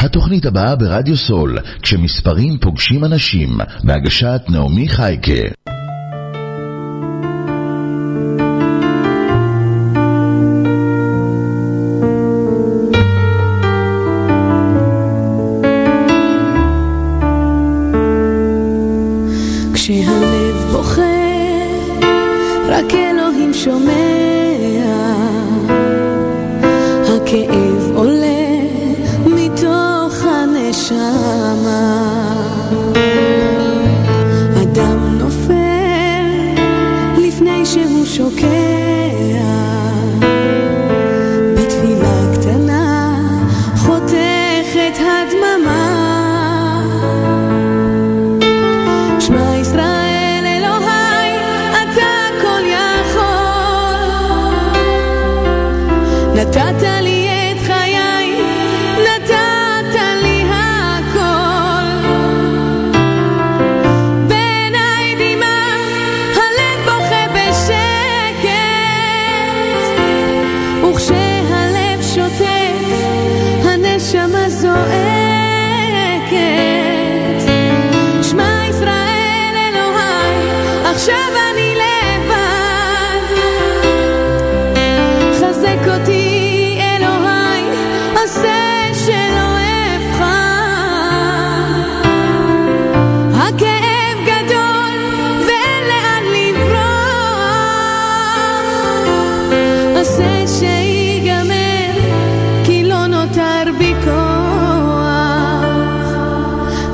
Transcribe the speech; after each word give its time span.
התוכנית 0.00 0.46
הבאה 0.46 0.76
ברדיו 0.76 1.16
סול, 1.16 1.58
כשמספרים 1.82 2.58
פוגשים 2.58 3.04
אנשים, 3.04 3.58
בהגשת 3.84 4.40
נעמי 4.48 4.88
חייקה. 4.88 5.59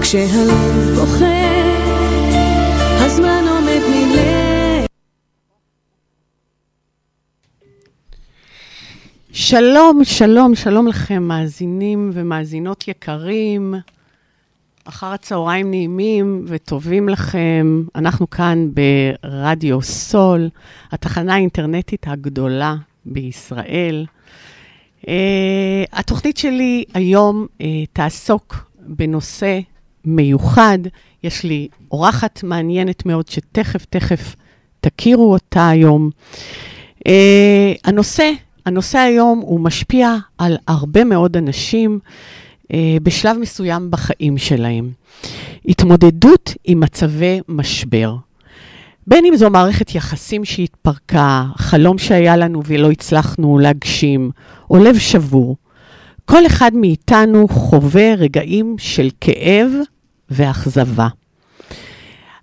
כשהלב 0.08 0.94
בוכה, 0.94 1.34
הזמן 3.04 3.44
עומד 3.48 3.80
מלב. 3.90 4.86
שלום, 9.32 10.04
שלום, 10.04 10.54
שלום 10.54 10.86
לכם, 10.86 11.22
מאזינים 11.22 12.10
ומאזינות 12.14 12.88
יקרים. 12.88 13.74
אחר 14.84 15.06
הצהריים 15.06 15.70
נעימים 15.70 16.44
וטובים 16.46 17.08
לכם. 17.08 17.82
אנחנו 17.94 18.30
כאן 18.30 18.68
ברדיו 18.74 19.82
סול, 19.82 20.48
התחנה 20.92 21.34
האינטרנטית 21.34 22.06
הגדולה 22.08 22.74
בישראל. 23.06 24.06
Uh, 25.02 25.08
התוכנית 25.92 26.36
שלי 26.36 26.84
היום 26.94 27.46
uh, 27.58 27.62
תעסוק 27.92 28.70
בנושא 28.80 29.60
מיוחד. 30.06 30.78
יש 31.22 31.44
לי 31.44 31.68
אורחת 31.90 32.40
מעניינת 32.42 33.06
מאוד 33.06 33.28
שתכף, 33.28 33.84
תכף 33.84 34.36
תכירו 34.80 35.32
אותה 35.32 35.68
היום. 35.68 36.10
Uh, 36.98 37.10
הנושא, 37.84 38.30
הנושא 38.66 38.98
היום 38.98 39.38
הוא 39.38 39.60
משפיע 39.60 40.16
על 40.38 40.56
הרבה 40.68 41.04
מאוד 41.04 41.36
אנשים 41.36 41.98
uh, 42.64 42.76
בשלב 43.02 43.38
מסוים 43.38 43.90
בחיים 43.90 44.38
שלהם. 44.38 44.90
התמודדות 45.68 46.54
עם 46.64 46.80
מצבי 46.80 47.40
משבר. 47.48 48.14
בין 49.06 49.24
אם 49.24 49.36
זו 49.36 49.50
מערכת 49.50 49.94
יחסים 49.94 50.44
שהתפרקה, 50.44 51.44
חלום 51.56 51.98
שהיה 51.98 52.36
לנו 52.36 52.62
ולא 52.66 52.90
הצלחנו 52.90 53.58
להגשים, 53.58 54.30
או 54.70 54.76
לב 54.76 54.98
שבור. 54.98 55.56
כל 56.24 56.46
אחד 56.46 56.70
מאיתנו 56.74 57.48
חווה 57.48 58.14
רגעים 58.14 58.76
של 58.78 59.08
כאב 59.20 59.70
ואכזבה. 60.30 61.08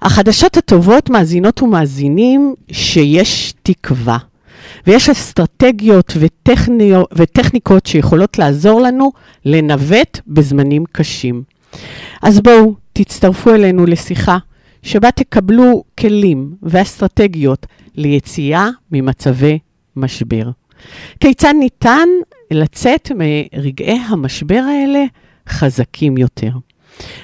החדשות 0.01 0.57
הטובות, 0.57 1.09
מאזינות 1.09 1.61
ומאזינים, 1.61 2.55
שיש 2.71 3.53
תקווה. 3.63 4.17
ויש 4.88 5.09
אסטרטגיות 5.09 6.13
וטכניות, 6.19 7.09
וטכניקות 7.16 7.85
שיכולות 7.85 8.39
לעזור 8.39 8.81
לנו 8.81 9.11
לנווט 9.45 10.19
בזמנים 10.27 10.83
קשים. 10.91 11.44
אז 12.21 12.39
בואו, 12.39 12.75
תצטרפו 12.94 13.53
אלינו 13.53 13.85
לשיחה 13.85 14.38
שבה 14.83 15.11
תקבלו 15.11 15.83
כלים 16.00 16.55
ואסטרטגיות 16.63 17.65
ליציאה 17.95 18.69
ממצבי 18.91 19.59
משבר. 19.95 20.50
כיצד 21.19 21.53
ניתן 21.59 22.07
לצאת 22.51 23.11
מרגעי 23.15 24.00
המשבר 24.09 24.61
האלה 24.69 25.03
חזקים 25.50 26.17
יותר? 26.17 26.51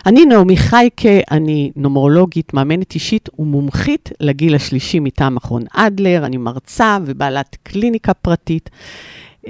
אני 0.06 0.25
נעמי 0.25 0.57
חייקה, 0.57 1.09
אני 1.31 1.72
נומרולוגית, 1.75 2.53
מאמנת 2.53 2.94
אישית 2.94 3.30
ומומחית 3.40 4.12
לגיל 4.19 4.56
השלישי 4.56 5.00
מטעם 5.00 5.35
מכון 5.35 5.63
אדלר, 5.74 6.25
אני 6.25 6.38
מרצה 6.38 6.97
ובעלת 7.06 7.57
קליניקה 7.63 8.13
פרטית. 8.13 8.69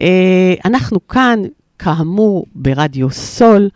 אה, 0.01 0.53
אנחנו 0.65 1.07
כאן, 1.07 1.39
כאמור, 1.79 2.45
ברדיו 2.55 3.09
סול. 3.09 3.69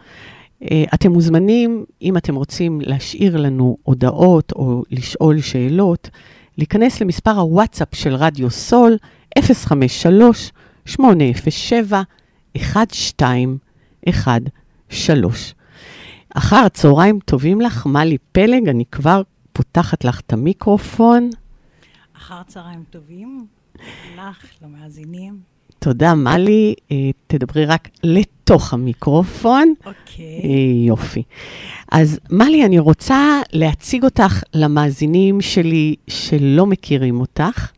אה, 0.71 0.83
אתם 0.93 1.11
מוזמנים, 1.11 1.85
אם 2.01 2.17
אתם 2.17 2.35
רוצים 2.35 2.81
להשאיר 2.81 3.37
לנו 3.37 3.77
הודעות 3.83 4.51
או 4.51 4.83
לשאול 4.91 5.41
שאלות, 5.41 6.09
להיכנס 6.57 7.01
למספר 7.01 7.31
הוואטסאפ 7.31 7.95
של 7.95 8.15
רדיו 8.15 8.49
סול, 8.49 8.97
053-807-1213. 9.39 10.99
אחר 16.33 16.55
הצהריים 16.65 17.19
טובים 17.25 17.61
לך, 17.61 17.85
מלי 17.85 18.17
פלג, 18.31 18.69
אני 18.69 18.85
כבר 18.91 19.21
פותחת 19.53 20.05
לך 20.05 20.19
את 20.19 20.33
המיקרופון. 20.33 21.29
אחר 22.17 22.43
צהריים 22.47 22.83
טובים, 22.89 23.45
לך, 24.17 24.45
למאזינים. 24.61 25.39
תודה, 25.79 26.15
מלי. 26.15 26.73
אה, 26.91 26.95
תדברי 27.27 27.65
רק 27.65 27.89
לתוך 28.03 28.73
המיקרופון. 28.73 29.73
אוקיי. 29.85 30.25
אה, 30.43 30.87
יופי. 30.87 31.23
אז 31.91 32.19
מלי, 32.29 32.65
אני 32.65 32.79
רוצה 32.79 33.41
להציג 33.53 34.03
אותך 34.03 34.43
למאזינים 34.53 35.41
שלי 35.41 35.95
שלא 36.07 36.65
מכירים 36.65 37.19
אותך, 37.19 37.71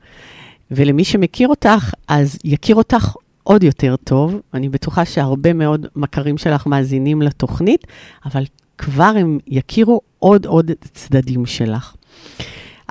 ולמי 0.71 1.03
שמכיר 1.03 1.47
אותך, 1.47 1.93
אז 2.07 2.37
יכיר 2.43 2.75
אותך 2.75 3.15
עוד 3.47 3.63
יותר 3.63 3.95
טוב. 4.03 4.41
אני 4.53 4.69
בטוחה 4.69 5.05
שהרבה 5.05 5.53
מאוד 5.53 5.87
מכרים 5.95 6.37
שלך 6.37 6.67
מאזינים 6.67 7.21
לתוכנית, 7.21 7.87
אבל 8.25 8.43
כבר 8.77 9.13
הם 9.15 9.39
יכירו 9.47 10.01
עוד 10.19 10.45
עוד 10.45 10.71
צדדים 10.93 11.45
שלך. 11.45 11.95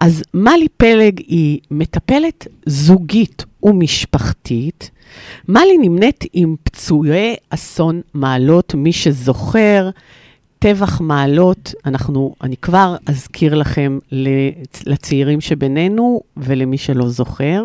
אז 0.00 0.22
מלי 0.34 0.68
פלג 0.76 1.20
היא 1.26 1.60
מטפלת 1.70 2.46
זוגית 2.66 3.44
ומשפחתית. 3.62 4.90
מלי 5.48 5.78
נמנית 5.82 6.24
עם 6.32 6.56
פצועי 6.62 7.34
אסון 7.50 8.00
מעלות, 8.14 8.74
מי 8.74 8.92
שזוכר, 8.92 9.90
טבח 10.58 11.00
מעלות, 11.00 11.74
אנחנו, 11.86 12.34
אני 12.42 12.56
כבר 12.56 12.96
אזכיר 13.06 13.54
לכם 13.54 13.98
לצעירים 14.86 15.40
שבינינו 15.40 16.20
ולמי 16.36 16.78
שלא 16.78 17.08
זוכר. 17.08 17.64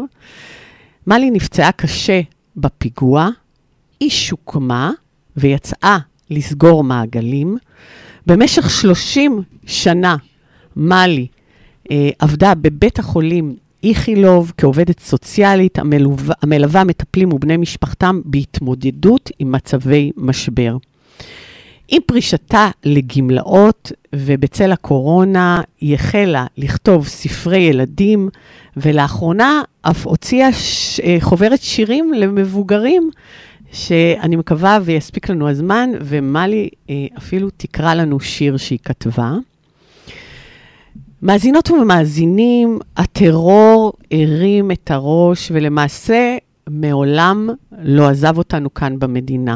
מלי 1.08 1.32
נפצעה 1.32 1.72
קשה 1.72 2.22
בפיגוע, 2.60 3.30
היא 4.00 4.10
שוקמה 4.10 4.92
ויצאה 5.38 5.98
לסגור 6.30 6.84
מעגלים. 6.84 7.58
במשך 8.26 8.70
30 8.70 9.42
שנה 9.66 10.16
מלי 10.76 11.28
אה, 11.92 12.10
עבדה 12.20 12.56
בבית 12.56 13.00
החולים 13.00 13.56
איכילוב 13.84 14.54
כעובדת 14.58 15.00
סוציאלית 15.00 15.80
המלווה, 15.80 16.36
המלווה 16.42 16.84
מטפלים 16.84 17.34
ובני 17.34 17.58
משפחתם 17.58 18.22
בהתמודדות 18.26 19.32
עם 19.40 19.52
מצבי 19.52 20.12
משבר. 20.18 20.78
עם 21.92 22.02
פרישתה 22.06 22.70
לגמלאות 22.84 23.92
ובצל 24.16 24.72
הקורונה 24.72 25.62
היא 25.82 25.96
החלה 25.96 26.46
לכתוב 26.58 27.08
ספרי 27.08 27.58
ילדים, 27.58 28.30
ולאחרונה 28.78 29.62
אף 29.82 30.06
הוציאה 30.08 30.54
ש... 30.54 31.00
אה, 31.00 31.18
חוברת 31.20 31.62
שירים 31.62 32.14
למבוגרים, 32.14 33.10
שאני 33.72 34.36
מקווה 34.36 34.80
ויספיק 34.84 35.30
לנו 35.30 35.50
הזמן, 35.50 35.90
ומלי 36.02 36.70
אה, 36.90 36.96
אפילו 37.18 37.50
תקרא 37.58 37.94
לנו 37.94 38.20
שיר 38.20 38.58
שהיא 38.58 38.80
כתבה. 38.84 39.34
מאזינות 41.22 41.72
ומאזינים, 41.72 42.80
הטרור 42.98 43.94
הרים 44.12 44.72
את 44.72 44.92
הראש, 44.92 45.52
ולמעשה 45.54 46.38
מעולם 46.70 47.50
לא 47.82 48.10
עזב 48.10 48.38
אותנו 48.38 48.74
כאן 48.74 49.00
במדינה. 49.00 49.56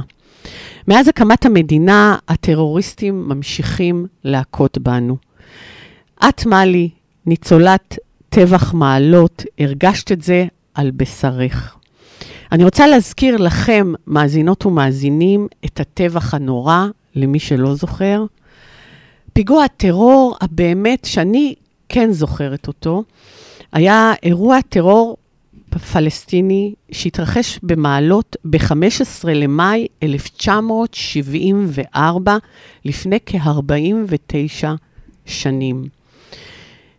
מאז 0.88 1.08
הקמת 1.08 1.46
המדינה, 1.46 2.18
הטרוריסטים 2.28 3.30
ממשיכים 3.30 4.06
להכות 4.24 4.78
בנו. 4.78 5.18
את, 6.30 6.46
מלי, 6.46 6.90
ניצולת 7.26 7.98
טבח 8.30 8.74
מעלות, 8.74 9.44
הרגשת 9.60 10.12
את 10.12 10.22
זה 10.22 10.46
על 10.74 10.92
בשרך. 10.92 11.76
אני 12.52 12.64
רוצה 12.64 12.88
להזכיר 12.88 13.38
לכם, 13.38 13.94
מאזינות 14.08 14.66
ומאזינים, 14.66 15.48
את 15.66 15.80
הטבח 15.80 16.34
הנורא, 16.34 16.88
למי 17.16 17.40
שלא 17.40 17.76
זוכר. 17.76 18.26
פיגוע 19.34 19.64
הטרור 19.64 20.36
הבאמת, 20.42 21.06
שאני 21.06 21.56
כן 21.90 22.12
זוכרת 22.12 22.68
אותו, 22.68 23.04
היה 23.74 24.14
אירוע 24.24 24.60
טרור 24.70 25.18
פלסטיני 25.80 26.74
שהתרחש 26.92 27.60
במעלות 27.64 28.36
ב-15 28.46 29.28
למאי 29.28 29.88
1974, 30.04 32.38
לפני 32.86 33.18
כ-49 33.26 34.66
שנים. 35.26 35.88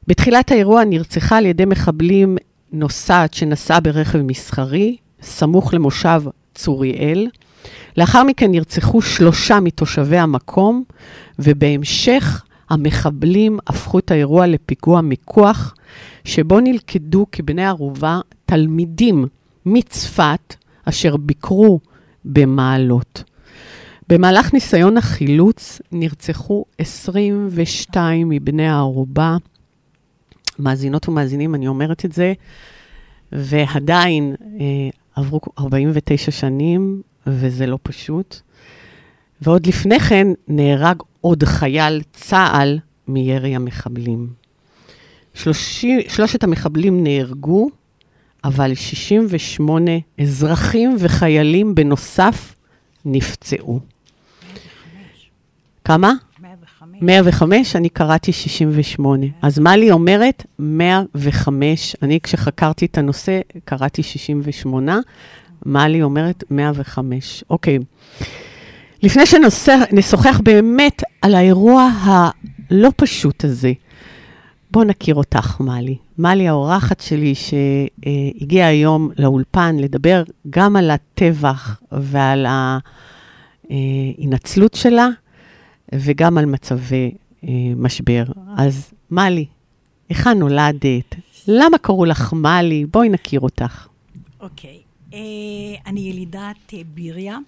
בתחילת 0.07 0.51
האירוע 0.51 0.85
נרצחה 0.85 1.39
על 1.39 1.47
ידי 1.47 1.65
מחבלים 1.65 2.37
נוסעת 2.73 3.35
שנסעה 3.35 3.81
ברכב 3.81 4.19
מסחרי, 4.19 4.97
סמוך 5.23 5.75
למושב 5.75 6.23
צוריאל. 6.55 7.29
לאחר 7.97 8.25
מכן 8.25 8.51
נרצחו 8.51 9.03
שלושה 9.03 9.61
מתושבי 9.61 10.19
המקום, 10.19 10.85
ובהמשך 11.39 12.45
המחבלים 12.71 13.59
הפכו 13.67 13.99
את 13.99 14.11
האירוע 14.11 14.47
לפיגוע 14.47 15.01
מיקוח, 15.01 15.75
שבו 16.25 16.61
נלכדו 16.61 17.27
כבני 17.33 17.65
ערובה 17.65 18.21
תלמידים 18.47 19.27
מצפת 19.67 20.55
אשר 20.85 21.17
ביקרו 21.17 21.81
במעלות. 22.25 23.25
במהלך 24.09 24.55
ניסיון 24.55 24.97
החילוץ 24.97 25.81
נרצחו 25.93 26.65
22 26.79 28.29
מבני 28.29 28.69
הערובה. 28.69 29.37
מאזינות 30.59 31.09
ומאזינים, 31.09 31.55
אני 31.55 31.69
אומרת 31.69 32.05
את 32.05 32.13
זה, 32.13 32.33
ועדיין 33.33 34.35
אה, 34.61 34.67
עברו 35.15 35.41
49 35.59 36.31
שנים, 36.31 37.03
וזה 37.27 37.67
לא 37.67 37.79
פשוט. 37.83 38.41
ועוד 39.43 39.67
לפני 39.67 40.01
כן 40.01 40.27
נהרג 40.49 40.97
עוד 41.21 41.45
חייל 41.45 42.03
צה"ל 42.13 42.79
מירי 43.09 43.57
המחבלים. 43.57 44.44
שלושי, 45.35 46.03
שלושת 46.09 46.45
המחבלים 46.45 47.05
נהרגו, 47.05 47.71
אבל 48.45 48.75
68 48.75 49.91
אזרחים 50.21 50.97
וחיילים 50.99 51.75
בנוסף 51.75 52.55
נפצעו. 53.05 53.81
105. 53.81 55.31
כמה? 55.85 56.13
105. 56.41 56.99
105, 57.03 57.77
אני 57.77 57.89
קראתי 57.89 58.33
68. 58.33 59.27
אז 59.43 59.59
מלי 59.59 59.91
אומרת 59.91 60.47
105. 60.59 61.97
אני, 62.03 62.21
כשחקרתי 62.23 62.87
את 62.87 62.99
הנושא, 62.99 63.41
קראתי 63.65 64.03
68. 64.03 64.99
מלי 65.67 66.03
אומרת 66.03 66.45
105. 66.51 67.45
אוקיי. 67.51 67.79
לפני 69.03 69.27
שנשוחח 69.27 70.41
באמת 70.45 71.03
על 71.23 71.35
האירוע 71.35 71.91
הלא 72.03 72.91
פשוט 72.97 73.45
הזה, 73.45 73.73
בואו 74.75 74.85
נכיר 74.85 75.15
אותך, 75.15 75.61
מלי. 75.61 75.97
מלי 76.19 76.49
האורחת 76.49 77.01
שלי, 77.01 77.35
שהגיעה 77.35 78.69
היום 78.69 79.11
לאולפן 79.19 79.77
לדבר 79.77 80.23
גם 80.51 80.77
על 80.77 80.91
הטבח 80.91 81.81
ועל 81.93 82.47
ההינצלות 83.71 84.75
שלה, 84.75 85.09
וגם 85.95 86.39
על 86.39 86.47
מצבי 86.47 87.11
אה, 87.45 87.49
משבר. 87.77 88.25
אז 88.57 88.93
מלי, 89.11 89.47
היכן 90.09 90.39
נולדת? 90.39 91.15
למה 91.49 91.79
קראו 91.79 92.05
לך 92.05 92.33
מלי? 92.33 92.87
בואי 92.91 93.09
נכיר 93.09 93.41
אותך. 93.41 93.87
אוקיי. 94.41 94.79
אה, 95.15 95.19
אני 95.87 96.01
ילידת 96.01 96.75
אה, 96.75 96.79
ביריה. 96.95 97.39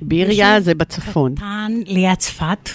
ביריה 0.00 0.60
זה 0.60 0.74
בצפון. 0.74 1.34
קטן 1.34 1.72
ליד 1.86 2.14
צפת. 2.18 2.68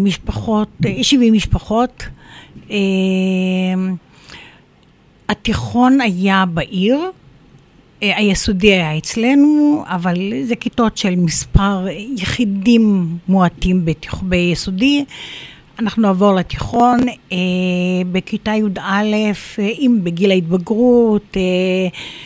משפחות, 0.00 0.68
אה, 0.86 1.04
70 1.04 1.32
משפחות. 1.32 2.04
אה, 2.70 2.76
התיכון 5.28 6.00
היה 6.00 6.44
בעיר, 6.54 6.98
אה, 8.02 8.16
היסודי 8.16 8.72
היה 8.72 8.98
אצלנו, 8.98 9.84
אבל 9.86 10.14
זה 10.44 10.56
כיתות 10.56 10.96
של 10.96 11.16
מספר 11.16 11.86
יחידים 12.16 13.16
מועטים 13.28 13.84
בתיכ... 13.84 14.22
ביסודי. 14.22 15.04
אנחנו 15.78 16.02
נעבור 16.02 16.34
לתיכון, 16.34 17.00
אה, 17.32 17.36
בכיתה 18.12 18.50
י"א, 18.50 18.80
אה, 18.80 19.68
אם 19.68 19.98
בגיל 20.02 20.30
ההתבגרות, 20.30 21.36
אה, 21.36 21.42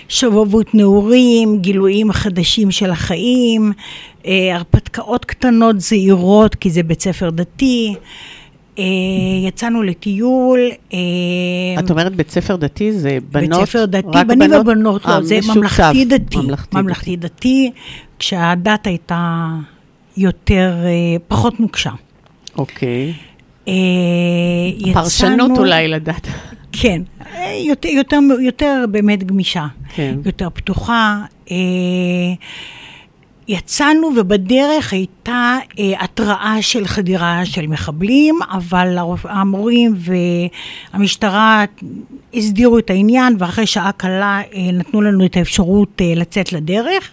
שובבות 0.09 0.75
נעורים, 0.75 1.59
גילויים 1.59 2.13
חדשים 2.13 2.71
של 2.71 2.91
החיים, 2.91 3.73
אה, 4.27 4.57
הרפתקאות 4.57 5.25
קטנות 5.25 5.81
זהירות, 5.81 6.55
כי 6.55 6.71
זה 6.71 6.83
בית 6.83 7.03
ספר 7.03 7.31
דתי. 7.31 7.95
אה, 7.95 8.01
יצאנו 9.47 9.83
לטיול. 9.83 10.61
אה, 10.93 10.99
את 11.79 11.91
אומרת 11.91 12.17
בית 12.17 12.31
ספר 12.31 12.57
דתי 12.57 12.93
זה 12.93 13.19
בנות? 13.31 13.61
בית 13.61 13.69
ספר 13.69 13.85
דתי, 13.85 14.19
בנים 14.27 14.39
בנות? 14.51 14.61
ובנות, 14.61 15.07
אה, 15.07 15.21
לא, 15.21 15.25
זה 15.27 15.39
משותף. 15.39 15.57
ממלכתי 15.57 16.05
דתי. 16.05 16.37
ממלכתי 16.37 16.77
ממלכתי 16.77 17.17
דתי, 17.17 17.71
כשהדת 18.19 18.87
הייתה 18.87 19.49
יותר, 20.17 20.75
אה, 20.85 21.17
פחות 21.29 21.61
נוקשה. 21.61 21.91
אוקיי. 22.59 23.13
אה, 23.69 23.73
יצאנו... 24.79 24.95
פרשנות 24.95 25.59
אולי 25.59 25.89
לדעת. 25.89 26.29
כן, 26.73 27.03
אה, 27.27 27.63
יותר, 27.69 27.89
יותר, 27.89 28.19
יותר 28.41 28.85
באמת 28.91 29.25
גמישה, 29.25 29.67
כן. 29.95 30.15
יותר 30.25 30.49
פתוחה. 30.55 31.25
יצאנו 33.49 34.11
ובדרך 34.17 34.93
הייתה 34.93 35.57
אה, 35.79 35.93
התראה 36.05 36.57
של 36.61 36.87
חדירה 36.87 37.47
של 37.47 37.67
מחבלים, 37.67 38.39
אבל 38.51 38.99
המורים 39.25 39.95
והמשטרה 40.93 41.65
הסדירו 42.35 42.79
את 42.79 42.91
העניין, 42.91 43.37
ואחרי 43.39 43.67
שעה 43.67 43.93
קלה 43.93 44.41
אה, 44.55 44.73
נתנו 44.73 45.01
לנו 45.01 45.27
את 45.27 45.37
האפשרות 45.37 46.01
אה, 46.01 46.13
לצאת 46.17 46.53
לדרך. 46.53 47.11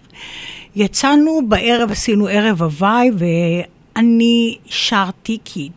יצאנו 0.76 1.42
בערב, 1.48 1.92
עשינו 1.92 2.28
ערב 2.28 2.62
הוואי, 2.62 3.10
ואני 3.18 4.58
שרתי, 4.66 5.38
כי 5.46 5.70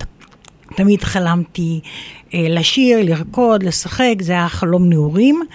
תמיד 0.77 1.03
חלמתי 1.03 1.81
אה, 2.35 2.47
לשיר, 2.49 2.99
לרקוד, 3.03 3.63
לשחק, 3.63 4.15
זה 4.21 4.33
היה 4.33 4.49
חלום 4.49 4.89
נעורים. 4.89 5.43
אה, 5.43 5.47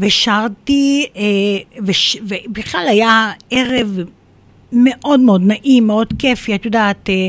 ושרתי, 0.00 1.06
אה, 1.16 1.22
וש, 1.86 2.16
ובכלל 2.22 2.86
היה 2.88 3.30
ערב 3.50 3.98
מאוד 4.72 5.20
מאוד 5.20 5.42
נעים, 5.44 5.86
מאוד 5.86 6.06
כיפי, 6.18 6.54
את 6.54 6.64
יודעת, 6.64 7.10
אה, 7.10 7.28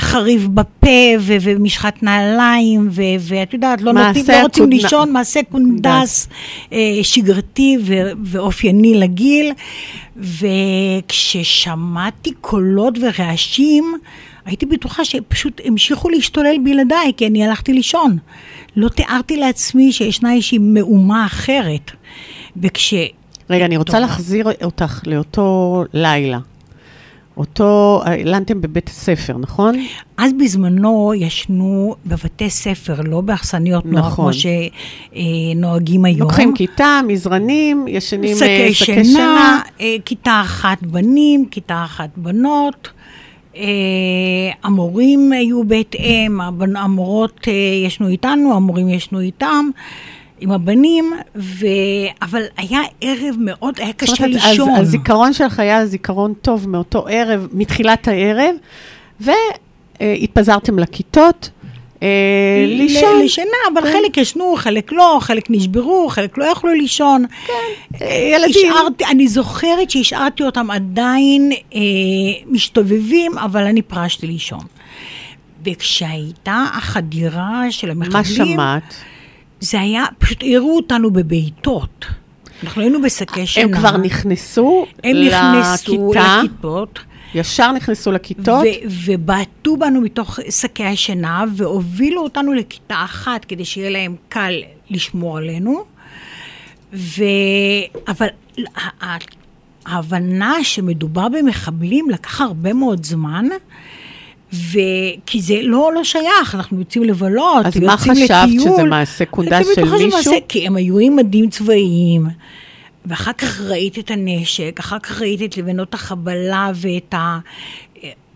חריף 0.00 0.42
בפה 0.42 0.86
ו- 1.20 1.36
ומשחת 1.40 2.02
נעליים, 2.02 2.88
ו- 2.90 3.02
ואת 3.20 3.54
יודעת, 3.54 3.82
לא, 3.82 3.92
נותנים, 3.92 4.24
לא 4.28 4.42
רוצים 4.42 4.64
קונד- 4.64 4.82
לישון, 4.82 5.12
מעשה 5.12 5.40
קונדס 5.50 6.28
אה, 6.72 6.78
שגרתי 7.02 7.76
ו- 7.84 7.92
ואופייני 8.24 8.94
לגיל. 8.94 9.52
וכששמעתי 11.06 12.30
קולות 12.40 12.94
ורעשים, 13.00 13.94
הייתי 14.44 14.66
בטוחה 14.66 15.04
שפשוט 15.04 15.60
המשיכו 15.64 16.08
להשתולל 16.08 16.56
בלעדיי, 16.64 17.12
כי 17.16 17.26
אני 17.26 17.44
הלכתי 17.46 17.72
לישון. 17.72 18.16
לא 18.76 18.88
תיארתי 18.88 19.36
לעצמי 19.36 19.92
שישנה 19.92 20.34
איזושהי 20.34 20.58
מהומה 20.58 21.26
אחרת. 21.26 21.90
וכש... 22.56 22.94
רגע, 23.50 23.64
אני 23.64 23.76
רוצה. 23.76 24.00
להחזיר 24.00 24.46
אותך 24.62 25.00
לאותו 25.06 25.84
לילה. 25.92 26.38
אותו, 27.36 28.02
לנתם 28.24 28.60
בבית 28.60 28.88
הספר, 28.88 29.36
נכון? 29.38 29.74
אז 30.16 30.32
בזמנו 30.40 31.12
ישנו 31.16 31.94
בבתי 32.06 32.50
ספר, 32.50 33.00
לא 33.04 33.20
באכסניות 33.20 33.86
נוער, 33.86 34.06
נכון. 34.06 34.32
כמו 34.32 34.40
שנוהגים 35.54 36.04
היום. 36.04 36.20
לוקחים 36.20 36.54
כיתה, 36.54 37.00
מזרנים, 37.06 37.88
ישנים 37.88 38.30
אה, 38.30 38.36
שקי 38.36 38.74
שקי 38.74 39.04
שינה, 39.04 39.60
אה, 39.80 39.96
כיתה 40.04 40.40
אחת 40.44 40.82
בנים, 40.82 41.46
כיתה 41.50 41.84
אחת 41.84 42.10
בנות. 42.16 42.88
אה, 43.56 44.52
המורים 44.62 45.32
היו 45.32 45.64
בהתאם, 45.64 46.40
המורות 46.76 47.40
אה, 47.48 47.52
ישנו 47.86 48.08
איתנו, 48.08 48.54
המורים 48.56 48.88
ישנו 48.88 49.20
איתם, 49.20 49.70
עם 50.40 50.52
הבנים, 50.52 51.12
ו... 51.36 51.66
אבל 52.22 52.42
היה 52.56 52.80
ערב 53.00 53.36
מאוד, 53.38 53.74
היה 53.78 53.92
קשה 53.92 54.26
לישון. 54.26 54.70
אז 54.70 54.88
הזיכרון 54.88 55.32
שלך 55.32 55.60
היה 55.60 55.86
זיכרון 55.86 56.34
טוב 56.42 56.68
מאותו 56.68 57.06
ערב, 57.08 57.48
מתחילת 57.52 58.08
הערב, 58.08 58.54
והתפזרתם 59.20 60.78
לכיתות, 60.78 61.50
לישון. 62.66 63.22
לשינה, 63.24 63.56
אבל 63.72 63.82
כן. 63.82 63.92
חלק 63.92 64.16
ישנו, 64.16 64.54
חלק 64.56 64.92
לא, 64.92 65.18
חלק 65.20 65.44
נשברו, 65.50 66.08
חלק 66.08 66.38
לא 66.38 66.44
יכלו 66.44 66.72
לישון. 66.74 67.24
כן, 67.46 68.04
ילדים. 68.06 68.72
השארתי, 68.72 69.04
אני 69.04 69.28
זוכרת 69.28 69.90
שהשארתי 69.90 70.42
אותם 70.42 70.70
עדיין 70.70 71.52
אה, 71.74 71.80
משתובבים, 72.46 73.38
אבל 73.38 73.66
אני 73.66 73.82
פרשתי 73.82 74.26
לישון. 74.26 74.64
וכשהייתה 75.64 76.64
החדירה 76.74 77.62
של 77.70 77.90
המחבלים, 77.90 78.16
מה 78.18 78.24
שמעת? 78.24 78.94
זה 79.60 79.80
היה, 79.80 80.04
פשוט 80.18 80.44
הראו 80.54 80.76
אותנו 80.76 81.10
בבעיטות. 81.10 82.06
אנחנו 82.62 82.82
היינו 82.82 83.02
בשקי 83.02 83.46
שינה. 83.46 83.66
הם 83.66 83.80
כבר 83.80 83.96
נכנסו 83.96 84.86
הם 85.04 85.16
נכנסו 85.16 86.12
לכיתה, 86.14 86.42
לכיתות. 86.44 86.98
ישר 87.36 87.72
נכנסו 87.72 88.12
לכיתות, 88.12 88.64
ו- 88.64 88.88
ובעטו 89.06 89.76
בנו 89.76 90.00
מתוך 90.00 90.38
שקי 90.50 90.84
השינה, 90.84 91.44
והובילו 91.56 92.22
אותנו 92.22 92.52
לכיתה 92.52 93.02
אחת 93.04 93.44
כדי 93.44 93.64
שיהיה 93.64 93.90
להם 93.90 94.16
קל 94.28 94.54
לשמור 94.90 95.38
עלינו. 95.38 95.84
ו... 96.92 97.24
אבל 98.08 98.26
ההבנה 99.86 100.54
שמדובר 100.62 101.28
במחבלים 101.28 102.10
לקח 102.10 102.40
הרבה 102.40 102.72
מאוד 102.72 103.04
זמן. 103.04 103.44
ו... 104.52 104.78
כי 105.26 105.40
זה 105.40 105.54
לא, 105.62 105.90
לא 105.94 106.04
שייך, 106.04 106.54
אנחנו 106.54 106.78
יוצאים 106.78 107.04
לבלות, 107.04 107.66
אז 107.66 107.76
מה 107.76 107.92
יוצאים 107.92 108.14
חשבת, 108.14 108.30
לטיול. 108.48 108.60
שזה 108.74 108.82
מעשה 108.84 109.24
קונדס 109.24 109.66
של 109.74 109.84
מישהו? 109.84 110.08
מעשה- 110.10 110.36
כי 110.48 110.66
הם 110.66 110.76
היו 110.76 110.98
עם 110.98 111.16
מדים 111.16 111.50
צבאיים, 111.50 112.26
ואחר 113.06 113.32
כך 113.32 113.60
ראית 113.60 113.98
את 113.98 114.10
הנשק, 114.10 114.76
אחר 114.80 114.98
כך 114.98 115.20
ראית 115.20 115.42
את 115.42 115.56
לבנות 115.56 115.94
החבלה 115.94 116.70
ואת 116.74 117.14
ה... 117.14 117.38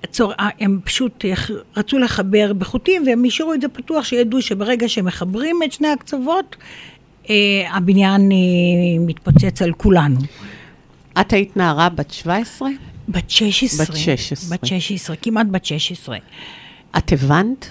הצור... 0.05 0.33
הם 0.61 0.81
פשוט 0.85 1.25
רצו 1.77 1.99
לחבר 1.99 2.53
בחוטים, 2.53 3.03
והם 3.07 3.25
השאירו 3.25 3.55
את 3.55 3.61
זה 3.61 3.69
פתוח, 3.69 4.05
שידעו 4.05 4.43
שברגע 4.43 4.89
שמחברים 4.89 5.57
את 5.65 5.73
שני 5.73 5.89
הקצוות, 5.89 6.57
אה, 7.31 7.35
הבניין 7.71 8.33
אה, 8.33 8.37
מתפוצץ 9.07 9.63
על 9.63 9.73
כולנו. 9.73 10.21
את 11.21 11.33
היית 11.33 11.57
נערה 11.57 11.89
בת 11.89 12.11
17? 12.11 12.69
בת 13.09 13.31
16. 13.31 13.87
בת 13.87 13.97
16. 13.97 14.57
בת 14.57 14.67
16, 14.67 15.17
כמעט 15.17 15.47
בת 15.51 15.65
16. 15.65 16.17
את 16.99 17.13
הבנת? 17.13 17.71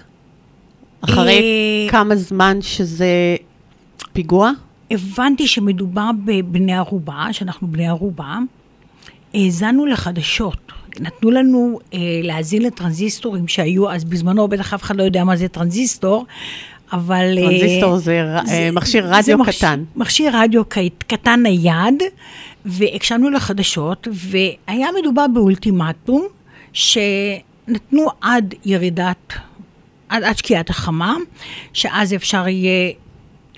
אחרי 1.02 1.42
אה, 1.42 1.92
כמה 1.92 2.16
זמן 2.16 2.58
שזה 2.62 3.36
פיגוע? 4.14 4.52
הבנתי 4.92 5.48
שמדובר 5.48 6.10
בבני 6.26 6.74
ערובה, 6.74 7.28
שאנחנו 7.32 7.68
בני 7.68 7.88
ערובה. 7.88 8.38
האזנו 9.34 9.86
לחדשות. 9.86 10.72
נתנו 11.00 11.32
לנו 11.32 11.80
אה, 11.94 12.00
להאזין 12.24 12.62
לטרנזיסטורים 12.62 13.48
שהיו 13.48 13.92
אז 13.92 14.04
בזמנו, 14.04 14.48
בטח 14.48 14.74
אף 14.74 14.84
אחד 14.84 14.96
לא 14.96 15.04
יודע 15.04 15.24
מה 15.24 15.36
זה 15.36 15.48
טרנזיסטור, 15.48 16.26
אבל... 16.94 17.38
אה, 17.38 17.44
טרנזיסטור 17.50 17.98
זה 17.98 18.24
ר- 18.24 18.40
אה, 18.50 18.70
מכשיר 18.72 19.06
רדיו 19.08 19.24
זה 19.24 19.36
מכשי- 19.36 19.58
קטן. 19.58 19.84
מכשיר 19.96 20.32
רדיו 20.36 20.70
ק- 20.70 20.78
קטן 21.08 21.40
נייד, 21.44 22.04
והקשבנו 22.66 23.30
לחדשות, 23.30 24.08
והיה 24.14 24.88
מדובר 25.02 25.26
באולטימטום, 25.34 26.28
שנתנו 26.74 28.08
עד 28.22 28.54
ירידת, 28.66 29.34
עד, 30.10 30.24
עד 30.24 30.38
שקיעת 30.38 30.70
החמה, 30.70 31.16
שאז 31.74 32.14
אפשר 32.14 32.48
יהיה 32.48 32.92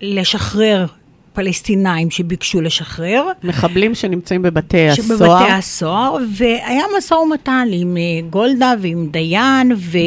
לשחרר 0.02 0.86
פלסטינאים 1.34 2.12
שביקשו 2.12 2.62
לשחרר. 2.62 3.28
מחבלים 3.44 3.96
שנמצאים 3.96 4.42
בבתי 4.42 4.90
הסוהר. 4.90 5.08
שבבתי 5.08 5.52
הסוהר, 5.52 6.16
והיה 6.36 6.84
משא 6.98 7.14
ומתן 7.14 7.68
עם 7.72 7.98
אה, 7.98 8.02
גולדה 8.30 8.74
ועם 8.82 9.08
דיין, 9.12 9.72
ו... 9.78 9.98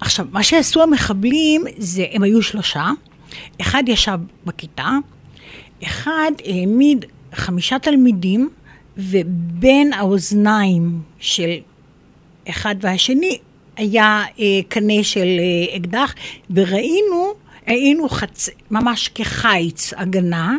עכשיו, 0.00 0.26
מה 0.32 0.42
שעשו 0.42 0.82
המחבלים 0.82 1.64
זה, 1.76 2.04
הם 2.12 2.22
היו 2.22 2.42
שלושה, 2.42 2.86
אחד 3.60 3.82
ישב 3.86 4.18
בכיתה, 4.46 4.90
אחד 5.84 6.32
העמיד 6.44 7.04
חמישה 7.34 7.78
תלמידים, 7.78 8.50
ובין 8.98 9.92
האוזניים 9.92 11.00
של 11.18 11.50
אחד 12.48 12.74
והשני 12.80 13.38
היה 13.76 14.24
אה, 14.40 14.44
קנה 14.68 15.02
של 15.02 15.26
אה, 15.38 15.76
אקדח, 15.76 16.14
וראינו, 16.50 17.34
היינו 17.68 18.08
חצ... 18.08 18.48
ממש 18.70 19.10
כחיץ 19.14 19.92
הגנה, 19.96 20.56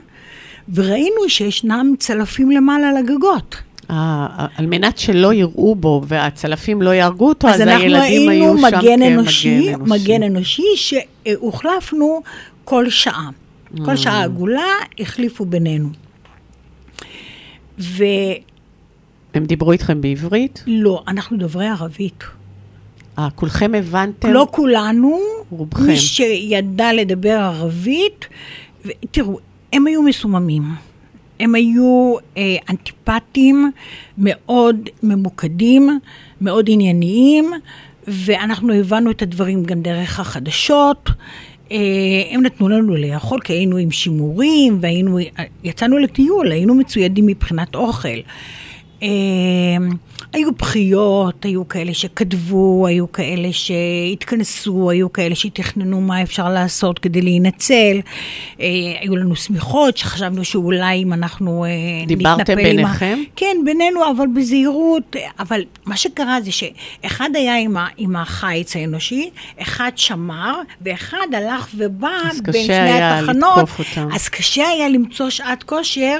וראינו 0.73 1.29
שישנם 1.29 1.93
צלפים 1.99 2.51
למעלה 2.51 2.89
על 2.89 2.97
הגגות. 2.97 3.55
אה, 3.91 4.27
על 4.55 4.65
מנת 4.65 4.97
שלא 4.97 5.33
יראו 5.33 5.75
בו 5.75 6.01
והצלפים 6.07 6.81
לא 6.81 6.89
יהרגו 6.89 7.29
אותו, 7.29 7.47
אז, 7.47 7.55
אז 7.55 7.61
אנחנו 7.61 7.83
הילדים 7.83 8.29
היו 8.29 8.29
היינו 8.29 8.57
שם 8.57 8.65
מגן 8.65 8.79
כמגן 8.79 9.01
אנושי, 9.01 9.73
אנושי. 9.73 10.03
מגן 10.03 10.23
אנושי 10.23 10.63
שהוחלפנו 10.75 12.21
כל 12.63 12.89
שעה. 12.89 13.29
כל 13.85 13.95
שעה 13.95 14.23
עגולה 14.23 14.71
החליפו 14.99 15.45
בינינו. 15.45 15.89
ולא, 17.77 18.05
הם 19.33 19.45
דיברו 19.45 19.71
איתכם 19.71 20.01
בעברית? 20.01 20.63
אנחנו 21.07 21.37
דוברי 21.37 21.67
ערבית. 21.67 22.23
אה, 23.19 23.29
כולכם 23.35 23.71
הבנתם? 23.77 24.29
לא 24.29 24.47
כולנו, 24.51 25.19
רובכם. 25.51 25.83
מי 25.83 25.97
שידע 25.97 26.93
לדבר 26.93 27.39
ערבית, 27.39 28.27
ו- 28.85 28.89
תראו, 29.11 29.39
הם 29.73 29.87
היו 29.87 30.01
מסוממים. 30.01 30.63
הם 31.39 31.55
היו 31.55 32.15
אה, 32.37 32.55
אנטיפטיים, 32.69 33.71
מאוד 34.17 34.89
ממוקדים, 35.03 35.99
מאוד 36.41 36.65
ענייניים, 36.69 37.51
ואנחנו 38.07 38.73
הבנו 38.73 39.11
את 39.11 39.21
הדברים 39.21 39.63
גם 39.63 39.81
דרך 39.81 40.19
החדשות. 40.19 41.09
אה, 41.71 41.77
הם 42.31 42.41
נתנו 42.41 42.69
לנו 42.69 42.95
לאכול, 42.95 43.39
כי 43.39 43.53
היינו 43.53 43.77
עם 43.77 43.91
שימורים, 43.91 44.77
והיינו, 44.81 45.19
יצאנו 45.63 45.97
לטיול, 45.97 46.51
היינו 46.51 46.75
מצוידים 46.75 47.25
מבחינת 47.25 47.75
אוכל. 47.75 48.17
אה, 49.03 49.07
היו 50.33 50.51
בחיות, 50.51 51.45
היו 51.45 51.67
כאלה 51.67 51.93
שכתבו, 51.93 52.87
היו 52.87 53.11
כאלה 53.11 53.47
שהתכנסו, 53.51 54.89
היו 54.89 55.13
כאלה 55.13 55.35
שתכננו 55.35 56.01
מה 56.01 56.21
אפשר 56.21 56.49
לעשות 56.49 56.99
כדי 56.99 57.21
להינצל. 57.21 57.99
אה, 58.61 58.65
היו 58.99 59.15
לנו 59.15 59.35
שמיכות 59.35 59.97
שחשבנו 59.97 60.43
שאולי 60.45 61.03
אם 61.03 61.13
אנחנו 61.13 61.65
אה, 61.65 61.69
דיברתם 62.07 62.41
נתנפל 62.41 62.59
עם 62.59 62.67
ה- 62.67 62.73
ביניכם? 62.83 63.19
כן, 63.35 63.57
בינינו, 63.65 63.99
אבל 64.17 64.25
בזהירות. 64.35 65.15
אבל 65.39 65.61
מה 65.85 65.97
שקרה 65.97 66.37
זה 66.41 66.51
שאחד 66.51 67.29
היה 67.33 67.57
עם, 67.57 67.77
ה, 67.77 67.87
עם 67.97 68.15
החיץ 68.15 68.75
האנושי, 68.75 69.29
אחד 69.61 69.91
שמר, 69.95 70.53
ואחד 70.81 71.27
הלך 71.37 71.67
ובא 71.77 72.07
אז 72.31 72.41
בין 72.41 72.53
קשה 72.53 72.63
שני 72.63 72.73
היה 72.75 73.19
התחנות. 73.19 73.57
לתקוף 73.57 73.79
אותם. 73.79 74.07
אז 74.15 74.29
קשה 74.29 74.67
היה 74.67 74.89
למצוא 74.89 75.29
שעת 75.29 75.63
כושר 75.63 76.19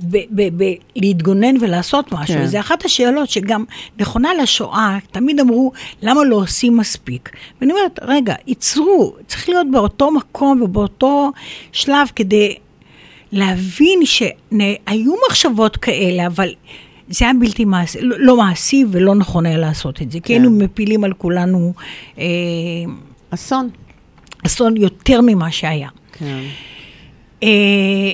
ב- 0.00 0.16
ב- 0.30 0.62
ב- 0.64 0.74
להתגונן 0.96 1.54
ולעשות 1.60 2.12
משהו. 2.22 2.34
כן. 2.34 2.46
זה 2.46 2.60
אחת 2.60 2.84
השאלות 2.84 3.28
שגם 3.28 3.64
נכונה 3.98 4.30
לשואה, 4.42 4.98
תמיד 5.12 5.40
אמרו, 5.40 5.72
למה 6.02 6.24
לא 6.24 6.36
עושים 6.36 6.76
מספיק? 6.76 7.30
ואני 7.60 7.72
אומרת, 7.72 7.98
רגע, 8.02 8.34
ייצרו, 8.46 9.14
צריך 9.26 9.48
להיות 9.48 9.66
באותו 9.72 10.10
מקום 10.10 10.62
ובאותו 10.62 11.32
שלב 11.72 12.08
כדי 12.16 12.56
להבין 13.32 14.00
שהיו 14.04 15.12
מחשבות 15.28 15.76
כאלה, 15.76 16.26
אבל 16.26 16.48
זה 17.08 17.24
היה 17.24 17.34
בלתי 17.40 17.64
מעשי, 17.64 17.98
לא, 18.00 18.16
לא 18.18 18.36
מעשי 18.36 18.84
ולא 18.90 19.14
נכון 19.14 19.46
היה 19.46 19.58
לעשות 19.58 20.02
את 20.02 20.10
זה, 20.10 20.20
כי 20.20 20.24
כן. 20.24 20.34
היינו 20.34 20.50
מפילים 20.50 21.04
על 21.04 21.12
כולנו 21.12 21.72
אה, 22.18 22.24
אסון. 23.30 23.68
אסון 24.46 24.76
יותר 24.76 25.20
ממה 25.20 25.50
שהיה. 25.50 25.88
כן. 26.12 26.40
אה, 27.42 28.12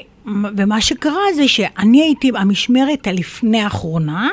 ומה 0.56 0.80
שקרה 0.80 1.22
זה 1.36 1.48
שאני 1.48 2.02
הייתי 2.02 2.30
המשמרת 2.34 3.06
הלפני 3.06 3.60
האחרונה, 3.60 4.28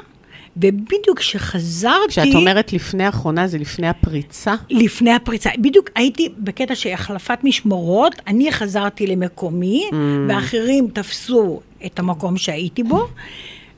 ובדיוק 0.57 1.19
כשחזרתי... 1.19 2.07
כשאת 2.07 2.35
אומרת 2.35 2.73
לפני 2.73 3.03
האחרונה, 3.03 3.47
זה 3.47 3.57
לפני 3.57 3.88
הפריצה? 3.88 4.55
לפני 4.69 5.13
הפריצה, 5.13 5.50
בדיוק 5.57 5.89
הייתי 5.95 6.29
בקטע 6.38 6.75
של 6.75 6.89
החלפת 6.89 7.39
משמרות, 7.43 8.15
אני 8.27 8.51
חזרתי 8.51 9.07
למקומי, 9.07 9.83
Mm. 9.91 9.95
ואחרים 10.29 10.88
תפסו 10.93 11.59
את 11.85 12.00
המקום 12.00 12.38
שהייתי 12.38 12.83
בו, 12.83 13.07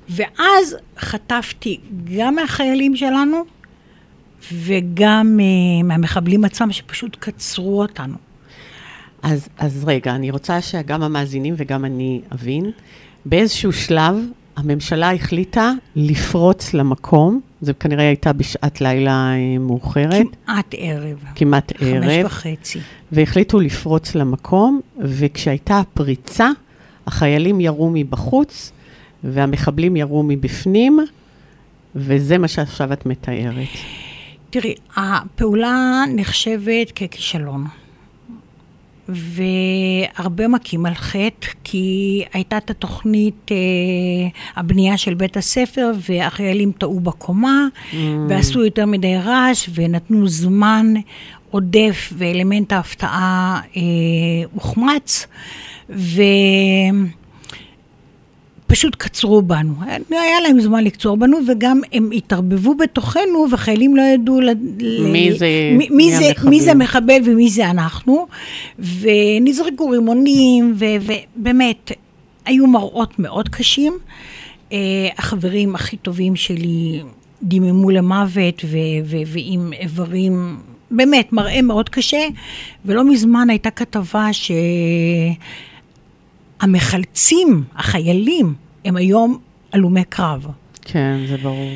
ואז 0.10 0.76
חטפתי 1.00 1.80
גם 2.18 2.36
מהחיילים 2.36 2.96
שלנו, 2.96 3.44
וגם 4.54 5.40
uh, 5.40 5.84
מהמחבלים 5.86 6.46
עצמם, 6.46 6.72
שפשוט 6.72 7.18
קצרו 7.20 7.82
אותנו. 7.82 8.25
אז, 9.26 9.48
אז 9.58 9.84
רגע, 9.88 10.16
אני 10.16 10.32
רוצה 10.32 10.62
שגם 10.62 11.04
המאזינים 11.04 11.54
וגם 11.58 11.86
אני 11.86 12.22
אבין. 12.34 12.72
באיזשהו 13.26 13.74
שלב 13.74 14.16
הממשלה 14.56 15.14
החליטה 15.14 15.72
לפרוץ 15.96 16.74
למקום, 16.74 17.42
זה 17.62 17.74
כנראה 17.74 18.08
הייתה 18.08 18.34
בשעת 18.34 18.82
לילה 18.82 19.12
אה, 19.12 19.58
מאוחרת, 19.60 20.26
כמעט 20.46 20.76
ערב. 20.78 21.18
כמעט 21.36 21.78
חמש 21.78 21.86
ערב, 21.90 22.26
וחצי. 22.26 22.80
והחליטו 23.12 23.60
לפרוץ 23.60 24.16
למקום, 24.16 24.82
וכשהייתה 25.00 25.80
הפריצה, 25.80 26.50
החיילים 27.08 27.62
ירו 27.62 27.92
מבחוץ, 27.94 28.72
והמחבלים 29.24 29.96
ירו 29.96 30.24
מבפנים, 30.24 31.00
וזה 31.96 32.38
מה 32.38 32.48
שעכשיו 32.48 32.94
את 32.94 33.06
מתארת. 33.06 33.68
תראי, 34.50 34.76
הפעולה 34.96 36.04
נחשבת 36.16 36.92
ככישלון. 36.92 37.66
והרבה 39.10 40.48
מכים 40.48 40.86
על 40.86 40.94
חטא, 40.94 41.48
כי 41.64 42.24
הייתה 42.34 42.58
את 42.58 42.70
התוכנית, 42.70 43.52
אה, 43.52 43.58
הבנייה 44.56 44.98
של 44.98 45.14
בית 45.14 45.38
הספר, 45.38 45.92
והחיילים 46.10 46.72
טעו 46.72 47.00
בקומה, 47.00 47.68
mm. 47.92 47.96
ועשו 48.30 48.66
יותר 48.66 48.86
מדי 48.86 49.18
רעש, 49.18 49.70
ונתנו 49.74 50.28
זמן 50.28 50.94
עודף, 51.52 52.14
ואלמנט 52.18 52.74
ההפתעה 52.74 53.62
אה, 53.78 53.82
הוחמץ, 54.54 55.28
ו... 55.90 56.22
פשוט 58.68 58.96
קצרו 58.96 59.42
בנו. 59.42 59.74
היה 60.10 60.42
להם 60.44 60.60
זמן 60.60 60.84
לקצור 60.84 61.18
בנו, 61.18 61.38
וגם 61.48 61.82
הם 61.94 62.10
התערבבו 62.14 62.76
בתוכנו, 62.76 63.48
וחיילים 63.52 63.96
לא 63.96 64.02
ידעו 64.02 64.42
ל... 64.42 64.50
מי 65.02 65.34
זה- 65.34 65.46
מי, 65.72 65.88
מי 65.90 65.96
מי, 65.96 66.16
זה. 66.18 66.32
מי 66.50 66.62
זה 66.62 66.72
המחבל 66.72 67.22
ומי 67.26 67.50
זה 67.50 67.70
אנחנו, 67.70 68.28
ונזרקו 68.80 69.90
רימונים, 69.90 70.74
ו- 70.78 70.86
ובאמת, 71.38 71.92
היו 72.46 72.68
מראות 72.68 73.20
מאוד 73.20 73.50
קשים. 73.50 73.94
Uh, 74.70 74.74
החברים 75.18 75.76
הכי 75.76 75.98
טובים 75.98 76.36
שלי 76.36 77.02
דיממו 77.44 77.90
למוות, 77.90 78.62
ו- 78.66 78.78
ו- 79.06 79.18
ועם 79.26 79.74
איברים, 79.74 80.58
באמת, 80.92 81.34
מראה 81.34 81.62
מאוד 81.62 81.90
קשה, 81.90 82.28
ולא 82.86 83.04
מזמן 83.10 83.50
הייתה 83.50 83.70
כתבה 83.70 84.34
ש... 84.34 84.52
המחלצים, 86.60 87.64
החיילים, 87.76 88.54
הם 88.86 88.96
היום 88.96 89.38
הלומי 89.74 90.04
קרב. 90.04 90.48
כן, 90.82 91.18
זה 91.30 91.38
ברור. 91.38 91.72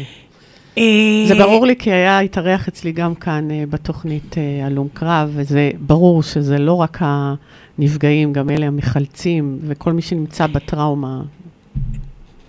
אה, 0.77 1.25
זה 1.27 1.36
ברור 1.36 1.65
לי 1.65 1.75
כי 1.75 1.91
היה 1.91 2.19
התארח 2.19 2.67
אצלי 2.67 2.91
גם 2.91 3.15
כאן 3.15 3.51
אה, 3.51 3.63
בתוכנית 3.69 4.38
אה, 4.38 4.65
הלום 4.65 4.88
קרב, 4.93 5.29
וזה 5.33 5.71
ברור 5.79 6.24
שזה 6.24 6.57
לא 6.57 6.74
רק 6.74 6.98
הנפגעים, 7.01 8.33
גם 8.33 8.50
אלה 8.50 8.65
המחלצים, 8.65 9.59
וכל 9.67 9.93
מי 9.93 10.01
שנמצא 10.01 10.48
בטראומה 10.48 11.21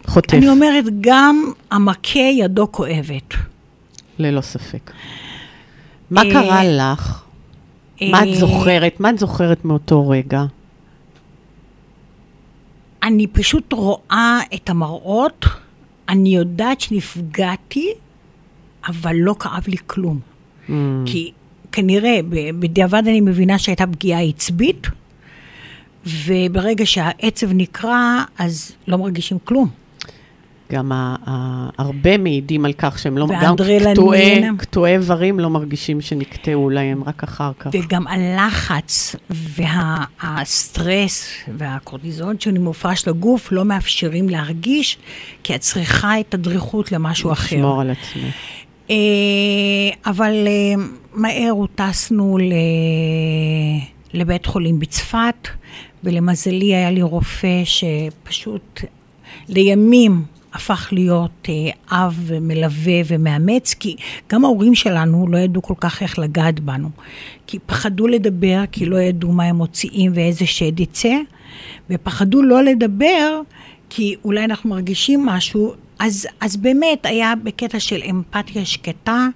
חוטף, 0.06 0.34
אני 0.34 0.48
אומרת, 0.48 0.84
גם 1.00 1.52
המכה 1.70 2.18
ידו 2.18 2.72
כואבת. 2.72 3.34
ללא 4.18 4.40
ספק. 4.40 4.90
מה 6.10 6.22
קרה 6.32 6.64
לך? 6.64 7.22
מה 8.02 8.22
את 8.22 8.34
זוכרת? 8.34 9.00
מה 9.00 9.10
את 9.10 9.18
זוכרת 9.18 9.64
מאותו 9.64 10.08
רגע? 10.08 10.44
אני 13.02 13.26
פשוט 13.26 13.72
רואה 13.72 14.40
את 14.54 14.70
המראות, 14.70 15.46
אני 16.08 16.36
יודעת 16.36 16.80
שנפגעתי, 16.80 17.92
אבל 18.88 19.16
לא 19.16 19.34
כאב 19.38 19.64
לי 19.68 19.76
כלום. 19.86 20.20
Mm, 20.68 20.72
כי 21.06 21.32
כנראה, 21.72 22.20
בדיעבד 22.58 23.02
אני 23.08 23.20
מבינה 23.20 23.58
שהייתה 23.58 23.86
פגיעה 23.86 24.22
עצבית, 24.22 24.86
וברגע 26.06 26.86
שהעצב 26.86 27.52
נקרע, 27.52 28.24
אז 28.38 28.72
לא 28.88 28.98
מרגישים 28.98 29.38
כלום. 29.44 29.68
גם 30.70 30.92
הרבה 31.78 32.18
מעידים 32.18 32.64
על 32.64 32.72
כך 32.72 32.98
שהם 32.98 33.18
לא, 33.18 33.26
גם. 33.42 33.54
קטועי- 33.56 34.58
קטועי 34.58 34.92
איברים 34.94 35.40
לא 35.40 35.50
מרגישים 35.50 36.00
שנקטעו 36.00 36.70
להם, 36.70 37.04
רק 37.04 37.22
אחר 37.22 37.50
כך. 37.58 37.70
וגם 37.72 38.06
הלחץ 38.06 39.16
והסטרס 39.30 41.28
והקורטיזון 41.58 42.36
שמופרש 42.40 43.08
לגוף 43.08 43.52
לא 43.52 43.64
מאפשרים 43.64 44.28
להרגיש, 44.28 44.98
כי 45.42 45.54
את 45.54 45.60
צריכה 45.60 46.20
את 46.20 46.34
הדריכות 46.34 46.92
למשהו 46.92 47.32
אחר. 47.32 47.56
לשמור 47.56 47.80
על 47.80 47.90
עצמך. 47.90 48.34
אה, 48.90 48.96
אבל 50.06 50.32
אה, 50.46 50.82
מהר 51.14 51.50
הוטסנו 51.50 52.38
ל... 52.38 52.52
לבית 54.14 54.46
חולים 54.46 54.78
בצפת, 54.78 55.48
ולמזלי 56.04 56.74
היה 56.74 56.90
לי 56.90 57.02
רופא 57.02 57.62
שפשוט 57.64 58.80
לימים 59.48 60.22
הפך 60.52 60.88
להיות 60.92 61.48
אה, 61.48 61.54
אב 62.06 62.20
ומלווה 62.26 63.00
ומאמץ, 63.06 63.74
כי 63.74 63.96
גם 64.32 64.44
ההורים 64.44 64.74
שלנו 64.74 65.28
לא 65.28 65.38
ידעו 65.38 65.62
כל 65.62 65.74
כך 65.80 66.02
איך 66.02 66.18
לגעת 66.18 66.60
בנו. 66.60 66.88
כי 67.46 67.58
פחדו 67.66 68.06
לדבר, 68.06 68.62
כי 68.72 68.86
לא 68.86 69.00
ידעו 69.00 69.32
מה 69.32 69.44
הם 69.44 69.56
מוציאים 69.56 70.12
ואיזה 70.14 70.46
שד 70.46 70.80
יצא, 70.80 71.14
ופחדו 71.90 72.42
לא 72.42 72.62
לדבר, 72.62 73.40
כי 73.90 74.16
אולי 74.24 74.44
אנחנו 74.44 74.70
מרגישים 74.70 75.26
משהו, 75.26 75.74
אז, 75.98 76.26
אז 76.40 76.56
באמת 76.56 77.06
היה 77.06 77.34
בקטע 77.44 77.80
של 77.80 78.00
אמפתיה 78.10 78.64
שקטה, 78.64 79.26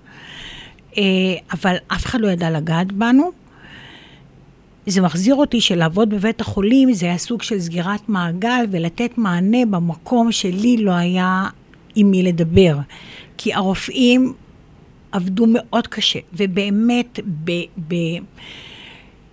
אה, 0.98 1.02
אבל 1.52 1.76
אף 1.88 2.06
אחד 2.06 2.20
לא 2.20 2.28
ידע 2.28 2.50
לגעת 2.50 2.92
בנו. 2.92 3.43
זה 4.86 5.00
מחזיר 5.00 5.34
אותי 5.34 5.60
שלעבוד 5.60 6.10
בבית 6.10 6.40
החולים 6.40 6.92
זה 6.92 7.06
היה 7.06 7.18
סוג 7.18 7.42
של 7.42 7.60
סגירת 7.60 8.08
מעגל 8.08 8.64
ולתת 8.70 9.18
מענה 9.18 9.66
במקום 9.70 10.32
שלי 10.32 10.76
לא 10.76 10.92
היה 10.92 11.46
עם 11.94 12.10
מי 12.10 12.22
לדבר. 12.22 12.78
כי 13.36 13.54
הרופאים 13.54 14.34
עבדו 15.12 15.44
מאוד 15.48 15.86
קשה, 15.86 16.18
ובאמת 16.32 17.20
ב, 17.44 17.52
ב, 17.88 17.94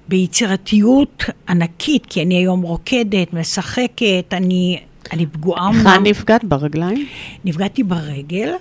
ביצירתיות 0.07 1.23
ענקית, 1.49 2.05
כי 2.05 2.21
אני 2.21 2.35
היום 2.35 2.61
רוקדת, 2.61 3.33
משחקת, 3.33 4.25
אני, 4.31 4.79
אני 5.13 5.25
פגועה 5.25 5.69
היכן 5.69 6.03
נפגעת 6.03 6.43
ברגליים? 6.43 7.05
נפגעתי 7.45 7.83
ברגל, 7.83 8.53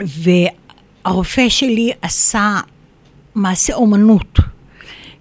והרופא 0.00 1.48
שלי 1.48 1.92
עשה 2.02 2.60
מעשה 3.34 3.74
אומנות, 3.74 4.38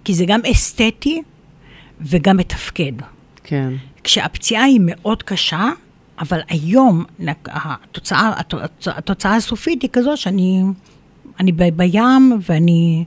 כי 0.04 0.14
זה 0.14 0.26
גם 0.26 0.40
אסתטי 0.52 1.22
וגם 2.02 2.38
מתפקד. 2.38 2.92
כן. 3.44 3.74
כשהפציעה 4.04 4.64
היא 4.64 4.80
מאוד 4.84 5.24
קשה, 5.24 5.70
אבל 6.20 6.40
היום 6.50 7.06
התוצאה, 7.48 8.32
התוצאה, 8.38 8.66
התוצאה 8.98 9.36
הסופית 9.36 9.82
היא 9.82 9.90
כזו 9.94 10.18
שאני 10.18 10.64
אני 11.40 11.52
ב- 11.52 11.70
בים 11.76 12.40
ואני 12.50 13.04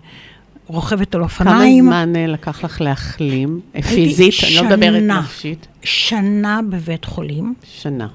רוכבת 0.66 1.14
על 1.14 1.20
כמה 1.20 1.24
אופניים. 1.24 1.85
זמן 1.85 2.12
אה, 2.16 2.26
לקח 2.26 2.64
לך 2.64 2.80
להחלים? 2.80 3.61
פיזית? 3.94 4.35
אני 4.44 4.54
לא 4.54 4.64
מדברת 4.64 5.00
שנה. 5.00 5.20
נפשית. 5.20 5.66
שנה 5.83 6.61
בבית 6.70 7.04
חולים, 7.04 7.54
שנה. 7.64 8.09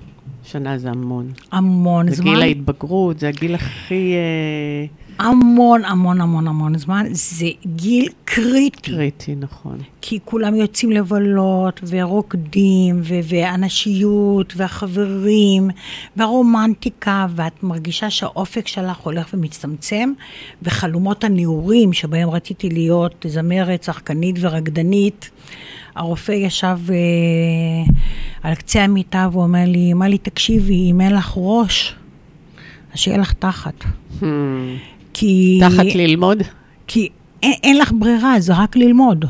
שנה 0.52 0.78
זה 0.78 0.90
המון. 0.90 1.32
המון 1.52 2.10
זה 2.10 2.16
זמן. 2.16 2.26
גיל 2.32 2.42
ההתבגרות, 2.42 3.20
זה 3.20 3.28
הגיל 3.28 3.56
הכי 3.56 4.14
אה, 4.14 5.26
המון, 5.26 5.86
המון, 5.86 6.22
המון, 6.22 6.48
המון 6.48 6.78
זמן. 6.78 7.06
זה 7.12 7.48
גיל 7.66 8.10
קריטי. 8.26 8.92
קריטי, 8.92 9.36
נכון. 9.36 9.78
כי 10.02 10.20
כולם 10.26 10.56
יוצאים 10.56 10.92
לבלות, 10.92 11.80
ורוקדים, 11.88 13.00
ו- 13.04 13.20
והנשיות, 13.24 14.54
והחברים, 14.58 15.70
והרומנטיקה, 16.18 17.28
ואת 17.36 17.64
מרגישה 17.64 18.10
שהאופק 18.10 18.68
שלך 18.68 18.98
הולך 18.98 19.30
ומצטמצם, 19.34 20.14
וחלומות 20.62 21.24
הנעורים 21.24 21.94
שבהם 21.94 22.30
רציתי 22.30 22.70
להיות 22.70 23.26
זמרת, 23.30 23.84
שחקנית 23.84 24.36
ורקדנית. 24.40 25.30
הרופא 25.96 26.32
ישב 26.32 26.78
אה, 26.90 26.96
על 28.44 28.56
קצה 28.56 28.84
המיטה 28.84 29.30
ואומר 29.32 29.64
לי, 29.66 29.94
מלי, 29.94 30.18
תקשיבי, 30.18 30.92
אם 30.92 31.02
אין 31.02 31.16
לך 31.16 31.34
ראש, 31.38 31.96
אז 32.94 33.00
שיהיה 33.00 33.18
לך 33.18 33.34
תחת. 33.34 33.84
Hmm, 34.20 34.24
כי... 35.14 35.60
תחת 35.62 35.96
ללמוד? 35.96 36.44
כי 36.88 37.10
אין, 37.44 37.54
אין 37.64 37.78
לך 37.78 37.92
ברירה, 38.00 38.40
זה 38.40 38.54
רק 38.54 38.76
ללמוד. 38.76 39.26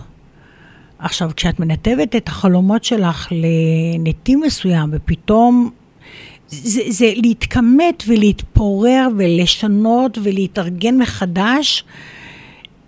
עכשיו, 0.99 1.31
כשאת 1.35 1.59
מנתבת 1.59 2.15
את 2.15 2.27
החלומות 2.27 2.83
שלך 2.83 3.27
לנתיב 3.31 4.39
מסוים, 4.45 4.89
ופתאום 4.91 5.69
זה, 6.47 6.81
זה 6.89 7.13
להתכמת 7.15 8.03
ולהתפורר 8.07 9.07
ולשנות 9.17 10.17
ולהתארגן 10.23 10.97
מחדש 10.97 11.83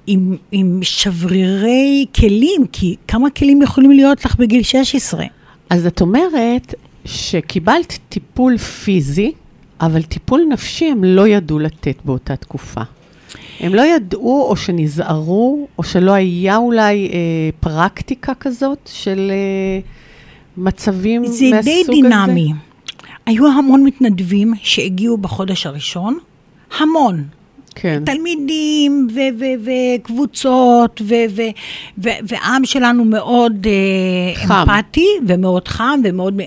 עם, 0.07 0.37
עם 0.51 0.79
שברירי 0.81 2.05
כלים, 2.15 2.67
כי 2.71 2.95
כמה 3.07 3.29
כלים 3.29 3.61
יכולים 3.61 3.91
להיות 3.91 4.25
לך 4.25 4.35
בגיל 4.35 4.63
16? 4.63 5.25
אז 5.69 5.85
את 5.85 6.01
אומרת 6.01 6.73
שקיבלת 7.05 7.99
טיפול 8.09 8.57
פיזי, 8.57 9.31
אבל 9.81 10.03
טיפול 10.03 10.41
נפשי 10.49 10.85
הם 10.85 11.03
לא 11.03 11.27
ידעו 11.27 11.59
לתת 11.59 11.95
באותה 12.05 12.35
תקופה. 12.35 12.81
הם 13.59 13.75
לא 13.75 13.81
ידעו, 13.81 14.45
או 14.49 14.55
שנזהרו, 14.55 15.67
או 15.77 15.83
שלא 15.83 16.11
היה 16.11 16.57
אולי 16.57 17.09
אה, 17.13 17.19
פרקטיקה 17.59 18.33
כזאת 18.33 18.89
של 18.93 19.31
אה, 19.31 19.79
מצבים 20.57 21.25
זה 21.25 21.45
מהסוג 21.51 21.63
די 21.63 21.81
הזה? 21.81 21.91
דינמי. 21.91 22.53
היו 23.25 23.47
המון 23.47 23.83
מתנדבים 23.83 24.53
שהגיעו 24.63 25.17
בחודש 25.17 25.65
הראשון, 25.65 26.17
המון. 26.79 27.23
כן. 27.75 28.03
תלמידים 28.05 29.07
וקבוצות, 29.99 31.01
והעם 31.97 32.65
שלנו 32.65 33.05
מאוד 33.05 33.67
אה, 33.67 34.45
חם. 34.47 34.53
אמפתי 34.53 35.07
ומאוד 35.27 35.67
חם 35.67 35.99
ומאוד... 36.03 36.41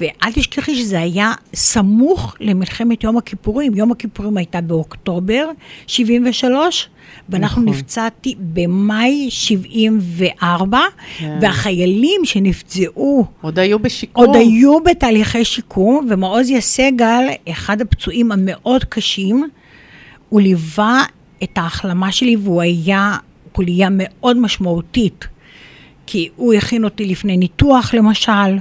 ואל 0.00 0.32
תשכחי 0.32 0.74
שזה 0.74 1.00
היה 1.00 1.32
סמוך 1.54 2.34
למלחמת 2.40 3.04
יום 3.04 3.16
הכיפורים. 3.16 3.74
יום 3.74 3.92
הכיפורים 3.92 4.36
הייתה 4.36 4.60
באוקטובר 4.60 5.48
73, 5.86 6.88
ואנחנו 7.28 7.62
נכון. 7.62 7.74
נפצעתי 7.74 8.34
במאי 8.38 9.26
74, 9.30 10.78
כן. 11.18 11.38
והחיילים 11.40 12.20
שנפצעו 12.24 13.26
עוד 13.40 13.58
היו 13.58 13.78
בשיקום. 13.78 14.26
עוד 14.26 14.36
היו 14.36 14.80
בתהליכי 14.80 15.44
שיקום, 15.44 16.06
ומעוז 16.10 16.50
יסגל, 16.50 17.24
אחד 17.48 17.80
הפצועים 17.80 18.32
המאוד 18.32 18.84
קשים, 18.84 19.48
הוא 20.32 20.40
ליווה 20.40 21.04
את 21.42 21.58
ההחלמה 21.58 22.12
שלי 22.12 22.36
והוא 22.36 22.62
היה 22.62 23.16
חוליה 23.54 23.88
מאוד 23.90 24.36
משמעותית. 24.36 25.26
כי 26.06 26.28
הוא 26.36 26.54
הכין 26.54 26.84
אותי 26.84 27.06
לפני 27.06 27.36
ניתוח 27.36 27.94
למשל, 27.94 28.58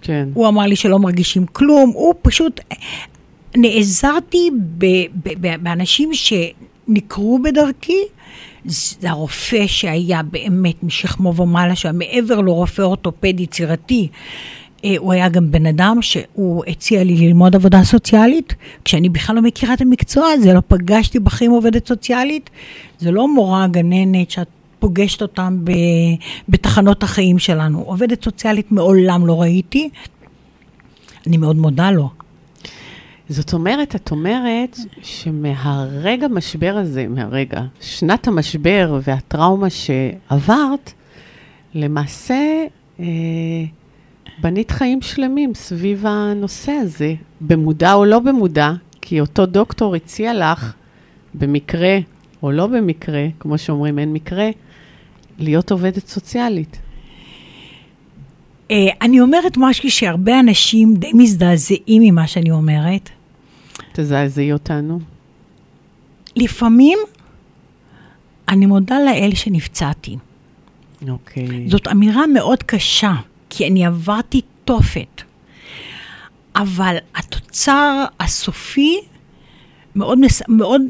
כן. 0.00 0.28
הוא 0.34 0.48
אמר 0.48 0.62
לי 0.62 0.76
שלא 0.76 0.98
מרגישים 0.98 1.46
כלום, 1.46 1.90
הוא 1.94 2.14
פשוט... 2.22 2.60
נעזרתי 3.56 4.50
ב, 4.78 4.84
ב, 5.24 5.28
ב, 5.40 5.56
באנשים 5.62 6.10
שנקרו 6.14 7.38
בדרכי. 7.42 8.02
זה 8.64 9.10
הרופא 9.10 9.66
שהיה 9.66 10.22
באמת 10.22 10.82
משכמו 10.82 11.36
ומעלה, 11.36 11.76
שהיה 11.76 11.92
מעבר 11.92 12.40
לרופא 12.40 12.82
אורתופד 12.82 13.40
יצירתי. 13.40 14.08
אה, 14.84 14.94
הוא 14.98 15.12
היה 15.12 15.28
גם 15.28 15.50
בן 15.50 15.66
אדם 15.66 15.98
שהוא 16.00 16.64
הציע 16.68 17.04
לי 17.04 17.16
ללמוד 17.16 17.56
עבודה 17.56 17.84
סוציאלית, 17.84 18.54
כשאני 18.84 19.08
בכלל 19.08 19.36
לא 19.36 19.42
מכירה 19.42 19.74
את 19.74 19.80
המקצוע 19.80 20.28
הזה, 20.28 20.52
לא 20.52 20.60
פגשתי 20.68 21.18
בחיים 21.18 21.50
עובדת 21.50 21.88
סוציאלית. 21.88 22.50
זה 22.98 23.10
לא 23.10 23.34
מורה 23.34 23.66
גננת 23.66 24.30
שאת 24.30 24.48
פוגשת 24.78 25.22
אותם 25.22 25.58
ב, 25.64 25.72
בתחנות 26.48 27.02
החיים 27.02 27.38
שלנו. 27.38 27.82
עובדת 27.82 28.24
סוציאלית 28.24 28.72
מעולם 28.72 29.26
לא 29.26 29.40
ראיתי. 29.40 29.88
אני 31.26 31.36
מאוד 31.36 31.56
מודה 31.56 31.90
לו. 31.90 32.10
זאת 33.28 33.52
אומרת, 33.52 33.96
את 33.96 34.10
אומרת 34.10 34.78
שמהרגע 35.02 36.28
משבר 36.28 36.74
הזה, 36.76 37.06
מהרגע, 37.08 37.62
שנת 37.80 38.28
המשבר 38.28 39.00
והטראומה 39.02 39.70
שעברת, 39.70 40.92
למעשה 41.74 42.64
אה, 43.00 43.06
בנית 44.42 44.70
חיים 44.70 45.02
שלמים 45.02 45.54
סביב 45.54 46.06
הנושא 46.06 46.72
הזה, 46.72 47.14
במודע 47.40 47.92
או 47.92 48.04
לא 48.04 48.18
במודע, 48.18 48.72
כי 49.00 49.20
אותו 49.20 49.46
דוקטור 49.46 49.94
הציע 49.94 50.34
לך, 50.34 50.72
במקרה 51.34 51.98
או 52.42 52.52
לא 52.52 52.66
במקרה, 52.66 53.26
כמו 53.40 53.58
שאומרים, 53.58 53.98
אין 53.98 54.12
מקרה, 54.12 54.50
להיות 55.38 55.70
עובדת 55.70 56.08
סוציאלית. 56.08 56.78
אה, 58.70 58.76
אני 59.02 59.20
אומרת 59.20 59.56
משהו 59.56 59.90
שהרבה 59.90 60.40
אנשים 60.40 60.94
די 60.94 61.10
מזדעזעים 61.14 62.02
ממה 62.02 62.26
שאני 62.26 62.50
אומרת. 62.50 63.10
תזעזעי 63.92 64.52
אותנו. 64.52 65.00
לפעמים 66.36 66.98
אני 68.48 68.66
מודה 68.66 68.96
לאל 69.06 69.30
שנפצעתי. 69.34 70.16
אוקיי. 71.08 71.68
זאת 71.68 71.88
אמירה 71.88 72.26
מאוד 72.26 72.62
קשה, 72.62 73.12
כי 73.54 73.66
אני 73.66 73.86
עברתי 73.86 74.40
תופת. 74.64 75.22
אבל 76.56 76.96
התוצר 77.14 78.04
הסופי 78.20 78.96
מאוד, 79.96 80.18
מס, 80.18 80.42
מאוד 80.48 80.82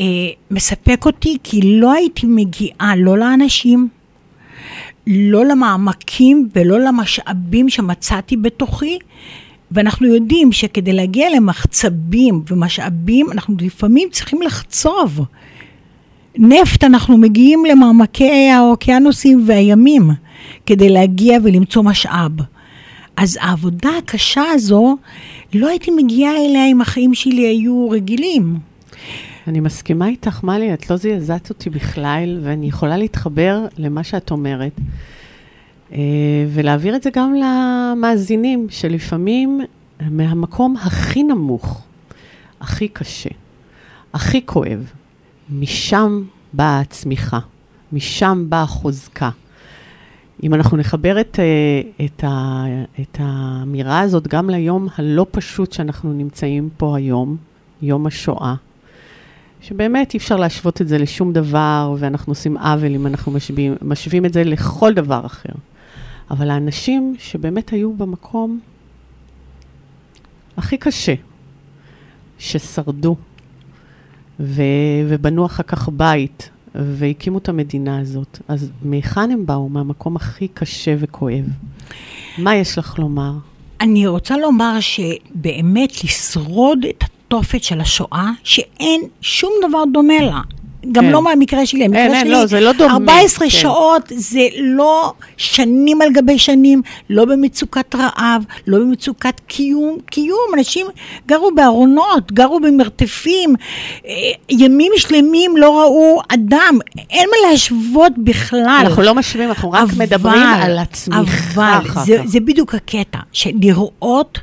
אה, 0.00 0.04
מספק 0.50 1.06
אותי, 1.06 1.36
כי 1.44 1.60
לא 1.80 1.92
הייתי 1.92 2.26
מגיעה 2.26 2.96
לא 2.96 3.18
לאנשים, 3.18 3.88
לא 5.06 5.44
למעמקים 5.44 6.48
ולא 6.54 6.80
למשאבים 6.80 7.68
שמצאתי 7.68 8.36
בתוכי. 8.36 8.98
ואנחנו 9.70 10.06
יודעים 10.06 10.52
שכדי 10.52 10.92
להגיע 10.92 11.30
למחצבים 11.36 12.42
ומשאבים, 12.50 13.32
אנחנו 13.32 13.56
לפעמים 13.60 14.08
צריכים 14.12 14.42
לחצוב. 14.42 15.20
נפט, 16.38 16.84
אנחנו 16.84 17.18
מגיעים 17.18 17.64
למעמקי 17.64 18.50
האוקיינוסים 18.50 19.44
והימים 19.46 20.10
כדי 20.66 20.88
להגיע 20.88 21.38
ולמצוא 21.44 21.82
משאב. 21.82 22.32
אז 23.16 23.38
העבודה 23.40 23.90
הקשה 23.98 24.42
הזו, 24.52 24.96
לא 25.54 25.68
הייתי 25.68 25.90
מגיעה 25.90 26.32
אליה 26.36 26.66
אם 26.66 26.80
החיים 26.80 27.14
שלי 27.14 27.46
היו 27.46 27.90
רגילים. 27.90 28.58
אני 29.48 29.60
מסכימה 29.60 30.08
איתך, 30.08 30.44
מלי, 30.44 30.74
את 30.74 30.90
לא 30.90 30.96
זעזעת 30.96 31.50
אותי 31.50 31.70
בכלל, 31.70 32.38
ואני 32.42 32.68
יכולה 32.68 32.96
להתחבר 32.96 33.66
למה 33.78 34.04
שאת 34.04 34.30
אומרת, 34.30 34.72
אה, 35.92 35.98
ולהעביר 36.48 36.96
את 36.96 37.02
זה 37.02 37.10
גם 37.12 37.34
למאזינים, 37.34 38.66
שלפעמים 38.70 39.60
מהמקום 40.00 40.76
הכי 40.76 41.22
נמוך, 41.22 41.82
הכי 42.60 42.88
קשה, 42.88 43.30
הכי 44.12 44.46
כואב, 44.46 44.92
משם 45.50 46.22
באה 46.52 46.80
הצמיחה, 46.80 47.38
משם 47.92 48.46
באה 48.48 48.62
החוזקה. 48.62 49.30
אם 50.42 50.54
אנחנו 50.54 50.76
נחבר 50.76 51.20
את, 51.20 51.38
אה, 51.38 52.04
את, 52.06 52.24
ה, 52.24 52.64
את 53.00 53.16
האמירה 53.20 54.00
הזאת 54.00 54.28
גם 54.28 54.50
ליום 54.50 54.88
הלא 54.96 55.26
פשוט 55.30 55.72
שאנחנו 55.72 56.12
נמצאים 56.12 56.68
פה 56.76 56.96
היום, 56.96 57.36
יום 57.82 58.06
השואה, 58.06 58.54
שבאמת 59.60 60.14
אי 60.14 60.18
אפשר 60.18 60.36
להשוות 60.36 60.80
את 60.80 60.88
זה 60.88 60.98
לשום 60.98 61.32
דבר, 61.32 61.94
ואנחנו 61.98 62.30
עושים 62.30 62.56
עוול 62.56 62.94
אם 62.94 63.06
אנחנו 63.06 63.32
משווים, 63.32 63.74
משווים 63.82 64.24
את 64.24 64.32
זה 64.32 64.44
לכל 64.44 64.94
דבר 64.94 65.26
אחר. 65.26 65.52
אבל 66.30 66.50
האנשים 66.50 67.14
שבאמת 67.18 67.70
היו 67.70 67.94
במקום 67.94 68.60
הכי 70.56 70.76
קשה, 70.76 71.14
ששרדו, 72.38 73.16
ו, 74.40 74.62
ובנו 75.08 75.46
אחר 75.46 75.62
כך 75.62 75.88
בית, 75.88 76.50
והקימו 76.78 77.38
את 77.38 77.48
המדינה 77.48 77.98
הזאת, 77.98 78.38
אז 78.48 78.70
מהיכן 78.82 79.30
הם 79.30 79.46
באו? 79.46 79.68
מהמקום 79.68 80.16
הכי 80.16 80.48
קשה 80.48 80.94
וכואב. 80.98 81.44
מה 82.38 82.56
יש 82.56 82.78
לך 82.78 82.98
לומר? 82.98 83.32
אני 83.80 84.06
רוצה 84.06 84.36
לומר 84.36 84.80
שבאמת 84.80 86.04
לשרוד 86.04 86.78
את 86.90 87.04
התופת 87.04 87.62
של 87.62 87.80
השואה, 87.80 88.30
שאין 88.44 89.00
שום 89.20 89.52
דבר 89.68 89.82
דומה 89.92 90.20
לה. 90.20 90.40
גם 90.92 91.04
כן. 91.04 91.10
לא 91.10 91.22
מהמקרה 91.22 91.66
שלי, 91.66 91.84
המקרה 91.84 92.02
אין, 92.02 92.14
אין, 92.14 92.20
שלי, 92.20 92.30
לא, 92.30 92.46
זה 92.46 92.60
לא 92.60 92.72
דומה, 92.72 92.92
14 92.92 93.38
כן. 93.38 93.50
שעות 93.50 94.02
זה 94.14 94.40
לא 94.60 95.12
שנים 95.36 96.02
על 96.02 96.12
גבי 96.12 96.38
שנים, 96.38 96.82
לא 97.10 97.24
במצוקת 97.24 97.94
רעב, 97.94 98.44
לא 98.66 98.78
במצוקת 98.78 99.40
קיום, 99.46 99.98
קיום, 100.06 100.46
אנשים 100.58 100.86
גרו 101.28 101.50
בארונות, 101.54 102.32
גרו 102.32 102.60
במרתפים, 102.60 103.54
אה, 104.06 104.12
ימים 104.50 104.92
שלמים 104.96 105.56
לא 105.56 105.80
ראו 105.80 106.20
אדם, 106.28 106.78
אין 107.10 107.28
מה 107.30 107.50
להשוות 107.50 108.12
בכלל. 108.18 108.80
אנחנו 108.80 109.02
לא 109.02 109.14
משווים, 109.14 109.48
אנחנו 109.48 109.72
רק 109.72 109.88
מדברים 109.96 110.42
על 110.42 110.78
הצמיחה 110.78 111.20
אבל 111.20 111.86
אחר 111.86 112.04
זה. 112.04 112.22
זה 112.24 112.40
בדיוק 112.40 112.74
הקטע, 112.74 113.18
שלראות 113.32 114.38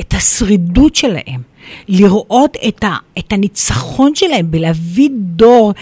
את 0.00 0.14
השרידות 0.14 0.94
שלהם, 0.94 1.53
לראות 1.88 2.56
את, 2.68 2.84
ה, 2.84 2.96
את 3.18 3.32
הניצחון 3.32 4.14
שלהם 4.14 4.50
בלהביא 4.50 5.08
דור 5.12 5.72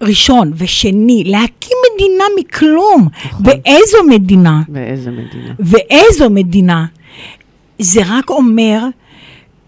ראשון 0.00 0.52
ושני, 0.56 1.24
להקים 1.26 1.76
מדינה 1.94 2.24
מכלום. 2.40 3.08
נכון. 3.24 3.46
באיזו 3.46 3.98
מדינה? 4.08 4.62
ואיזה 4.68 5.10
מדינה. 5.10 5.54
ואיזו 5.58 6.30
מדינה? 6.30 6.86
זה 7.78 8.00
רק 8.06 8.30
אומר 8.30 8.80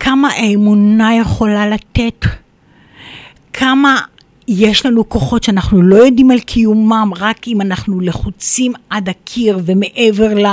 כמה 0.00 0.28
האמונה 0.28 1.16
יכולה 1.16 1.66
לתת, 1.68 2.26
כמה 3.52 4.00
יש 4.48 4.86
לנו 4.86 5.08
כוחות 5.08 5.42
שאנחנו 5.42 5.82
לא 5.82 5.96
יודעים 5.96 6.30
על 6.30 6.40
קיומם, 6.40 7.12
רק 7.16 7.48
אם 7.48 7.60
אנחנו 7.60 8.00
לחוצים 8.00 8.72
עד 8.90 9.08
הקיר 9.08 9.60
ומעבר 9.64 10.34
ל, 10.34 10.46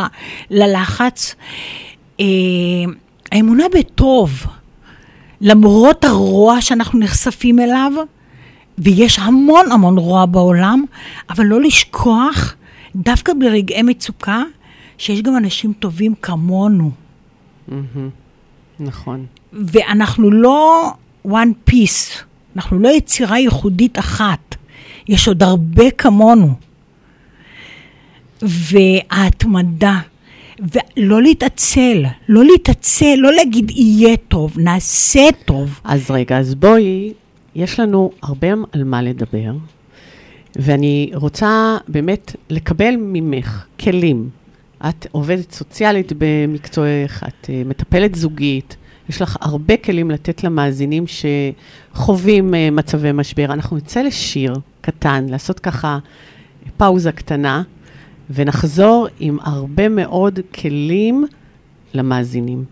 ללחץ. 0.50 1.36
אה, 2.20 2.26
האמונה 3.32 3.64
בטוב, 3.80 4.46
למרות 5.46 6.06
הרוע 6.06 6.62
שאנחנו 6.62 7.00
נחשפים 7.00 7.60
אליו, 7.60 7.92
ויש 8.78 9.20
המון 9.20 9.72
המון 9.72 9.98
רוע 9.98 10.26
בעולם, 10.26 10.84
אבל 11.30 11.46
לא 11.46 11.62
לשכוח, 11.62 12.56
דווקא 12.96 13.34
ברגעי 13.40 13.82
מצוקה, 13.82 14.44
שיש 14.98 15.22
גם 15.22 15.38
אנשים 15.38 15.74
טובים 15.74 16.14
כמונו. 16.22 16.92
מהמם. 17.68 18.10
נכון. 18.80 19.26
ואנחנו 19.54 20.32
לא 20.32 20.92
one 21.28 21.70
piece, 21.72 22.24
אנחנו 22.56 22.80
לא 22.80 22.90
יצירה 22.90 23.40
ייחודית 23.40 24.00
אחת, 24.00 24.56
יש 25.08 25.28
עוד 25.28 25.44
הרבה 25.44 25.92
כמונו. 25.92 26.54
וההתמדה 28.42 30.00
ולא 30.60 31.22
להתעצל, 31.22 32.06
לא 32.30 32.46
להתעצל, 32.46 33.16
לא 33.18 33.34
להגיד 33.34 33.72
יהיה 33.72 34.18
טוב, 34.18 34.60
נעשה 34.60 35.22
טוב. 35.46 35.80
אז 35.84 36.12
רגע, 36.12 36.38
אז 36.38 36.56
בואי, 36.56 37.14
יש 37.56 37.80
לנו 37.80 38.12
הרבה 38.24 38.48
על 38.72 38.84
מה 38.84 39.02
לדבר, 39.02 39.52
ואני 40.56 41.12
רוצה 41.14 41.78
באמת 41.88 42.36
לקבל 42.50 42.96
ממך 42.98 43.66
כלים. 43.80 44.30
את 44.90 45.08
עובדת 45.12 45.52
סוציאלית 45.52 46.12
במקצועך, 46.18 47.24
את 47.28 47.50
אה, 47.50 47.62
מטפלת 47.66 48.16
זוגית, 48.16 48.76
יש 49.10 49.22
לך 49.22 49.38
הרבה 49.42 49.78
כלים 49.78 50.12
לתת 50.12 50.44
למאזינים 50.44 51.06
שחווים 51.08 52.54
אה, 52.54 52.70
מצבי 52.72 53.12
משבר. 53.12 53.46
אנחנו 53.46 53.78
נצא 53.78 54.02
לשיר 54.02 54.56
קטן, 54.82 55.26
לעשות 55.30 55.60
ככה 55.60 56.00
פאוזה 56.78 57.12
קטנה, 57.12 57.64
ונחזור 58.30 59.08
עם 59.20 59.38
הרבה 59.42 59.90
מאוד 59.90 60.40
כלים 60.54 61.26
למאזינים. 61.94 62.66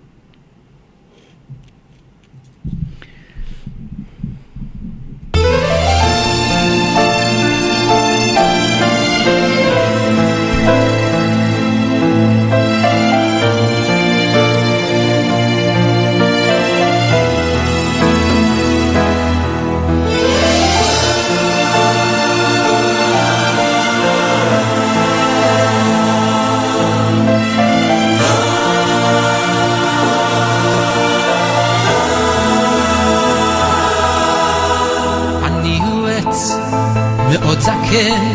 זקן 37.93 38.33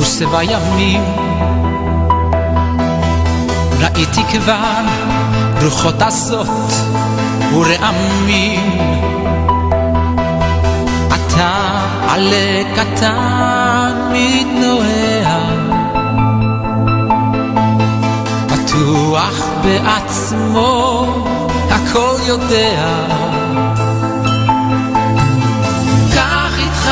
ושבע 0.00 0.42
ימים. 0.42 1.02
ראיתי 3.80 4.22
כבר 4.32 4.80
רוחות 5.62 6.02
עזות 6.02 6.72
ורעמים. 7.54 8.78
אתה 11.08 11.80
עלה 12.08 12.62
קטן 12.76 13.92
מתנועע. 14.12 15.38
בטוח 18.46 19.42
בעצמו 19.64 21.06
הכל 21.70 22.16
יודע. 22.26 23.06
קח 26.14 26.58
איתך 26.58 26.90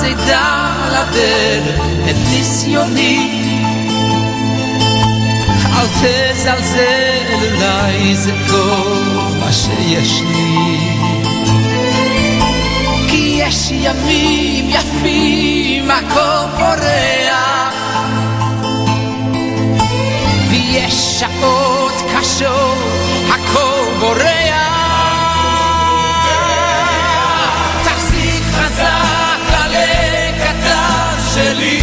צידה 0.00 0.57
לדרך 0.88 1.80
את 2.10 2.16
ניסיוני 2.30 3.44
אל 5.78 5.86
תזלזל 5.86 7.34
אולי 7.34 8.16
זה 8.16 8.32
כל 8.50 9.02
מה 9.40 9.52
שיש 9.52 10.20
לי 10.20 10.78
כי 13.08 13.40
יש 13.40 13.68
ימים 13.70 14.70
יפים 14.70 15.90
הכל 15.90 16.58
פורח 16.58 17.74
ויש 20.50 21.20
שעות 21.20 21.92
קשות 22.16 22.78
הכל 23.28 23.84
בורח 24.00 24.77
שלי. 31.58 31.78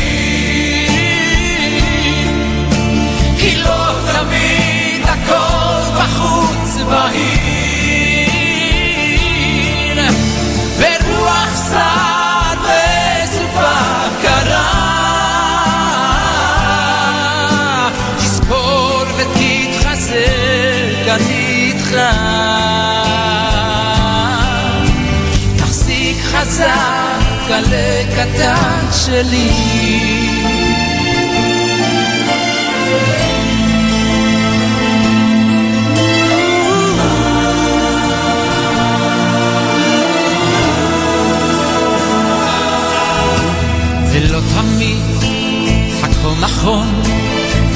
כי 3.37 3.55
לא 3.55 3.93
תמיד 4.13 5.01
הכל 5.03 5.81
בחוץ 5.99 6.77
בהיר. 6.89 8.25
ברוח 10.79 11.55
סעד 11.55 12.57
וסופה 12.61 13.75
קרה. 14.21 14.71
תזכור 18.17 19.03
ותתחזק 19.17 20.15
אני 21.07 21.71
איתך. 21.73 21.95
תחזיק 25.57 26.17
חזק 26.23 27.24
עלה 27.51 28.03
קטן 28.15 28.85
שלי 28.91 29.49
ולא 44.11 44.39
תמיד 44.55 45.03
הכל 46.03 46.33
נכון, 46.41 47.01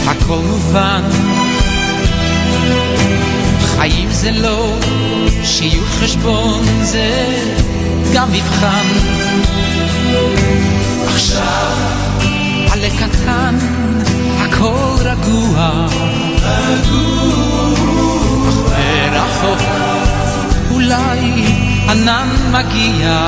הכל 0.05 0.39
מובן. 0.47 1.01
חיים 3.59 4.11
זה 4.11 4.31
לא 4.31 4.75
שיהיו 5.43 5.83
חשבון, 5.85 6.63
זה 6.81 7.35
גם 8.13 8.31
מבחן. 8.31 9.18
עכשיו 11.07 11.77
עלה 12.71 12.89
קטן, 12.89 13.57
הכל 14.39 14.95
רגוע. 14.99 15.87
אך 19.09 19.43
מרחוק 19.43 19.59
אולי 20.71 21.43
ענן 21.89 22.29
מגיע. 22.51 23.27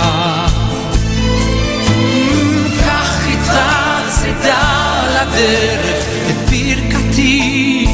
קח 2.80 3.28
איתך 3.28 3.54
צידה 4.10 5.04
לדרך 5.08 6.06
את 6.30 6.50
ברכתי. 6.50 7.88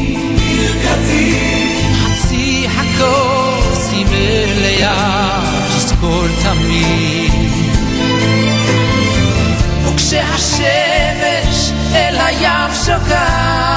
חצי 2.04 2.68
הכוס 2.68 3.92
היא 3.92 4.06
מלאה, 4.06 5.42
תזכור 5.78 6.26
תמיד. 6.44 7.27
seu. 12.88 13.77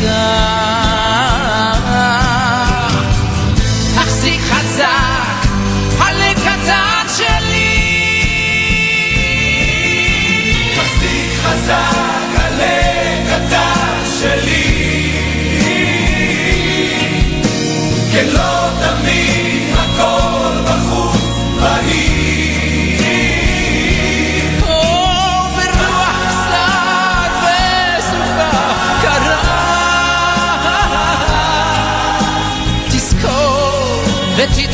אני 0.00 0.45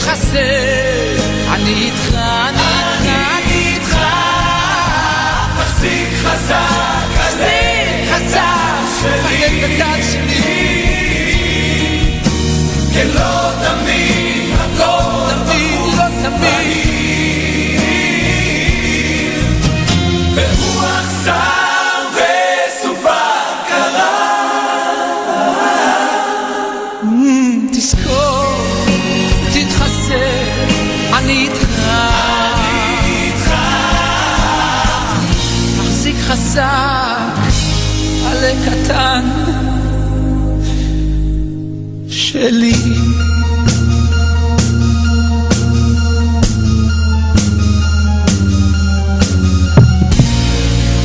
איתך, 0.06 0.36
אני 1.54 1.74
איתך. 1.74 2.01
שלי. 42.42 42.72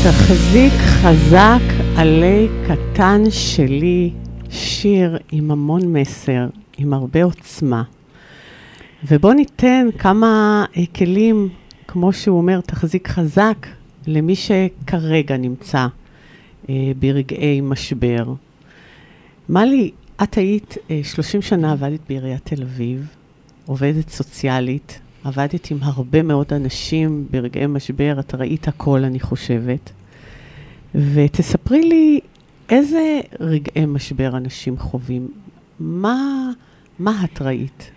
תחזיק 0.04 0.74
חזק 0.74 1.62
עלי 1.98 2.48
קטן 2.68 3.22
שלי, 3.30 4.12
שיר 4.50 5.18
עם 5.32 5.52
המון 5.52 5.94
מסר, 5.94 6.48
עם 6.78 6.94
הרבה 6.94 7.24
עוצמה. 7.24 7.84
ובואו 9.08 9.34
ניתן 9.34 9.88
כמה 10.00 10.66
אה, 10.78 10.84
כלים, 10.96 11.50
כמו 11.88 12.14
שהוא 12.14 12.38
אומר, 12.38 12.62
תחזיק 12.62 13.08
חזק, 13.08 13.68
למי 14.08 14.36
שכרגע 14.36 15.38
נמצא 15.38 15.88
אה, 16.70 16.92
ברגעי 17.00 17.62
משבר. 17.62 18.34
מלי, 19.50 19.92
את 20.24 20.36
היית 20.36 20.76
אה, 20.92 21.00
30 21.04 21.42
שנה 21.42 21.72
עבדת 21.72 22.00
בעיריית 22.10 22.46
תל 22.46 22.64
אביב, 22.64 23.08
עובדת 23.66 24.10
סוציאלית, 24.10 25.00
עבדת 25.24 25.72
עם 25.72 25.78
הרבה 25.82 26.24
מאוד 26.24 26.46
אנשים 26.52 27.28
ברגעי 27.32 27.68
משבר, 27.68 28.20
את 28.20 28.36
ראית 28.36 28.68
הכל, 28.68 29.04
אני 29.04 29.20
חושבת. 29.20 29.92
ותספרי 30.96 31.82
לי 31.82 32.20
איזה 32.70 33.20
רגעי 33.40 33.86
משבר 33.86 34.38
אנשים 34.38 34.78
חווים. 34.78 35.28
מה, 35.80 36.50
מה 37.00 37.24
את 37.24 37.42
ראית? 37.42 37.92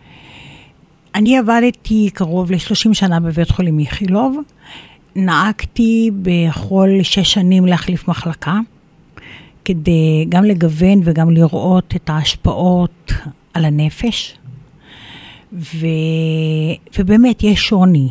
אני 1.14 1.38
עבדתי 1.38 2.10
קרוב 2.14 2.50
ל-30 2.50 2.94
שנה 2.94 3.20
בבית 3.20 3.50
חולים 3.50 3.78
איכילוב. 3.78 4.38
נהגתי 5.16 6.10
בכל 6.22 6.88
שש 7.02 7.32
שנים 7.32 7.66
להחליף 7.66 8.08
מחלקה, 8.08 8.58
כדי 9.70 10.26
גם 10.28 10.44
לגוון 10.44 11.00
וגם 11.04 11.30
לראות 11.30 11.96
את 11.96 12.10
ההשפעות 12.10 13.12
על 13.54 13.64
הנפש. 13.64 14.38
ו... 15.52 15.86
ובאמת 16.98 17.42
יש 17.42 17.60
שוני 17.60 18.08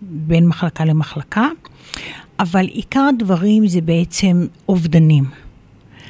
בין 0.00 0.46
מחלקה 0.46 0.84
למחלקה, 0.84 1.48
אבל 2.40 2.66
עיקר 2.66 3.00
הדברים 3.00 3.66
זה 3.66 3.80
בעצם 3.80 4.46
אובדנים. 4.68 5.24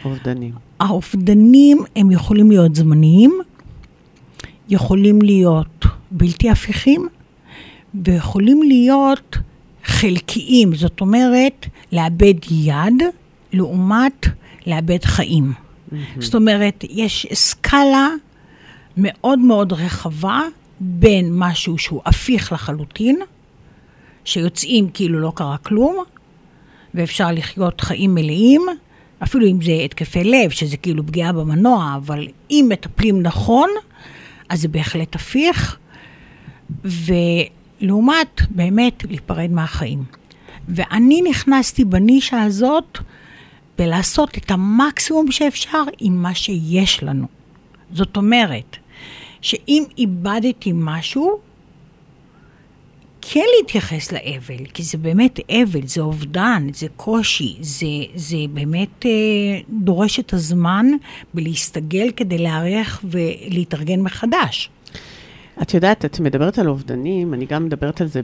אובדנים. 0.05 0.53
האובדנים 0.81 1.79
הם 1.97 2.11
יכולים 2.11 2.51
להיות 2.51 2.75
זמניים, 2.75 3.33
יכולים 4.69 5.23
להיות 5.23 5.87
בלתי 6.11 6.51
הפיכים, 6.51 7.09
ויכולים 7.95 8.63
להיות 8.63 9.37
חלקיים, 9.85 10.75
זאת 10.75 11.01
אומרת, 11.01 11.67
לאבד 11.93 12.35
יד 12.51 13.03
לעומת 13.53 14.27
לאבד 14.67 15.05
חיים. 15.05 15.53
זאת 16.19 16.35
אומרת, 16.35 16.85
יש 16.91 17.27
סקאלה 17.33 18.09
מאוד 18.97 19.39
מאוד 19.39 19.73
רחבה 19.73 20.41
בין 20.81 21.29
משהו 21.33 21.79
שהוא 21.79 22.03
הפיך 22.07 22.53
לחלוטין, 22.53 23.21
שיוצאים 24.25 24.89
כאילו 24.95 25.21
לא 25.21 25.33
קרה 25.35 25.57
כלום, 25.59 26.05
ואפשר 26.95 27.33
לחיות 27.33 27.81
חיים 27.81 28.15
מלאים, 28.15 28.63
אפילו 29.23 29.47
אם 29.47 29.63
זה 29.63 29.73
התקפי 29.73 30.25
לב, 30.25 30.51
שזה 30.51 30.77
כאילו 30.77 31.07
פגיעה 31.07 31.33
במנוע, 31.33 31.95
אבל 31.97 32.29
אם 32.51 32.67
מטפלים 32.69 33.23
נכון, 33.23 33.69
אז 34.49 34.61
זה 34.61 34.69
בהחלט 34.69 35.15
הפיך, 35.15 35.77
ולעומת 36.85 38.41
באמת 38.51 39.05
להיפרד 39.09 39.51
מהחיים. 39.51 40.05
ואני 40.69 41.23
נכנסתי 41.31 41.85
בנישה 41.85 42.43
הזאת 42.43 42.99
בלעשות 43.79 44.39
את 44.39 44.51
המקסימום 44.51 45.31
שאפשר 45.33 45.83
עם 45.99 46.23
מה 46.23 46.35
שיש 46.35 47.03
לנו. 47.03 47.27
זאת 47.93 48.17
אומרת, 48.17 48.77
שאם 49.41 49.85
איבדתי 49.99 50.73
משהו, 50.75 51.41
כן 53.23 53.45
להתייחס 53.59 54.13
לאבל, 54.13 54.67
כי 54.75 54.83
זה 54.83 54.99
באמת 54.99 55.41
אבל, 55.51 55.87
זה 55.87 56.01
אובדן, 56.01 56.67
זה 56.75 56.87
קושי, 56.97 57.57
זה, 57.61 57.87
זה 58.15 58.37
באמת 58.53 59.07
אה, 59.07 59.11
דורש 59.69 60.19
את 60.19 60.33
הזמן 60.33 60.87
בלהסתגל 61.35 62.11
כדי 62.17 62.39
להיערך 62.39 63.05
ולהתארגן 63.05 64.01
מחדש. 64.01 64.71
את 65.63 65.75
יודעת, 65.75 66.05
את 66.05 66.21
מדברת 66.21 66.59
על 66.59 66.69
אובדנים, 66.69 67.35
אני 67.35 67.47
גם 67.47 67.65
מדברת 67.65 68.01
על 68.01 68.07
זה 68.07 68.21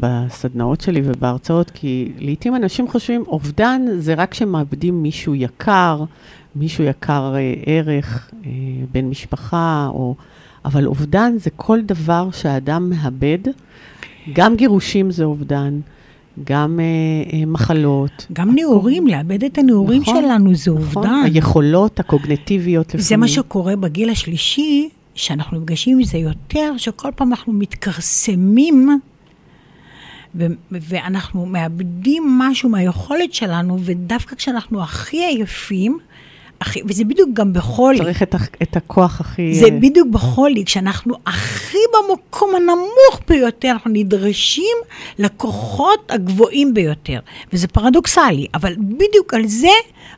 בסדנאות 0.00 0.80
שלי 0.80 1.02
ובהרצאות, 1.04 1.70
כי 1.70 2.12
לעתים 2.18 2.56
אנשים 2.56 2.88
חושבים, 2.88 3.24
אובדן 3.26 3.82
זה 3.98 4.14
רק 4.14 4.30
כשמאבדים 4.30 5.02
מישהו 5.02 5.34
יקר, 5.34 6.04
מישהו 6.56 6.84
יקר 6.84 7.34
אה, 7.36 7.54
ערך, 7.66 8.30
אה, 8.46 8.50
בן 8.92 9.04
משפחה, 9.04 9.88
או... 9.90 10.14
אבל 10.64 10.86
אובדן 10.86 11.32
זה 11.38 11.50
כל 11.56 11.80
דבר 11.80 12.28
שהאדם 12.32 12.90
מאבד, 12.90 13.38
גם 14.32 14.56
גירושים 14.56 15.10
זה 15.10 15.24
אובדן, 15.24 15.80
גם 16.44 16.80
אה, 16.80 17.38
אה, 17.38 17.46
מחלות. 17.46 18.26
גם 18.32 18.54
נעורים, 18.54 19.06
לאבד 19.06 19.44
את 19.44 19.58
הנעורים 19.58 20.02
נכון, 20.02 20.22
שלנו 20.22 20.54
זה 20.54 20.70
נכון, 20.70 20.82
אובדן. 20.84 21.22
היכולות 21.24 22.00
הקוגנטיביות 22.00 22.86
לפעמים. 22.86 23.04
זה 23.04 23.16
מה 23.16 23.28
שקורה 23.28 23.76
בגיל 23.76 24.10
השלישי, 24.10 24.88
שאנחנו 25.18 25.58
נפגשים 25.58 25.98
עם 25.98 26.04
זה 26.04 26.18
יותר, 26.18 26.72
שכל 26.76 27.08
פעם 27.16 27.30
אנחנו 27.30 27.52
מתכרסמים, 27.52 29.00
ו- 30.34 30.46
ואנחנו 30.70 31.46
מאבדים 31.46 32.38
משהו 32.38 32.68
מהיכולת 32.68 33.34
שלנו, 33.34 33.78
ודווקא 33.80 34.36
כשאנחנו 34.36 34.82
הכי 34.82 35.24
עייפים, 35.24 35.98
הכי, 36.60 36.80
וזה 36.84 37.04
בדיוק 37.04 37.30
גם 37.32 37.52
בחולי. 37.52 37.98
צריך 37.98 38.22
את, 38.22 38.34
את 38.62 38.76
הכוח 38.76 39.20
הכי... 39.20 39.54
זה 39.54 39.70
בדיוק 39.70 40.08
בחולי, 40.08 40.64
כשאנחנו 40.64 41.14
הכי 41.26 41.78
במקום 41.94 42.50
הנמוך 42.56 43.20
ביותר, 43.28 43.70
אנחנו 43.70 43.90
נדרשים 43.90 44.76
לכוחות 45.18 46.10
הגבוהים 46.10 46.74
ביותר. 46.74 47.20
וזה 47.52 47.68
פרדוקסלי, 47.68 48.46
אבל 48.54 48.76
בדיוק 48.78 49.34
על 49.34 49.46
זה 49.46 49.68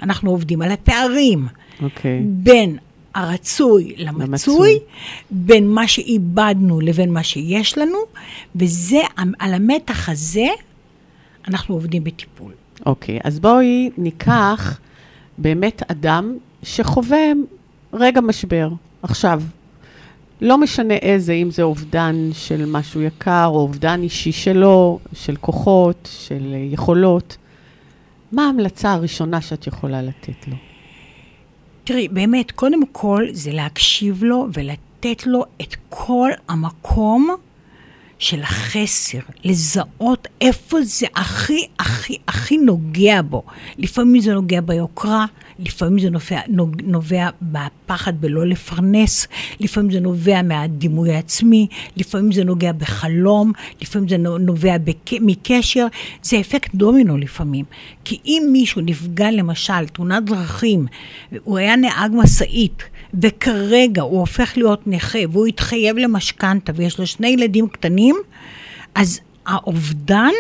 אנחנו 0.03 0.31
עובדים, 0.31 0.63
על 0.63 0.73
הפערים 0.73 1.47
אוקיי. 1.83 2.21
בין 2.25 2.77
הרצוי 3.15 3.95
למצוי, 3.97 4.27
למצוי. 4.27 4.79
בין 5.31 5.71
מה 5.71 5.89
שאיבדנו 5.89 6.81
לבין 6.81 7.13
מה 7.13 7.23
שיש 7.23 7.79
לנו, 7.79 7.99
וזה, 8.57 9.01
על 9.39 9.55
המתח 9.55 10.09
הזה, 10.09 10.47
אנחנו 11.49 11.75
עובדים 11.75 12.05
בטיפול. 12.05 12.53
אוקיי, 12.87 13.19
אז 13.25 13.41
בואי 13.41 13.91
ניקח 13.99 14.79
באמת 15.39 15.83
אדם 15.91 16.37
שחווה 16.63 17.33
רגע 17.93 18.21
משבר, 18.21 18.69
עכשיו. 19.03 19.43
לא 20.41 20.59
משנה 20.59 20.95
איזה, 20.95 21.33
אם 21.33 21.51
זה 21.51 21.63
אובדן 21.63 22.31
של 22.33 22.65
משהו 22.67 23.01
יקר, 23.01 23.47
או 23.47 23.61
אובדן 23.61 24.03
אישי 24.03 24.33
שלו, 24.33 24.99
של 25.13 25.37
כוחות, 25.37 26.09
של 26.13 26.55
יכולות. 26.73 27.37
מה 28.33 28.47
ההמלצה 28.47 28.93
הראשונה 28.93 29.41
שאת 29.41 29.67
יכולה 29.67 30.03
לתת 30.03 30.49
לו? 30.49 30.57
תראי, 31.91 32.09
באמת, 32.09 32.51
קודם 32.51 32.87
כל 32.93 33.27
זה 33.33 33.53
להקשיב 33.53 34.25
לו 34.25 34.47
ולתת 34.53 35.27
לו 35.27 35.45
את 35.63 35.77
כל 35.89 36.31
המקום 36.49 37.37
של 38.19 38.43
החסר, 38.43 39.19
לזהות 39.45 40.29
איפה 40.41 40.83
זה 40.83 41.07
הכי, 41.15 41.67
הכי, 41.79 42.17
הכי 42.29 42.57
נוגע 42.59 43.23
בו. 43.23 43.43
לפעמים 43.79 44.21
זה 44.21 44.35
נוגע 44.35 44.61
ביוקרה, 44.61 45.27
לפעמים 45.65 45.99
זה 45.99 46.11
נובע, 46.11 46.41
נובע 46.83 47.29
בפחד 47.43 48.21
בלא 48.21 48.47
לפרנס, 48.47 49.27
לפעמים 49.61 49.91
זה 49.91 50.01
נובע 50.01 50.43
מהדימוי 50.43 51.13
העצמי, 51.13 51.67
לפעמים 51.97 52.33
זה 52.33 52.45
נוגע 52.45 52.73
בחלום, 52.73 53.53
לפעמים 53.83 54.09
זה 54.09 54.17
נו- 54.17 54.39
נובע 54.39 54.79
בק... 54.79 55.11
מקשר, 55.21 55.87
זה 56.23 56.41
אפקט 56.41 56.75
דומינו 56.75 57.19
לפעמים. 57.19 57.65
כי 58.05 58.19
אם 58.27 58.49
מישהו 58.53 58.81
נפגע 58.81 59.31
למשל, 59.31 59.87
תאונת 59.93 60.25
דרכים, 60.25 60.87
הוא 61.45 61.59
היה 61.59 61.77
נהג 61.77 62.13
משאית, 62.15 62.83
וכרגע 63.23 64.03
הוא 64.03 64.21
הופך 64.21 64.53
להיות 64.57 64.87
נכה, 64.87 65.19
והוא 65.33 65.47
התחייב 65.47 65.97
למשכנתה, 65.97 66.73
ויש 66.77 66.99
לו 66.99 67.07
שני 67.07 67.29
ילדים 67.29 67.69
קטנים, 67.69 68.17
אז 68.95 69.21
האובדן 69.47 70.33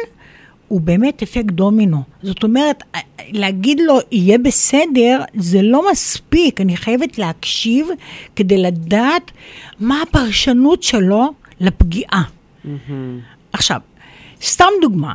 הוא 0.70 0.80
באמת 0.80 1.22
אפקט 1.22 1.52
דומינו. 1.52 2.02
זאת 2.22 2.42
אומרת, 2.42 2.82
להגיד 3.32 3.80
לו, 3.80 3.98
יהיה 4.12 4.38
בסדר, 4.38 5.22
זה 5.34 5.62
לא 5.62 5.90
מספיק. 5.92 6.60
אני 6.60 6.76
חייבת 6.76 7.18
להקשיב 7.18 7.88
כדי 8.36 8.58
לדעת 8.58 9.30
מה 9.80 10.02
הפרשנות 10.02 10.82
שלו 10.82 11.32
לפגיעה. 11.60 12.22
עכשיו, 13.52 13.80
סתם 14.42 14.66
דוגמה, 14.82 15.14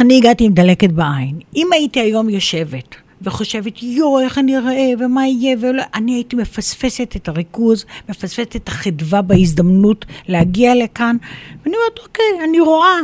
אני 0.00 0.16
הגעתי 0.16 0.44
עם 0.44 0.52
דלקת 0.52 0.90
בעין. 0.90 1.38
אם 1.56 1.68
הייתי 1.72 2.00
היום 2.00 2.28
יושבת 2.28 2.94
וחושבת, 3.22 3.82
יואו, 3.82 4.20
איך 4.20 4.38
אני 4.38 4.56
אראה, 4.56 4.90
ומה 4.98 5.26
יהיה, 5.26 5.56
ולא, 5.60 5.82
אני 5.94 6.14
הייתי 6.14 6.36
מפספסת 6.36 7.12
את 7.16 7.28
הריכוז, 7.28 7.84
מפספסת 8.08 8.56
את 8.56 8.68
החדווה 8.68 9.22
בהזדמנות 9.22 10.04
להגיע 10.28 10.74
לכאן, 10.74 11.16
ואני 11.64 11.76
אומרת, 11.76 11.98
אוקיי, 12.06 12.44
אני 12.48 12.60
רואה, 12.60 12.96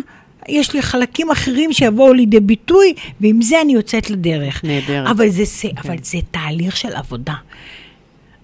יש 0.49 0.75
לי 0.75 0.83
חלקים 0.83 1.31
אחרים 1.31 1.73
שיבואו 1.73 2.13
לידי 2.13 2.41
ביטוי, 2.41 2.95
ועם 3.21 3.43
זה 3.43 3.61
אני 3.61 3.73
יוצאת 3.73 4.11
לדרך. 4.11 4.65
נהדרת. 4.65 5.11
אבל 5.11 5.29
זה, 5.29 5.45
זה, 5.45 5.69
אבל 5.85 5.97
זה 6.03 6.19
תהליך 6.31 6.77
של 6.77 6.93
עבודה. 6.93 7.35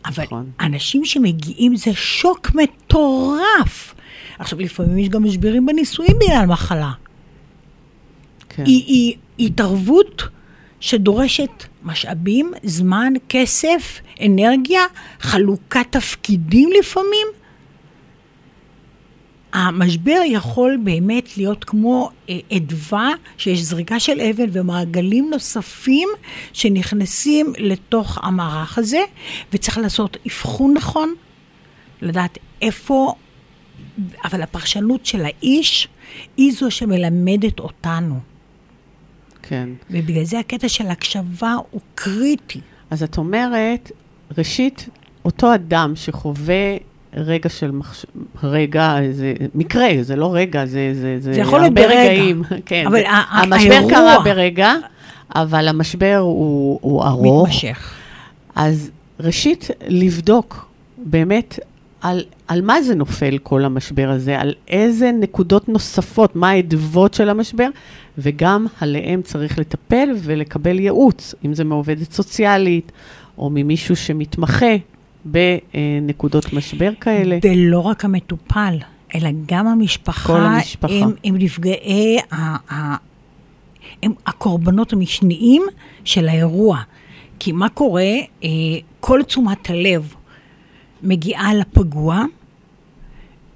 אבל 0.05 0.25
נכון. 0.25 0.51
אנשים 0.61 1.05
שמגיעים 1.05 1.77
זה 1.77 1.91
שוק 1.95 2.51
מטורף. 2.55 3.95
עכשיו, 4.39 4.61
לפעמים 4.61 4.99
יש 4.99 5.09
גם 5.09 5.25
משברים 5.25 5.67
בנישואים 5.67 6.17
בגלל 6.21 6.47
מחלה. 6.47 6.93
כן. 8.49 8.65
היא, 8.67 8.85
היא 8.87 9.17
התערבות 9.47 10.23
שדורשת 10.81 11.65
משאבים, 11.83 12.53
זמן, 12.63 13.13
כסף, 13.29 14.01
אנרגיה, 14.27 14.83
חלוקת 15.21 15.87
תפקידים 15.91 16.71
לפעמים. 16.79 17.27
המשבר 19.53 20.21
יכול 20.27 20.79
באמת 20.85 21.37
להיות 21.37 21.65
כמו 21.65 22.11
אה, 22.29 22.39
אדווה, 22.57 23.11
שיש 23.39 23.61
זריקה 23.61 24.01
של 24.01 24.21
אבן 24.21 24.47
ומעגלים 24.53 25.31
נוספים 25.31 26.09
שנכנסים 26.53 27.53
לתוך 27.59 28.19
המערך 28.23 28.79
הזה, 28.79 29.01
וצריך 29.53 29.79
לעשות 29.79 30.17
אבחון 30.27 30.75
נכון, 30.75 31.15
לדעת 32.03 32.39
איפה, 32.63 33.15
אבל 34.25 34.43
הפרשנות 34.43 35.07
של 35.07 35.25
האיש 35.25 35.89
היא 36.37 36.53
זו 36.53 36.71
שמלמדת 36.71 37.61
אותנו. 37.61 38.21
כן. 39.43 39.69
ובגלל 39.91 40.25
זה 40.25 40.39
הקטע 40.39 40.69
של 40.69 40.87
הקשבה 40.87 41.55
הוא 41.71 41.81
קריטי. 41.95 42.61
אז 42.91 43.03
את 43.03 43.19
אומרת, 43.19 43.93
ראשית, 44.39 44.89
אותו 45.25 45.55
אדם 45.55 45.93
שחווה 45.97 46.77
רגע 47.17 47.49
של 47.49 47.71
מחש... 47.71 48.07
רגע, 48.43 48.97
זה 49.13 49.33
מקרה, 49.55 49.89
זה 50.01 50.17
לא 50.17 50.35
רגע, 50.35 50.67
זה, 50.67 50.91
זה, 50.95 51.17
זה, 51.21 51.33
זה 51.33 51.41
יכול 51.41 51.61
להיות 51.61 51.75
ברגע. 51.75 51.89
רגעים. 52.13 52.43
כן, 52.67 52.85
אבל 52.87 52.99
זה, 53.01 53.07
המשבר 53.09 53.73
האירוע- 53.75 53.91
קרה 53.91 54.17
ברגע, 54.25 54.73
אבל 55.35 55.69
המשבר 55.69 56.17
הוא, 56.17 56.79
הוא 56.83 57.05
ארוך. 57.05 57.49
מתמשך. 57.49 57.95
אז 58.55 58.91
ראשית, 59.21 59.69
לבדוק 59.89 60.67
באמת 60.99 61.59
על, 62.01 62.23
על 62.49 62.63
מה 62.63 62.83
זה 62.83 62.95
נופל 62.95 63.39
כל 63.43 63.65
המשבר 63.65 64.11
הזה, 64.11 64.39
על 64.41 64.55
איזה 64.69 65.11
נקודות 65.21 65.69
נוספות, 65.69 66.37
מה 66.37 66.51
האדוות 66.51 67.15
של 67.15 67.29
המשבר, 67.29 67.69
וגם 68.19 68.67
עליהם 68.81 69.23
צריך 69.23 69.59
לטפל 69.59 70.09
ולקבל 70.23 70.79
ייעוץ, 70.81 71.35
אם 71.45 71.55
זה 71.55 71.65
מעובדת 71.65 72.13
סוציאלית, 72.13 72.93
או 73.39 73.51
ממישהו 73.51 73.97
שמתמחה 73.97 74.67
בנקודות 75.25 76.53
משבר 76.53 76.91
כאלה. 77.01 77.39
ולא 77.45 77.79
רק 77.79 78.05
המטופל, 78.05 78.79
אלא 79.15 79.31
גם 79.47 79.67
המשפחה. 79.67 80.27
כל 80.27 80.41
המשפחה. 80.41 80.95
הם, 80.95 81.13
הם 81.25 81.37
נפגעי, 81.39 82.19
ה, 82.33 82.75
ה, 82.75 82.97
הם 84.03 84.13
הקורבנות 84.27 84.93
המשניים 84.93 85.63
של 86.05 86.29
האירוע. 86.29 86.79
כי 87.39 87.53
מה 87.53 87.69
קורה? 87.69 88.13
אה, 88.45 88.49
כל 89.01 89.23
תשומת 89.23 89.71
הלב 89.71 90.15
מגיעה 91.03 91.55
לפגוע, 91.55 92.25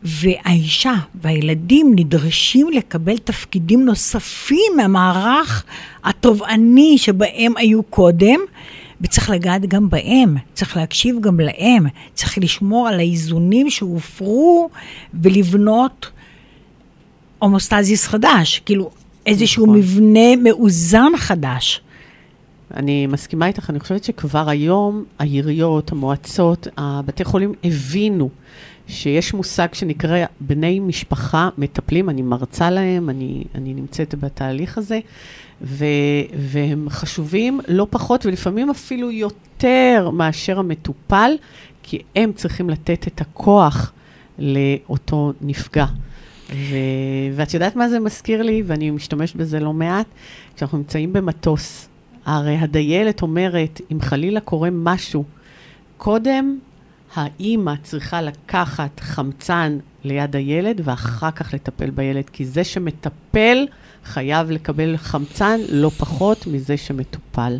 והאישה 0.03 0.95
והילדים 1.15 1.93
נדרשים 1.97 2.69
לקבל 2.71 3.19
תפקידים 3.19 3.85
נוספים 3.85 4.73
מהמערך 4.77 5.65
התובעני 6.05 6.99
שבהם 6.99 7.57
היו 7.57 7.83
קודם, 7.83 8.41
וצריך 9.01 9.31
לגעת 9.31 9.67
גם 9.67 9.91
בהם, 9.91 10.37
צריך 10.55 10.77
להקשיב 10.77 11.21
גם 11.21 11.41
להם, 11.41 11.87
צריך 12.15 12.39
לשמור 12.39 12.89
על 12.89 12.99
האיזונים 12.99 13.71
שהופרו 13.71 14.69
ולבנות 15.15 16.11
הומוסטזיס 17.39 18.07
חדש, 18.07 18.63
כאילו 18.65 18.91
איזשהו 19.27 19.67
נכון. 19.67 19.79
מבנה 19.79 20.37
מאוזן 20.37 21.13
חדש. 21.17 21.81
אני 22.75 23.07
מסכימה 23.07 23.47
איתך, 23.47 23.71
אני 23.71 23.81
חושבת 23.81 24.05
שכבר 24.05 24.49
היום 24.49 25.05
העיריות, 25.19 25.93
המועצות, 25.93 26.69
הבתי 26.77 27.25
חולים 27.25 27.53
הבינו 27.65 28.29
שיש 28.89 29.35
מושג 29.35 29.69
שנקרא 29.73 30.19
בני 30.41 30.81
משפחה 30.81 31.49
מטפלים, 31.59 32.11
אני 32.11 32.23
מרצה 32.23 32.71
להם, 32.71 33.11
אני, 33.11 33.45
אני 33.55 33.75
נמצאת 33.75 34.15
בתהליך 34.15 34.79
הזה, 34.79 35.01
ו, 35.63 35.85
והם 36.39 36.87
חשובים 36.91 37.61
לא 37.69 37.87
פחות 37.91 38.27
ולפעמים 38.27 38.71
אפילו 38.71 39.11
יותר 39.11 40.11
מאשר 40.13 40.59
המטופל, 40.59 41.33
כי 41.83 41.99
הם 42.17 42.33
צריכים 42.33 42.71
לתת 42.71 43.07
את 43.07 43.21
הכוח 43.21 43.93
לאותו 44.39 45.33
נפגע. 45.41 45.87
ו... 46.53 46.77
ואת 47.35 47.55
יודעת 47.55 47.77
מה 47.77 47.89
זה 47.89 48.01
מזכיר 48.01 48.43
לי, 48.43 48.63
ואני 48.67 48.91
משתמשת 48.91 49.37
בזה 49.37 49.61
לא 49.61 49.73
מעט, 49.73 50.07
כשאנחנו 50.57 50.79
נמצאים 50.79 51.13
במטוס, 51.13 51.89
הרי 52.25 52.57
הדיילת 52.57 53.23
אומרת, 53.23 53.81
אם 53.93 54.01
חלילה 54.01 54.41
קורה 54.41 54.69
משהו, 54.73 55.25
קודם 55.97 56.59
האימא 57.19 57.75
צריכה 57.83 58.23
לקחת 58.23 59.01
חמצן 59.01 59.79
ליד 60.05 60.37
הילד 60.37 60.81
ואחר 60.85 61.31
כך 61.31 61.55
לטפל 61.55 61.91
בילד, 61.91 62.31
כי 62.31 62.47
זה 62.47 62.65
שמטפל 62.65 63.67
חייב 64.05 64.51
לקבל 64.51 64.97
חמצן 64.97 65.61
לא 65.69 65.89
פחות 65.89 66.47
מזה 66.47 66.77
שמטופל. 66.77 67.59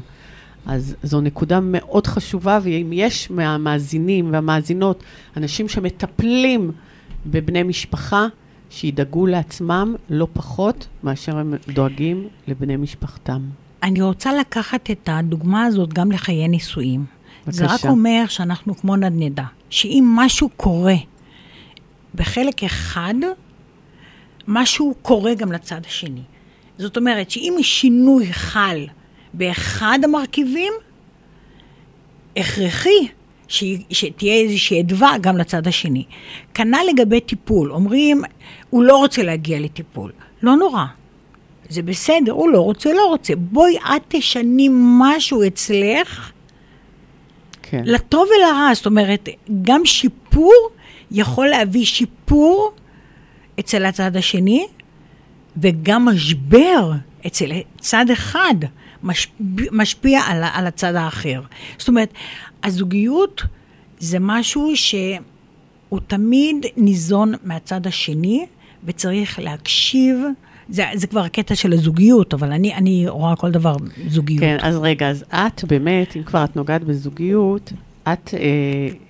אז 0.67 0.97
זו 1.03 1.21
נקודה 1.21 1.61
מאוד 1.63 2.07
חשובה, 2.07 2.59
ואם 2.63 2.91
יש 2.93 3.31
מהמאזינים 3.31 4.33
והמאזינות 4.33 5.03
אנשים 5.37 5.69
שמטפלים 5.69 6.73
בבני 7.27 7.63
משפחה, 7.63 8.27
שידאגו 8.71 9.27
לעצמם 9.27 9.95
לא 10.11 10.29
פחות 10.33 10.87
מאשר 11.05 11.39
הם 11.39 11.55
דואגים 11.69 12.29
לבני 12.49 12.77
משפחתם. 12.77 13.41
אני 13.83 14.03
רוצה 14.03 14.35
לקחת 14.35 14.91
את 14.91 15.09
הדוגמה 15.13 15.65
הזאת 15.65 15.93
גם 15.93 16.13
לחיי 16.13 16.49
נישואים. 16.49 17.05
זה 17.47 17.65
רק 17.65 17.71
בבקשה. 17.71 17.89
אומר 17.89 18.25
שאנחנו 18.29 18.77
כמו 18.77 18.97
נדנדה, 18.97 19.45
שאם 19.71 20.05
משהו 20.17 20.49
קורה 20.49 20.95
בחלק 22.15 22.65
אחד, 22.65 23.15
משהו 24.49 24.95
קורה 25.03 25.35
גם 25.35 25.53
לצד 25.53 25.81
השני. 25.87 26.23
זאת 26.79 26.97
אומרת 26.97 27.31
שאם 27.31 27.57
שינוי 27.63 28.33
חל 28.33 28.87
באחד 29.35 29.99
המרכיבים, 30.05 30.73
הכרחי 32.37 33.09
ש... 33.49 33.65
שתהיה 33.91 34.35
איזושהי 34.35 34.81
אדווה 34.81 35.19
גם 35.21 35.37
לצד 35.37 35.67
השני. 35.67 36.05
כנ"ל 36.55 36.79
לגבי 36.89 37.21
טיפול, 37.21 37.73
אומרים, 37.73 38.23
הוא 38.71 38.85
לא 38.85 38.97
רוצה 38.97 39.23
להגיע 39.23 39.61
לטיפול. 39.61 40.13
לא 40.43 40.57
נורא, 40.57 40.85
זה 41.69 41.83
בסדר, 41.83 42.33
הוא 42.33 42.51
לא 42.51 42.61
רוצה, 42.61 42.93
לא 42.93 43.07
רוצה. 43.07 43.37
בואי 43.37 43.77
את 43.79 44.03
תשני 44.09 44.69
משהו 44.73 45.47
אצלך, 45.47 46.33
כן. 47.71 47.83
לטוב 47.85 48.29
ולרע. 48.37 48.75
זאת 48.75 48.87
אומרת, 48.87 49.29
גם 49.63 49.87
שיפור 49.87 50.69
יכול 51.11 51.47
להביא 51.47 51.85
שיפור 51.85 52.73
אצל 53.61 53.85
הצד 53.85 54.17
השני, 54.17 54.67
וגם 55.57 56.05
משבר 56.05 56.93
אצל 57.27 57.53
צד 57.81 58.07
אחד 58.13 58.55
משפיע, 59.03 59.37
משפיע 59.73 60.21
על, 60.21 60.45
על 60.53 60.67
הצד 60.67 60.95
האחר. 60.95 61.41
זאת 61.79 61.89
אומרת, 61.89 62.13
הזוגיות 62.65 63.43
זה 63.99 64.19
משהו 64.21 64.77
שהוא 64.77 66.01
תמיד 66.07 66.67
ניזון 66.77 67.33
מהצד 67.45 67.87
השני, 67.87 68.47
וצריך 68.85 69.39
להקשיב. 69.39 70.17
זה, 70.69 70.85
זה 70.95 71.07
כבר 71.07 71.21
הקטע 71.21 71.55
של 71.55 71.73
הזוגיות, 71.73 72.35
אבל 72.35 72.53
אני, 72.53 72.75
אני 72.75 73.09
רואה 73.09 73.37
כל 73.37 73.51
דבר 73.51 73.77
זוגיות. 74.09 74.41
כן, 74.41 74.57
אז 74.61 74.77
רגע, 74.77 75.09
אז 75.09 75.25
את 75.31 75.65
באמת, 75.65 76.17
אם 76.17 76.23
כבר 76.23 76.45
את 76.45 76.57
נוגעת 76.57 76.85
בזוגיות, 76.85 77.73
את 78.03 78.35
אה, 78.35 78.39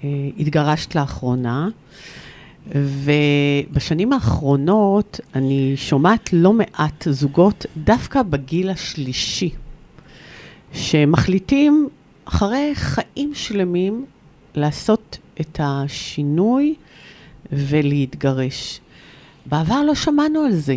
אה, 0.05 0.09
התגרשת 0.39 0.95
לאחרונה, 0.95 1.69
ובשנים 2.75 4.13
האחרונות 4.13 5.21
אני 5.35 5.73
שומעת 5.77 6.33
לא 6.33 6.53
מעט 6.53 7.09
זוגות, 7.11 7.67
דווקא 7.77 8.23
בגיל 8.23 8.71
השלישי, 8.71 9.51
שמחליטים 10.73 11.89
אחרי 12.25 12.71
חיים 12.75 13.35
שלמים 13.35 14.05
לעשות 14.55 15.19
את 15.41 15.61
השינוי 15.63 16.75
ולהתגרש. 17.53 18.81
בעבר 19.47 19.83
לא 19.83 19.95
שמענו 19.95 20.41
על 20.41 20.53
זה. 20.53 20.77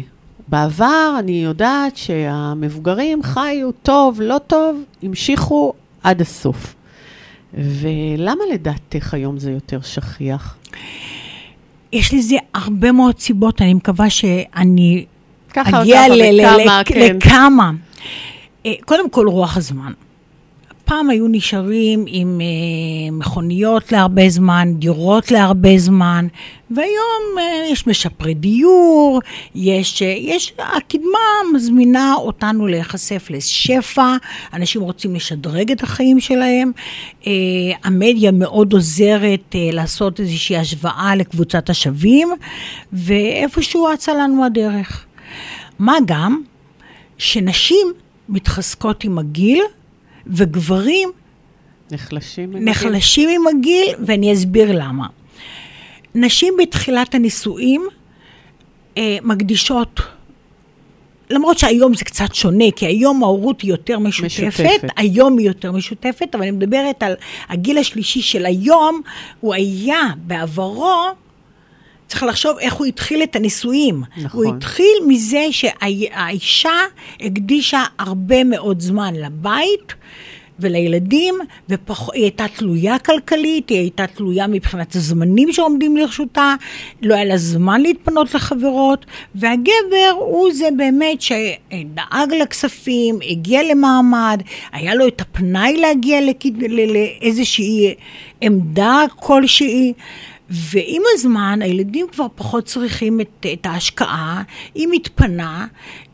בעבר 0.50 1.16
אני 1.20 1.44
יודעת 1.44 1.98
שהמבוגרים 1.98 3.24
חיו 3.24 3.72
טוב, 3.72 4.22
לא 4.22 4.38
טוב, 4.48 4.84
המשיכו 5.04 5.74
עד 6.04 6.22
הסוף. 6.22 6.76
ולמה 7.54 8.44
לדעתך 8.54 9.14
היום 9.14 9.40
זה 9.40 9.52
יותר 9.52 9.82
שכיח? 9.82 10.58
יש 11.94 12.14
לזה 12.14 12.36
הרבה 12.54 12.92
מאוד 12.92 13.20
סיבות, 13.20 13.62
אני 13.62 13.74
מקווה 13.74 14.10
שאני 14.10 15.06
אגיע 15.52 16.02
וככה 16.02 16.08
ל- 16.16 16.42
ל- 16.42 16.42
וכמה, 16.46 16.82
ל- 16.82 16.84
כן. 16.86 17.16
לכמה. 17.18 17.72
אה, 18.66 18.74
קודם 18.86 19.10
כל, 19.10 19.28
רוח 19.28 19.58
הזמן. 19.58 19.92
פעם 20.90 21.10
היו 21.10 21.28
נשארים 21.28 22.06
עם 22.08 22.42
אה, 22.42 23.12
מכוניות 23.12 23.92
להרבה 23.92 24.30
זמן, 24.30 24.74
דירות 24.76 25.32
להרבה 25.32 25.78
זמן, 25.78 26.28
והיום 26.72 27.38
אה, 27.40 27.72
יש 27.72 27.88
משפרי 27.88 28.34
דיור, 28.34 29.20
יש, 29.56 30.02
אה, 30.02 30.08
יש, 30.08 30.54
הקדמה 30.60 31.20
מזמינה 31.54 32.14
אותנו 32.18 32.68
להיחשף 32.68 33.28
לשפע, 33.30 34.16
אנשים 34.54 34.82
רוצים 34.82 35.16
לשדרג 35.16 35.72
את 35.72 35.84
החיים 35.84 36.20
שלהם, 36.20 36.72
אה, 37.28 37.32
המדיה 37.84 38.32
מאוד 38.32 38.74
עוזרת 38.74 39.56
אה, 39.56 39.70
לעשות 39.72 40.20
איזושהי 40.20 40.58
השוואה 40.58 41.16
לקבוצת 41.16 41.70
השווים, 41.70 42.30
ואיפשהו 42.94 43.94
אצה 43.94 44.14
לנו 44.14 44.46
הדרך. 44.46 45.06
מה 45.80 45.96
גם 46.06 46.42
שנשים 47.18 47.88
מתחזקות 48.30 49.04
עם 49.04 49.18
הגיל, 49.18 49.64
וגברים 50.28 51.10
נחלשים. 51.92 52.52
נחלשים 52.54 53.30
עם 53.30 53.48
הגיל, 53.48 53.88
ואני 54.06 54.34
אסביר 54.34 54.72
למה. 54.72 55.08
נשים 56.16 56.54
בתחילת 56.62 57.16
הנישואים 57.16 57.88
אה, 58.98 59.18
מקדישות, 59.22 60.00
למרות 61.30 61.60
שהיום 61.60 61.94
זה 61.94 62.06
קצת 62.06 62.36
שונה, 62.36 62.66
כי 62.76 62.86
היום 62.86 63.24
ההורות 63.24 63.62
היא 63.62 63.70
יותר 63.72 64.00
משותפת, 64.00 64.44
משותפת. 64.48 64.88
היום 64.98 65.38
היא 65.38 65.48
יותר 65.48 65.72
משותפת, 65.72 66.36
אבל 66.36 66.42
אני 66.42 66.52
מדברת 66.52 67.04
על 67.04 67.14
הגיל 67.50 67.78
השלישי 67.78 68.22
של 68.22 68.46
היום, 68.46 69.02
הוא 69.40 69.54
היה 69.54 70.02
בעברו, 70.18 71.04
צריך 72.10 72.24
לחשוב 72.24 72.58
איך 72.60 72.74
הוא 72.74 72.86
התחיל 72.86 73.24
את 73.24 73.36
הנישואים. 73.36 74.04
נכון. 74.18 74.46
הוא 74.46 74.56
התחיל 74.56 74.96
מזה 75.08 75.46
שהאישה 75.52 76.72
הקדישה 77.22 77.84
הרבה 78.00 78.44
מאוד 78.44 78.80
זמן 78.80 79.14
לבית. 79.16 79.94
ולילדים, 80.62 81.36
והיא 81.70 81.80
הייתה 82.14 82.46
תלויה 82.56 83.00
כלכלית, 83.00 83.70
היא 83.70 83.78
הייתה 83.80 84.08
תלויה 84.08 84.48
מבחינת 84.48 84.96
הזמנים 84.96 85.52
שעומדים 85.52 85.98
לרשותה, 85.98 86.56
לא 87.02 87.16
היה 87.16 87.26
לה 87.26 87.38
זמן 87.38 87.82
להתפנות 87.82 88.34
לחברות, 88.34 89.06
והגבר 89.36 89.70
הוא 90.20 90.50
זה 90.54 90.70
באמת 90.78 91.22
שדאג 91.22 92.34
לכספים, 92.42 93.20
הגיע 93.30 93.64
למעמד, 93.64 94.42
היה 94.72 94.96
לו 94.96 95.08
את 95.08 95.22
הפנאי 95.22 95.78
להגיע 95.78 96.22
לכ- 96.22 96.60
לאיזושהי 97.22 97.94
עמדה 98.42 99.04
כלשהי. 99.16 99.94
ועם 100.50 101.02
הזמן 101.14 101.60
הילדים 101.62 102.08
כבר 102.12 102.28
פחות 102.36 102.66
צריכים 102.66 103.22
את, 103.22 103.46
את 103.54 103.66
ההשקעה, 103.66 104.44
היא 104.76 104.88
מתפנה, 104.92 105.68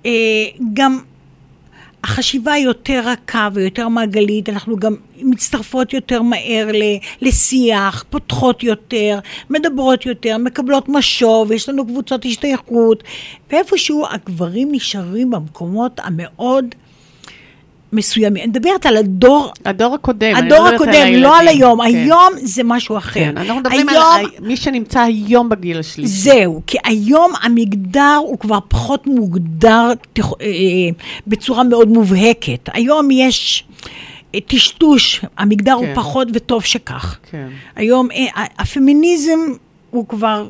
אה, 0.06 0.12
גם 0.74 1.00
החשיבה 2.04 2.52
היא 2.52 2.66
יותר 2.66 3.02
רכה 3.06 3.50
ויותר 3.54 3.88
מעגלית, 3.88 4.50
אנחנו 4.50 4.78
גם 4.78 4.96
מצטרפות 5.22 5.94
יותר 5.94 6.22
מהר 6.22 6.68
לשיח, 7.22 8.06
פותחות 8.10 8.64
יותר, 8.64 9.20
מדברות 9.50 10.06
יותר, 10.06 10.38
מקבלות 10.38 10.90
משוב, 10.90 11.52
יש 11.52 11.70
לנו 11.70 11.86
קבוצות 11.86 12.26
השתייכות, 12.26 13.04
ואיפשהו 13.52 14.06
הגברים 14.10 14.70
נשארים 14.72 15.32
במקומות 15.32 16.00
המאוד 16.04 16.66
מסוימים. 17.94 18.44
אני 18.44 18.50
מדברת 18.50 18.86
על 18.86 18.98
הדור, 18.98 19.52
הדור 19.66 19.96
הקודם. 19.96 20.36
הדור 20.36 20.68
על 20.68 20.76
הקודם, 20.76 20.92
לא 21.16 21.40
על. 21.40 21.48
היום, 21.48 21.80
כן. 21.82 21.88
היום 21.88 22.34
זה 22.38 22.62
משהו 22.64 22.98
אחר. 22.98 23.14
כן, 23.20 23.38
אנחנו 23.38 23.56
מדברים 23.60 23.90
היום, 23.90 24.04
על 24.16 24.26
מי 24.42 24.58
שנמצא 24.58 25.00
היום 25.00 25.50
בגיל 25.50 25.80
השלישי. 25.80 26.14
זהו, 26.14 26.62
כי 26.68 26.78
היום 26.84 27.32
המגדר 27.42 28.16
הוא 28.20 28.40
כבר 28.40 28.60
פחות 28.68 29.08
מוגדר 29.08 29.88
תכ- 30.20 30.34
אה, 30.42 30.46
אה, 30.46 30.52
בצורה 31.28 31.64
מאוד 31.64 31.88
מובהקת. 31.90 32.70
היום 32.74 33.12
יש 33.12 33.64
אה, 34.36 34.40
טשטוש, 34.48 35.22
המגדר 35.38 35.74
הוא 35.74 35.86
כן. 35.86 35.96
פחות 35.96 36.28
וטוב 36.34 36.64
שכך. 36.64 37.18
כן. 37.32 37.48
היום 37.76 38.08
הפמיניזם 38.58 39.40
הוא 39.92 40.08
כבר 40.08 40.48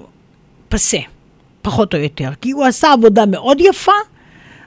פסה, 0.70 0.98
פחות 1.62 1.94
או 1.94 2.00
יותר, 2.00 2.30
כי 2.42 2.52
הוא 2.52 2.66
עשה 2.66 2.94
עבודה 2.94 3.26
מאוד 3.26 3.58
יפה. 3.62 3.92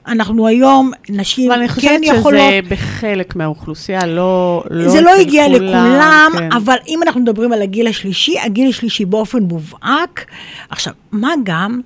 אנחנו 0.09 0.47
היום, 0.47 0.91
נשים 1.09 1.51
אבל 1.51 1.59
אני 1.59 1.69
כן 1.69 1.73
חושבת 1.73 1.99
יכולות... 2.03 2.41
שזה 2.41 2.59
בחלק 2.69 3.35
מהאוכלוסייה, 3.35 4.05
לא... 4.05 4.63
זה 4.87 5.01
לא 5.01 5.15
הגיע 5.15 5.45
כולם, 5.47 5.55
לכולם, 5.55 6.31
כן. 6.37 6.49
אבל 6.51 6.75
אם 6.87 7.03
אנחנו 7.03 7.21
מדברים 7.21 7.53
על 7.53 7.61
הגיל 7.61 7.87
השלישי, 7.87 8.39
הגיל 8.39 8.69
השלישי 8.69 9.05
באופן 9.05 9.43
מובהק. 9.43 10.25
עכשיו, 10.69 10.93
מה 11.11 11.33
גם 11.43 11.81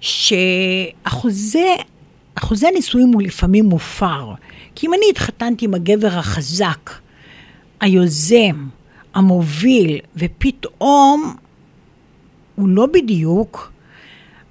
שאחוזי 0.00 1.68
אחוזי 2.38 2.66
נישואים 2.74 3.12
הוא 3.12 3.22
לפעמים 3.22 3.64
מופר. 3.64 4.32
כי 4.74 4.86
אם 4.86 4.94
אני 4.94 5.02
התחתנתי 5.10 5.64
עם 5.64 5.74
הגבר 5.74 6.08
החזק, 6.08 6.90
היוזם, 7.80 8.66
המוביל, 9.14 9.98
ופתאום 10.16 11.34
הוא 12.54 12.68
לא 12.68 12.86
בדיוק, 12.86 13.72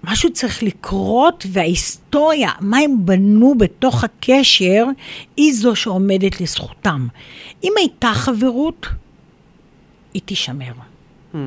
משהו 0.08 0.34
צריך 0.34 0.64
לקרות, 0.64 1.46
וההיסטוריה, 1.52 2.52
מה 2.60 2.78
הם 2.78 3.06
בנו 3.06 3.56
בתוך 3.58 4.04
הקשר, 4.04 4.86
היא 5.38 5.54
זו 5.54 5.76
שעומדת 5.76 6.42
לזכותם. 6.42 7.08
אם 7.64 7.74
הייתה 7.78 8.12
חברות, 8.14 8.88
היא 10.14 10.22
תישמר. 10.26 10.72
Hmm. 11.34 11.38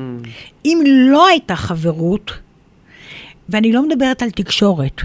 אם 0.65 0.83
לא 0.85 1.27
הייתה 1.27 1.55
חברות, 1.55 2.31
ואני 3.49 3.71
לא 3.71 3.87
מדברת 3.87 4.21
על 4.21 4.31
תקשורת, 4.31 5.01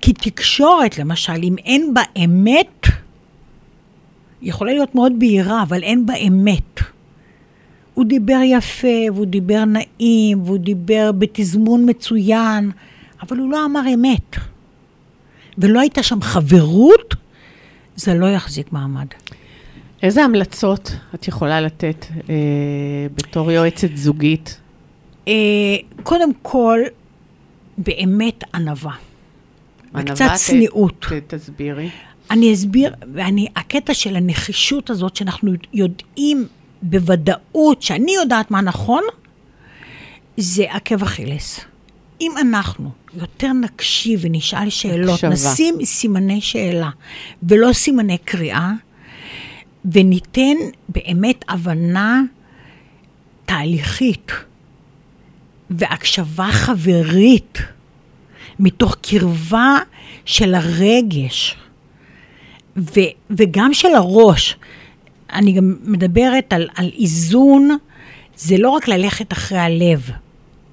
כי 0.00 0.12
תקשורת, 0.12 0.98
למשל, 0.98 1.40
אם 1.42 1.56
אין 1.64 1.94
בה 1.94 2.02
אמת, 2.24 2.86
יכולה 4.42 4.72
להיות 4.72 4.94
מאוד 4.94 5.12
בהירה, 5.18 5.62
אבל 5.62 5.82
אין 5.82 6.06
בה 6.06 6.14
אמת. 6.16 6.80
הוא 7.96 8.04
דיבר 8.04 8.38
יפה, 8.44 8.88
והוא 9.14 9.26
דיבר 9.26 9.64
נעים, 9.64 10.42
והוא 10.42 10.58
דיבר 10.58 11.10
בתזמון 11.18 11.90
מצוין, 11.90 12.70
אבל 13.22 13.38
הוא 13.38 13.50
לא 13.50 13.64
אמר 13.64 13.80
אמת. 13.94 14.36
ולא 15.58 15.80
הייתה 15.80 16.02
שם 16.02 16.20
חברות, 16.22 17.14
זה 17.96 18.14
לא 18.14 18.26
יחזיק 18.26 18.72
מעמד. 18.72 19.06
איזה 20.02 20.24
המלצות 20.24 20.92
את 21.14 21.28
יכולה 21.28 21.60
לתת 21.60 22.06
אה, 22.28 22.34
בתור 23.14 23.52
יועצת 23.52 23.88
זוגית? 23.94 24.60
אה, 25.28 25.32
קודם 26.02 26.30
כל, 26.42 26.78
באמת 27.78 28.44
ענווה. 28.54 28.92
ענווה, 29.94 30.12
וקצת 30.12 30.24
ת- 30.34 30.36
צניעות. 30.36 31.06
ת- 31.12 31.34
תסבירי. 31.34 31.88
אני 32.30 32.54
אסביר, 32.54 32.94
ואני, 33.14 33.46
הקטע 33.56 33.94
של 33.94 34.16
הנחישות 34.16 34.90
הזאת, 34.90 35.16
שאנחנו 35.16 35.52
יודעים 35.72 36.46
בוודאות, 36.82 37.82
שאני 37.82 38.14
יודעת 38.14 38.50
מה 38.50 38.60
נכון, 38.60 39.02
זה 40.36 40.64
עקב 40.72 41.02
אכילס. 41.02 41.60
אם 42.20 42.32
אנחנו 42.40 42.90
יותר 43.14 43.52
נקשיב 43.52 44.20
ונשאל 44.22 44.70
שאלות, 44.70 45.24
הקשבה. 45.24 45.52
נשים 45.52 45.84
סימני 45.84 46.40
שאלה 46.40 46.90
ולא 47.42 47.72
סימני 47.72 48.18
קריאה, 48.18 48.72
וניתן 49.84 50.56
באמת 50.88 51.44
הבנה 51.48 52.22
תהליכית 53.44 54.32
והקשבה 55.70 56.48
חברית, 56.52 57.58
מתוך 58.58 58.96
קרבה 59.02 59.78
של 60.24 60.54
הרגש. 60.54 61.56
ו, 62.76 63.00
וגם 63.30 63.74
של 63.74 63.94
הראש. 63.94 64.56
אני 65.32 65.52
גם 65.52 65.76
מדברת 65.84 66.52
על, 66.52 66.68
על 66.74 66.90
איזון, 66.98 67.76
זה 68.36 68.58
לא 68.58 68.70
רק 68.70 68.88
ללכת 68.88 69.32
אחרי 69.32 69.58
הלב, 69.58 70.10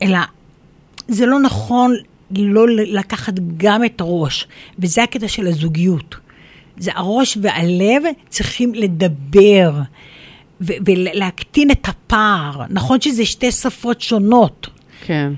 אלא 0.02 0.20
זה 1.08 1.26
לא 1.26 1.40
נכון 1.40 1.96
לא 2.32 2.68
לקחת 2.70 3.34
גם 3.58 3.86
את 3.86 4.02
הראש, 4.02 4.48
וזה 4.80 5.04
הקטע 5.04 5.28
של 5.28 5.48
הזוגיות. 5.48 6.16
זה 6.78 6.92
הראש 6.96 7.38
והלב 7.42 8.04
צריכים 8.30 8.76
לדבר 8.76 9.72
ו- 10.62 10.74
ולהקטין 10.86 11.72
את 11.72 11.88
הפער. 11.88 12.62
נכון 12.70 13.02
שזה 13.02 13.26
שתי 13.26 13.52
שפות 13.52 14.02
שונות, 14.02 14.68
כן. 15.06 15.34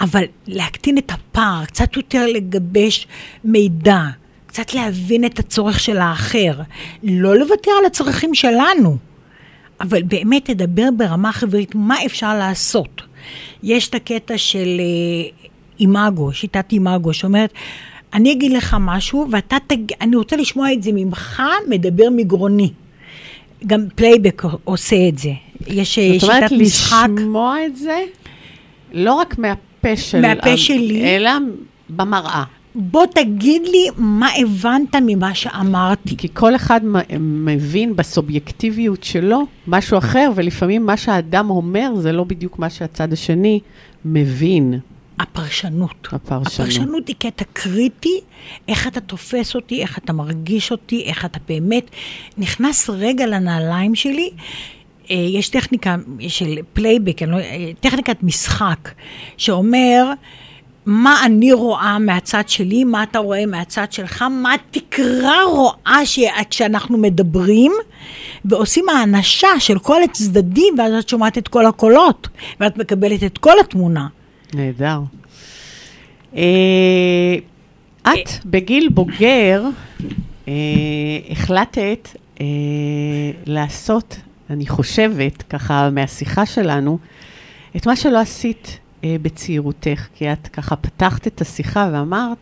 אבל 0.00 0.24
להקטין 0.46 0.98
את 0.98 1.10
הפער, 1.10 1.64
קצת 1.64 1.96
יותר 1.96 2.26
לגבש 2.26 3.06
מידע, 3.44 4.02
קצת 4.50 4.74
להבין 4.74 5.24
את 5.24 5.38
הצורך 5.38 5.80
של 5.80 5.96
האחר, 5.98 6.52
לא 7.02 7.38
לוותר 7.38 7.70
על 7.80 7.86
הצרכים 7.86 8.34
שלנו, 8.34 8.96
אבל 9.80 10.02
באמת 10.02 10.50
תדבר 10.50 10.88
ברמה 10.96 11.32
חברית, 11.32 11.74
מה 11.74 11.96
אפשר 12.06 12.38
לעשות. 12.38 13.02
יש 13.62 13.88
את 13.88 13.94
הקטע 13.94 14.38
של 14.38 14.80
אה, 14.80 15.46
אימאגו, 15.80 16.32
שיטת 16.32 16.72
אימאגו, 16.72 17.14
שאומרת, 17.14 17.52
אני 18.14 18.32
אגיד 18.32 18.52
לך 18.52 18.76
משהו, 18.80 19.26
ואתה 19.30 19.56
תג... 19.66 19.92
אני 20.00 20.16
רוצה 20.16 20.36
לשמוע 20.36 20.72
את 20.72 20.82
זה 20.82 20.90
ממך, 20.94 21.42
מדבר 21.68 22.10
מגרוני. 22.16 22.70
גם 23.66 23.80
פלייבק 23.94 24.42
עושה 24.64 25.08
את 25.08 25.18
זה. 25.18 25.32
יש 25.66 25.98
אה, 25.98 26.18
זאת 26.18 26.30
אומרת, 26.30 26.48
שיטת 26.48 26.62
משחק. 26.62 27.08
לשמוע 27.16 27.56
את 27.66 27.76
זה, 27.76 27.98
לא 28.92 29.14
רק 29.14 29.38
מהפה 29.38 29.96
של... 29.96 30.20
מהפה 30.20 30.56
שלי. 30.56 31.16
אלא 31.16 31.30
במראה. 31.90 32.44
בוא 32.74 33.06
תגיד 33.14 33.62
לי 33.62 33.86
מה 33.96 34.28
הבנת 34.38 34.94
ממה 35.06 35.34
שאמרתי. 35.34 36.16
כי 36.16 36.28
כל 36.34 36.56
אחד 36.56 36.80
מבין 37.20 37.96
בסובייקטיביות 37.96 39.04
שלו 39.04 39.46
משהו 39.66 39.98
אחר, 39.98 40.30
ולפעמים 40.34 40.86
מה 40.86 40.96
שהאדם 40.96 41.50
אומר 41.50 41.90
זה 41.96 42.12
לא 42.12 42.24
בדיוק 42.24 42.58
מה 42.58 42.70
שהצד 42.70 43.12
השני 43.12 43.60
מבין. 44.04 44.78
הפרשנות. 45.18 46.08
הפרשנות. 46.12 46.68
הפרשנות 46.68 47.08
היא 47.08 47.16
קטע 47.18 47.44
קריטי, 47.52 48.20
איך 48.68 48.86
אתה 48.86 49.00
תופס 49.00 49.54
אותי, 49.54 49.82
איך 49.82 49.98
אתה 49.98 50.12
מרגיש 50.12 50.72
אותי, 50.72 51.02
איך 51.04 51.24
אתה 51.24 51.38
באמת 51.48 51.90
נכנס 52.38 52.90
רגע 52.90 53.26
לנעליים 53.26 53.94
שלי. 53.94 54.30
אה, 55.10 55.16
יש 55.16 55.48
טכניקה 55.48 55.96
של 56.28 56.58
פלייבק, 56.72 57.22
לא- 57.22 57.36
אה, 57.38 57.70
טכניקת 57.80 58.22
משחק, 58.22 58.88
שאומר 59.36 60.12
מה 60.90 61.22
אני 61.26 61.52
רואה 61.52 61.98
מהצד 61.98 62.48
שלי, 62.48 62.84
מה 62.84 63.02
אתה 63.02 63.18
רואה 63.18 63.46
מהצד 63.46 63.92
שלך, 63.92 64.22
מה 64.22 64.54
התקרה 64.54 65.44
רואה 65.44 66.00
ש... 66.04 66.20
כשאנחנו 66.50 66.98
מדברים, 66.98 67.72
ועושים 68.44 68.88
האנשה 68.88 69.48
של 69.58 69.78
כל 69.78 70.02
הצדדים, 70.02 70.74
ואז 70.78 70.94
את 70.94 71.08
שומעת 71.08 71.38
את 71.38 71.48
כל 71.48 71.66
הקולות, 71.66 72.28
ואת 72.60 72.78
מקבלת 72.78 73.24
את 73.24 73.38
כל 73.38 73.60
התמונה. 73.60 74.06
נהדר. 74.54 75.00
אה, 76.36 77.34
את 78.02 78.30
בגיל 78.44 78.88
בוגר 78.88 79.64
אה, 80.48 80.52
החלטת 81.30 82.08
אה, 82.40 82.46
לעשות, 83.46 84.16
אני 84.50 84.66
חושבת, 84.66 85.42
ככה 85.42 85.90
מהשיחה 85.90 86.46
שלנו, 86.46 86.98
את 87.76 87.86
מה 87.86 87.96
שלא 87.96 88.18
עשית 88.18 88.78
בצעירותך, 89.04 90.06
כי 90.14 90.32
את 90.32 90.48
ככה 90.48 90.76
פתחת 90.76 91.26
את 91.26 91.40
השיחה 91.40 91.90
ואמרת 91.92 92.38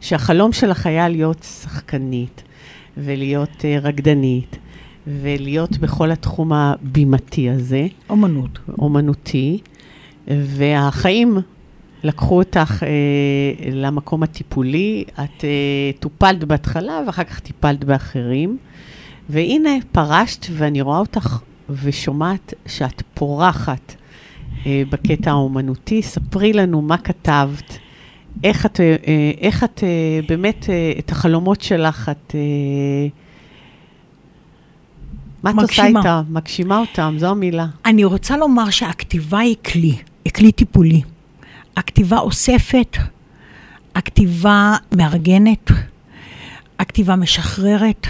שהחלום 0.00 0.52
שלך 0.52 0.86
היה 0.86 1.08
להיות 1.08 1.42
שחקנית 1.42 2.42
ולהיות 2.96 3.64
אה, 3.64 3.78
רקדנית 3.82 4.58
ולהיות 5.06 5.78
בכל 5.78 6.10
התחום 6.10 6.52
הבימתי 6.52 7.50
הזה. 7.50 7.86
אומנות. 8.10 8.58
אומנותי, 8.78 9.58
והחיים 10.28 11.38
לקחו 12.04 12.38
אותך 12.38 12.82
אה, 12.82 13.70
למקום 13.72 14.22
הטיפולי. 14.22 15.04
את 15.12 15.44
אה, 15.44 15.90
טופלת 16.00 16.44
בהתחלה 16.44 17.00
ואחר 17.06 17.24
כך 17.24 17.40
טיפלת 17.40 17.84
באחרים. 17.84 18.58
והנה, 19.28 19.70
פרשת 19.92 20.46
ואני 20.52 20.80
רואה 20.80 20.98
אותך 20.98 21.38
ושומעת 21.82 22.54
שאת 22.66 23.02
פורחת 23.14 23.90
אה, 23.90 24.01
בקטע 24.66 25.30
האומנותי. 25.30 26.02
ספרי 26.02 26.52
לנו 26.52 26.82
מה 26.82 26.98
כתבת, 26.98 27.78
איך 28.44 28.66
את, 28.66 28.80
אה, 28.80 28.96
אה, 29.06 29.30
איך 29.40 29.64
את 29.64 29.84
אה, 29.84 30.20
באמת, 30.28 30.66
אה, 30.68 30.92
את 30.98 31.12
החלומות 31.12 31.60
שלך, 31.60 32.08
את... 32.08 32.34
אה, 32.34 33.08
מה 35.42 35.50
את 35.50 35.56
עושה. 35.58 35.86
איתם? 35.86 36.22
מגשימה 36.28 36.78
אותם, 36.78 37.14
זו 37.18 37.30
המילה. 37.30 37.66
אני 37.86 38.04
רוצה 38.04 38.36
לומר 38.36 38.70
שהכתיבה 38.70 39.38
היא 39.38 39.56
כלי, 39.64 39.96
היא 40.24 40.32
כלי 40.32 40.52
טיפולי. 40.52 41.02
הכתיבה 41.76 42.18
אוספת, 42.18 42.96
הכתיבה 43.94 44.76
מארגנת, 44.96 45.70
הכתיבה 46.78 47.16
משחררת, 47.16 48.06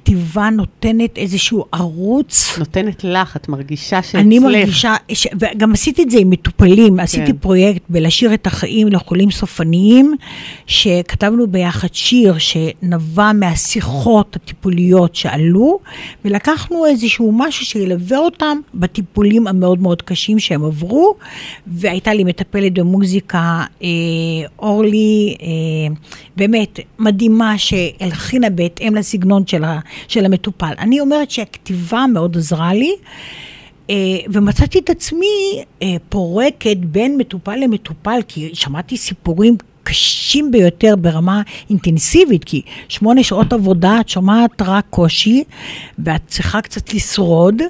הכתיבה 0.00 0.50
נותנת 0.50 1.18
איזשהו 1.18 1.64
ערוץ. 1.72 2.58
נותנת 2.58 3.04
לך, 3.04 3.36
את 3.36 3.48
מרגישה 3.48 4.02
שאצלך. 4.02 4.20
אני 4.20 4.38
מרגישה, 4.38 4.94
ש... 5.12 5.26
וגם 5.40 5.72
עשיתי 5.72 6.02
את 6.02 6.10
זה 6.10 6.18
עם 6.18 6.30
מטופלים, 6.30 6.94
כן. 6.94 7.00
עשיתי. 7.00 7.32
פרויקט 7.32 7.82
בלהשאיר 7.88 8.34
את 8.34 8.46
החיים 8.46 8.88
לחולים 8.88 9.30
סופניים, 9.30 10.14
שכתבנו 10.66 11.46
ביחד 11.46 11.88
שיר 11.92 12.34
שנבע 12.38 13.32
מהשיחות 13.32 14.36
הטיפוליות 14.36 15.14
שעלו, 15.14 15.78
ולקחנו 16.24 16.86
איזשהו 16.86 17.32
משהו 17.32 17.66
שילווה 17.66 18.18
אותם 18.18 18.58
בטיפולים 18.74 19.46
המאוד 19.46 19.82
מאוד 19.82 20.02
קשים 20.02 20.38
שהם 20.38 20.64
עברו, 20.64 21.14
והייתה 21.66 22.14
לי 22.14 22.24
מטפלת 22.24 22.74
במוזיקה, 22.74 23.64
אה, 23.82 23.88
אורלי, 24.58 25.34
אה, 25.42 25.94
באמת 26.36 26.80
מדהימה, 26.98 27.58
שהלחינה 27.58 28.50
בהתאם 28.50 28.94
לסגנון 28.94 29.46
של, 29.46 29.64
ה, 29.64 29.78
של 30.08 30.24
המטופל. 30.24 30.72
אני 30.78 31.00
אומרת 31.00 31.30
שהכתיבה 31.30 32.04
מאוד 32.12 32.36
עזרה 32.36 32.74
לי. 32.74 32.94
אה, 33.90 33.96
ומצאתי 34.32 34.78
את 34.78 34.90
עצמי 34.90 35.62
אה, 35.82 35.96
פורקת 36.08 36.76
בין 36.76 37.16
מטופל 37.16 37.56
למטופל, 37.56 38.20
כי 38.28 38.50
שמעתי 38.52 38.96
סיפורים 38.96 39.56
קשים 39.82 40.50
ביותר 40.50 40.96
ברמה 40.96 41.42
אינטנסיבית, 41.70 42.44
כי 42.44 42.62
שמונה 42.88 43.22
שעות 43.22 43.52
עבודה, 43.52 44.00
את 44.00 44.08
שומעת 44.08 44.62
רק 44.62 44.84
קושי, 44.90 45.44
ואת 45.98 46.20
צריכה 46.26 46.60
קצת 46.60 46.94
לשרוד, 46.94 47.62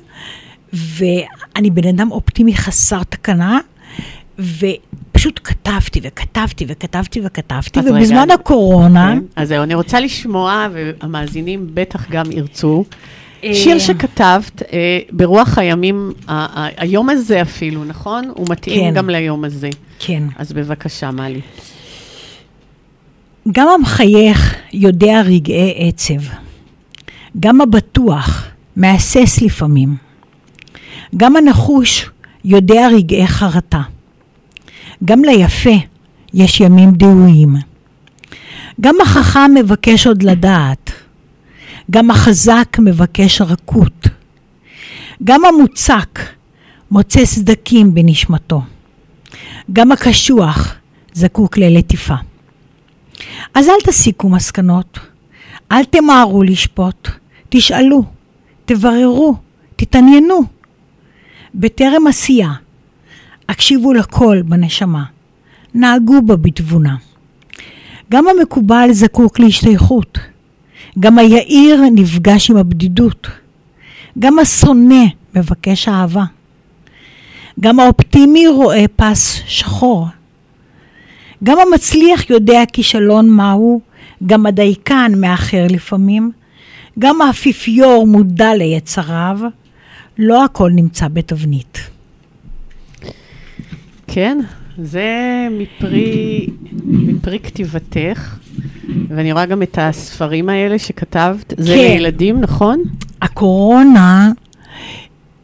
ואני 0.72 1.70
בן 1.70 1.88
אדם 1.88 2.10
אופטימי 2.10 2.56
חסר 2.56 3.02
תקנה, 3.02 3.60
ופשוט 4.40 5.40
כתבתי 5.44 6.00
וכתבתי 6.02 6.64
וכתבתי 6.68 7.20
וכתבתי, 7.24 7.80
אז 7.80 7.86
ובזמן 7.86 8.16
רגע, 8.22 8.34
הקורונה... 8.34 9.12
כן, 9.14 9.22
אז 9.36 9.48
זהו, 9.48 9.62
אני 9.62 9.74
רוצה 9.74 10.00
לשמוע, 10.00 10.66
והמאזינים 10.72 11.66
בטח 11.74 12.10
גם 12.10 12.32
ירצו. 12.32 12.84
אה, 13.44 13.54
שיר 13.54 13.78
שכתבת 13.78 14.62
אה, 14.72 14.98
ברוח 15.12 15.58
הימים, 15.58 16.12
ה- 16.28 16.32
ה- 16.60 16.68
היום 16.76 17.10
הזה 17.10 17.42
אפילו, 17.42 17.84
נכון? 17.84 18.32
הוא 18.36 18.46
מתאים 18.50 18.80
כן. 18.90 18.94
גם 18.94 19.10
ליום 19.10 19.44
הזה. 19.44 19.70
כן. 19.98 20.22
אז 20.36 20.52
בבקשה, 20.52 21.10
מלי. 21.10 21.40
גם 23.52 23.68
המחייך 23.78 24.54
יודע 24.72 25.22
רגעי 25.24 25.74
עצב. 25.88 26.22
גם 27.40 27.60
הבטוח 27.60 28.44
מהסס 28.76 29.42
לפעמים. 29.42 29.96
גם 31.16 31.36
הנחוש 31.36 32.10
יודע 32.44 32.88
רגעי 32.92 33.26
חרטה. 33.26 33.80
גם 35.04 35.24
ליפה 35.24 35.70
יש 36.34 36.60
ימים 36.60 36.90
דהויים. 36.90 37.56
גם 38.80 38.96
החכם 39.02 39.50
מבקש 39.54 40.06
עוד 40.06 40.22
לדעת. 40.22 40.90
גם 41.90 42.10
החזק 42.10 42.76
מבקש 42.78 43.40
רכות. 43.40 44.08
גם 45.24 45.44
המוצק 45.44 46.20
מוצא 46.90 47.24
סדקים 47.24 47.94
בנשמתו. 47.94 48.62
גם 49.72 49.92
הקשוח 49.92 50.74
זקוק 51.12 51.58
ללטיפה. 51.58 52.14
אז 53.54 53.68
אל 53.68 53.80
תסיקו 53.84 54.28
מסקנות, 54.28 54.98
אל 55.72 55.84
תמהרו 55.84 56.42
לשפוט, 56.42 57.08
תשאלו, 57.48 58.04
תבררו, 58.64 59.36
תתעניינו. 59.76 60.40
בטרם 61.54 62.06
עשייה, 62.06 62.52
הקשיבו 63.50 63.92
לקול 63.92 64.42
בנשמה, 64.42 65.04
נהגו 65.74 66.22
בה 66.22 66.36
בתבונה. 66.36 66.96
גם 68.10 68.24
המקובל 68.28 68.88
זקוק 68.92 69.38
להשתייכות, 69.38 70.18
גם 70.98 71.18
היאיר 71.18 71.82
נפגש 71.94 72.50
עם 72.50 72.56
הבדידות, 72.56 73.28
גם 74.18 74.38
השונא 74.38 75.04
מבקש 75.34 75.88
אהבה, 75.88 76.24
גם 77.60 77.80
האופטימי 77.80 78.46
רואה 78.48 78.84
פס 78.96 79.42
שחור. 79.46 80.06
גם 81.44 81.56
המצליח 81.58 82.30
יודע 82.30 82.62
כישלון 82.72 83.30
מהו, 83.30 83.80
גם 84.26 84.46
הדייקן 84.46 85.12
מאחר 85.16 85.66
לפעמים, 85.70 86.32
גם 86.98 87.22
האפיפיור 87.22 88.06
מודע 88.06 88.54
ליצריו, 88.54 89.38
לא 90.18 90.44
הכל 90.44 90.70
נמצא 90.74 91.08
בתבנית. 91.08 91.90
כן, 94.12 94.38
זה 94.82 95.08
מפרי, 95.50 96.46
מפרי 96.84 97.38
כתיבתך, 97.38 98.36
ואני 99.08 99.32
רואה 99.32 99.46
גם 99.46 99.62
את 99.62 99.78
הספרים 99.80 100.48
האלה 100.48 100.78
שכתבת. 100.78 101.54
זה 101.58 101.74
כן. 101.74 101.78
לילדים, 101.78 102.40
נכון? 102.40 102.82
הקורונה 103.22 104.32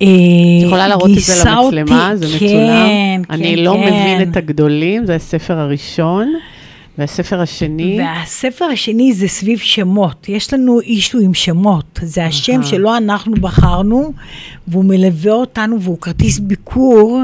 אה, 0.02 0.06
את 0.06 0.66
יכולה 0.66 0.88
להראות 0.88 1.10
את 1.10 1.14
זה 1.14 1.32
גייסה 1.32 1.56
אותי- 1.56 1.76
למצלמה, 1.76 2.10
זה 2.16 2.26
מצולם. 2.26 2.48
כן, 2.48 3.22
אני 3.30 3.56
כן, 3.56 3.62
לא 3.62 3.72
כן. 3.72 3.92
מבין 3.92 4.30
את 4.30 4.36
הגדולים, 4.36 5.06
זה 5.06 5.14
הספר 5.14 5.58
הראשון, 5.58 6.32
והספר 6.98 7.40
השני, 7.40 7.98
והספר 8.00 8.64
השני 8.64 9.12
זה 9.12 9.28
סביב 9.28 9.58
שמות. 9.58 10.28
יש 10.28 10.54
לנו 10.54 10.80
אישו 10.80 11.18
עם 11.18 11.34
שמות. 11.34 12.00
זה 12.02 12.24
השם. 12.26 12.62
שלא 12.62 12.96
אנחנו 12.96 13.34
בחרנו, 13.40 14.12
והוא 14.68 14.84
מלווה 14.84 15.32
אותנו 15.32 15.80
והוא 15.80 15.98
כרטיס 16.00 16.38
ביקור. 16.38 17.22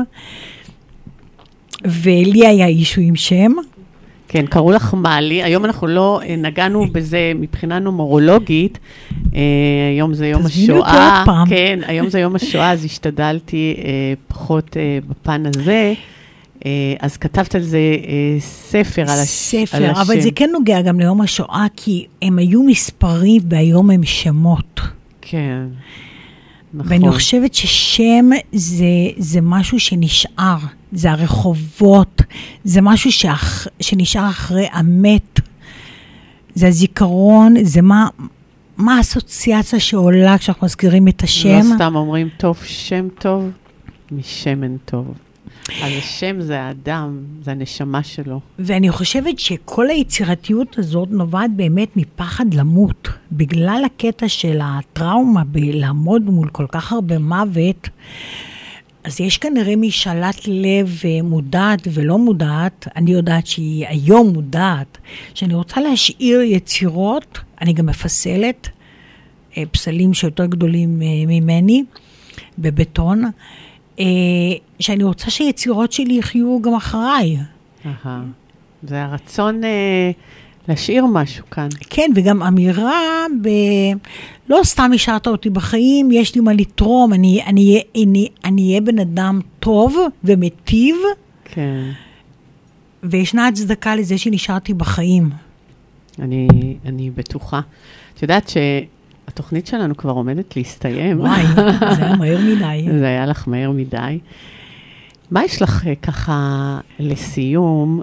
ולי 1.84 2.46
היה 2.46 2.66
אישו 2.66 3.00
עם 3.00 3.16
שם. 3.16 3.52
כן, 4.32 4.46
קראו 4.46 4.72
לך 4.72 4.94
מאלי, 4.94 5.42
היום 5.42 5.64
אנחנו 5.64 5.86
לא 5.86 6.20
אה, 6.24 6.36
נגענו 6.36 6.86
בזה 6.92 7.32
מבחינה 7.34 7.78
נומרולוגית, 7.78 8.78
אה, 9.34 9.40
היום 9.94 10.14
זה 10.14 10.26
יום 10.26 10.42
תזמיני 10.42 10.72
אותי 10.72 10.88
השואה, 10.90 11.18
עוד 11.18 11.26
פעם. 11.26 11.48
כן, 11.48 11.80
היום 11.86 12.08
זה 12.08 12.20
יום 12.20 12.36
השואה, 12.36 12.72
אז 12.72 12.84
השתדלתי 12.84 13.74
אה, 13.78 14.12
פחות 14.28 14.76
בפן 15.08 15.42
הזה. 15.46 15.94
אז 17.00 17.16
כתבת 17.16 17.54
על 17.54 17.62
זה 17.62 17.78
ספר, 18.38 19.02
על, 19.02 19.08
הש... 19.08 19.28
ספר, 19.28 19.76
על 19.76 19.84
השם. 19.84 20.00
אבל 20.00 20.20
זה 20.20 20.28
כן 20.34 20.50
נוגע 20.52 20.82
גם 20.82 21.00
ליום 21.00 21.20
השואה, 21.20 21.66
כי 21.76 22.06
הם 22.22 22.38
היו 22.38 22.62
מספרים 22.62 23.42
והיום 23.48 23.90
הם 23.90 24.04
שמות. 24.04 24.80
כן, 25.20 25.62
נכון. 26.74 26.92
ואני 26.92 27.12
חושבת 27.12 27.54
ששם 27.54 28.30
זה, 28.52 28.84
זה 29.16 29.40
משהו 29.40 29.80
שנשאר, 29.80 30.58
זה 30.92 31.10
הרחובות, 31.10 32.22
זה 32.64 32.80
משהו 32.80 33.12
שאח, 33.12 33.66
שנשאר 33.80 34.28
אחרי 34.28 34.66
המת, 34.72 35.40
זה 36.54 36.68
הזיכרון, 36.68 37.54
זה 37.62 37.82
מה, 37.82 38.08
מה 38.76 38.96
האסוציאציה 38.96 39.80
שעולה 39.80 40.38
כשאנחנו 40.38 40.64
מזכירים 40.64 41.08
את 41.08 41.22
השם. 41.22 41.60
לא 41.70 41.74
סתם 41.74 41.96
אומרים 41.96 42.28
טוב 42.36 42.56
שם 42.64 43.08
טוב 43.18 43.50
משמן 44.12 44.76
טוב. 44.76 45.14
אז 45.68 45.92
השם 45.98 46.40
זה 46.40 46.60
האדם, 46.60 47.18
זה 47.42 47.50
הנשמה 47.50 48.02
שלו. 48.02 48.40
ואני 48.58 48.90
חושבת 48.90 49.38
שכל 49.38 49.90
היצירתיות 49.90 50.78
הזאת 50.78 51.08
נובעת 51.10 51.50
באמת 51.56 51.96
מפחד 51.96 52.54
למות. 52.54 53.08
בגלל 53.32 53.82
הקטע 53.86 54.28
של 54.28 54.58
הטראומה 54.62 55.44
בלעמוד 55.44 56.22
מול 56.22 56.48
כל 56.48 56.66
כך 56.68 56.92
הרבה 56.92 57.18
מוות, 57.18 57.88
אז 59.04 59.20
יש 59.20 59.38
כנראה 59.38 59.76
משאלת 59.76 60.48
לב 60.48 61.00
אה, 61.04 61.22
מודעת 61.22 61.88
ולא 61.92 62.18
מודעת, 62.18 62.88
אני 62.96 63.12
יודעת 63.12 63.46
שהיא 63.46 63.86
היום 63.88 64.28
מודעת, 64.28 64.98
שאני 65.34 65.54
רוצה 65.54 65.80
להשאיר 65.80 66.40
יצירות, 66.42 67.38
אני 67.60 67.72
גם 67.72 67.86
מפסלת 67.86 68.68
אה, 69.56 69.62
פסלים 69.70 70.14
שיותר 70.14 70.46
גדולים 70.46 71.02
אה, 71.02 71.06
ממני, 71.26 71.84
בבטון, 72.58 73.22
שאני 74.80 75.04
רוצה 75.04 75.30
שהיצירות 75.30 75.92
שלי 75.92 76.14
יחיו 76.14 76.62
גם 76.62 76.74
אחריי. 76.74 77.36
אהה. 77.86 78.22
זה 78.82 79.02
הרצון 79.02 79.60
להשאיר 80.68 81.06
משהו 81.06 81.50
כאן. 81.50 81.68
כן, 81.90 82.10
וגם 82.16 82.42
אמירה 82.42 83.00
ב... 83.42 83.48
לא 84.48 84.60
סתם 84.64 84.90
השארת 84.94 85.26
אותי 85.26 85.50
בחיים, 85.50 86.10
יש 86.12 86.34
לי 86.34 86.40
מה 86.40 86.52
לתרום, 86.52 87.12
אני 87.12 87.40
אהיה- 88.44 88.80
בן 88.80 88.98
אדם 88.98 89.40
טוב 89.60 89.96
ומיטיב, 90.24 90.96
כן. 91.44 91.82
וישנה 93.02 93.48
הצדקה 93.48 93.96
לזה 93.96 94.18
שנשארתי 94.18 94.74
בחיים. 94.74 95.30
אני, 96.18 96.48
אני 96.86 97.10
בטוחה. 97.10 97.60
את 98.14 98.22
יודעת 98.22 98.48
שהתוכנית 99.28 99.66
שלנו 99.66 99.96
כבר 99.96 100.10
עומדת 100.10 100.56
להסתיים. 100.56 101.20
וואי, 101.20 101.42
זה 101.96 102.04
היה 102.04 102.16
מהר 102.16 102.38
מדי. 102.40 102.86
זה 103.00 103.06
היה 103.06 103.26
לך 103.26 103.48
מהר 103.48 103.70
מדי. 103.70 104.18
מה 105.30 105.44
יש 105.44 105.62
לך 105.62 105.86
אה, 105.86 105.94
ככה 105.94 106.78
לסיום? 106.98 108.00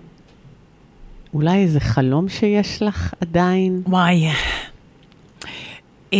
אולי 1.33 1.57
איזה 1.57 1.79
חלום 1.79 2.29
שיש 2.29 2.81
לך 2.81 3.13
עדיין? 3.21 3.81
וואי. 3.87 4.27
אה, 6.13 6.19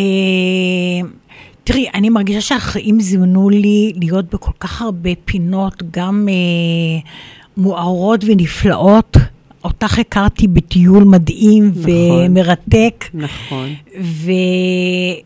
תראי, 1.64 1.88
אני 1.94 2.10
מרגישה 2.10 2.42
שהחיים 2.42 3.00
זימנו 3.00 3.50
לי 3.50 3.94
להיות 3.96 4.26
בכל 4.34 4.52
כך 4.60 4.82
הרבה 4.82 5.10
פינות, 5.26 5.84
גם 5.92 6.28
אה, 6.30 7.10
מוארות 7.58 8.24
ונפלאות. 8.28 9.18
אותך 9.64 10.00
הכרתי 10.00 10.48
בטיול 10.48 11.04
מדהים 11.04 11.72
נכון. 11.76 11.92
ומרתק. 12.26 13.06
נכון. 13.14 13.70
ו... 14.02 14.32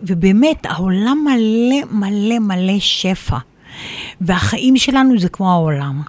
ובאמת, 0.02 0.66
העולם 0.66 1.26
מלא 1.26 1.92
מלא 1.92 2.40
מלא 2.40 2.80
שפע. 2.80 3.38
והחיים 4.22 4.78
שלנו 4.78 5.20
זה 5.20 5.30
כמו 5.30 5.52
העולם. 5.52 6.02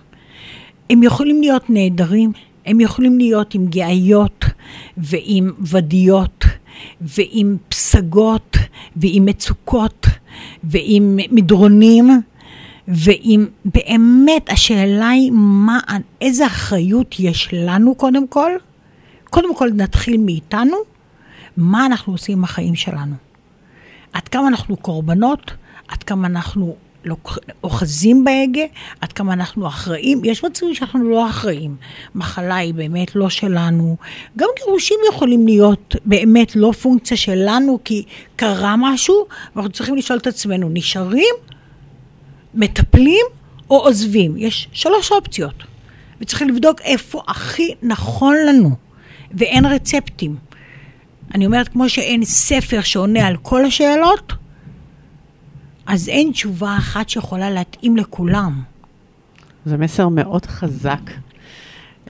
הם 0.91 1.03
יכולים 1.03 1.41
להיות 1.41 1.71
נהדרים, 1.71 2.33
הם 2.67 2.81
יכולים 2.81 3.19
להיות 3.19 3.55
עם 3.55 3.67
גאיות 3.67 4.45
ועם 4.97 5.53
ודיות 5.61 6.45
ועם 7.01 7.57
פסגות 7.69 8.57
ועם 8.97 9.27
מצוקות 9.27 10.07
ועם 10.65 11.19
מדרונים 11.31 12.21
ועם 12.89 13.47
באמת 13.65 14.51
השאלה 14.51 15.09
היא 15.09 15.31
מה, 15.33 15.81
איזה 16.21 16.47
אחריות 16.47 17.15
יש 17.19 17.49
לנו 17.53 17.95
קודם 17.95 18.29
כל. 18.29 18.51
קודם 19.25 19.57
כל 19.57 19.71
נתחיל 19.75 20.17
מאיתנו, 20.17 20.77
מה 21.57 21.87
אנחנו 21.87 22.13
עושים 22.13 22.39
עם 22.39 22.45
החיים 22.45 22.75
שלנו. 22.75 23.15
עד 24.13 24.29
כמה 24.29 24.49
אנחנו 24.49 24.77
קורבנות, 24.77 25.51
עד 25.89 26.03
כמה 26.03 26.27
אנחנו 26.27 26.77
אוחזים 27.65 28.25
בהגה, 28.25 28.63
עד 29.01 29.13
כמה 29.13 29.33
אנחנו 29.33 29.69
אחראים. 29.69 30.25
יש 30.25 30.45
מצבים 30.45 30.75
שאנחנו 30.75 31.11
לא 31.11 31.29
אחראים. 31.29 31.77
מחלה 32.15 32.57
היא 32.57 32.75
באמת 32.75 33.17
לא 33.17 33.29
שלנו. 33.29 33.97
גם 34.37 34.49
גירושים 34.57 34.99
יכולים 35.09 35.47
להיות 35.47 35.97
באמת 36.05 36.57
לא 36.57 36.73
פונקציה 36.73 37.17
שלנו, 37.17 37.79
כי 37.85 38.03
קרה 38.37 38.75
משהו, 38.79 39.27
ואנחנו 39.57 39.73
צריכים 39.73 39.97
לשאול 39.97 40.19
את 40.19 40.27
עצמנו, 40.27 40.69
נשארים, 40.73 41.35
מטפלים 42.55 43.27
או 43.71 43.77
עוזבים? 43.77 44.37
יש 44.37 44.69
שלוש 44.73 45.13
אופציות. 45.13 45.55
וצריכים 46.21 46.49
לבדוק 46.49 46.81
איפה 46.81 47.23
הכי 47.29 47.75
נכון 47.83 48.37
לנו, 48.49 48.71
ואין 49.33 49.67
רצפטים. 49.67 50.37
אני 51.35 51.47
אומרת, 51.47 51.69
כמו 51.69 51.89
שאין 51.89 52.25
ספר 52.25 52.81
שעונה 52.81 53.27
על 53.27 53.37
כל 53.37 53.65
השאלות, 53.65 54.33
אז 55.87 56.09
אין 56.09 56.31
תשובה 56.33 56.77
אחת 56.77 57.09
שיכולה 57.09 57.51
להתאים 57.51 57.97
לכולם. 57.97 58.63
זה 59.67 59.77
מסר 59.77 60.09
מאוד 60.09 60.47
חזק, 60.47 61.11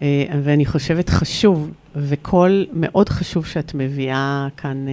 אה, 0.03 0.25
ואני 0.45 0.67
חושבת 0.67 1.09
חשוב, 1.09 1.71
וקול 1.97 2.67
מאוד 2.73 3.09
חשוב 3.09 3.47
שאת 3.47 3.75
מביאה 3.75 4.49
כאן 4.57 4.89
אה, 4.89 4.93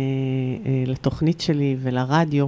אה, 0.65 0.83
לתוכנית 0.87 1.41
שלי 1.41 1.75
ולרדיו. 1.81 2.47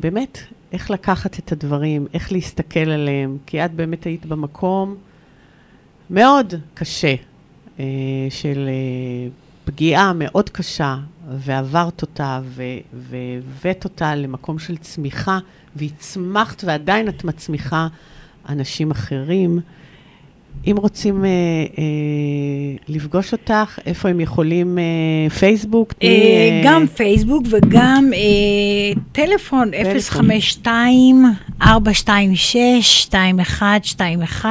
באמת, 0.00 0.38
איך 0.72 0.90
לקחת 0.90 1.38
את 1.38 1.52
הדברים, 1.52 2.06
איך 2.14 2.32
להסתכל 2.32 2.90
עליהם, 2.90 3.36
כי 3.46 3.64
את 3.64 3.74
באמת 3.74 4.04
היית 4.04 4.26
במקום 4.26 4.96
מאוד 6.10 6.54
קשה, 6.74 7.14
של 8.30 8.68
פגיעה 9.64 10.12
מאוד 10.12 10.48
קשה, 10.48 10.96
ועברת 11.38 12.02
אותה, 12.02 12.40
והבאת 12.92 13.84
אותה 13.84 14.14
למקום 14.14 14.58
של 14.58 14.76
צמיחה, 14.76 15.38
והצמחת, 15.76 16.64
ועדיין 16.66 17.08
את 17.08 17.24
מצמיחה 17.24 17.88
אנשים 18.48 18.90
אחרים. 18.90 19.60
אם 20.66 20.74
רוצים 20.78 21.24
אה, 21.24 21.28
אה, 21.30 21.34
לפגוש 22.88 23.32
אותך, 23.32 23.78
איפה 23.86 24.08
הם 24.08 24.20
יכולים, 24.20 24.78
אה, 24.78 25.30
פייסבוק? 25.30 25.94
אה, 26.02 26.08
אה, 26.08 26.62
גם 26.64 26.86
פייסבוק 26.86 27.42
וגם 27.50 28.10
אה, 28.14 29.00
טלפון 29.12 29.70
טלפון. 29.70 30.30
052-426-2121. 31.62 34.44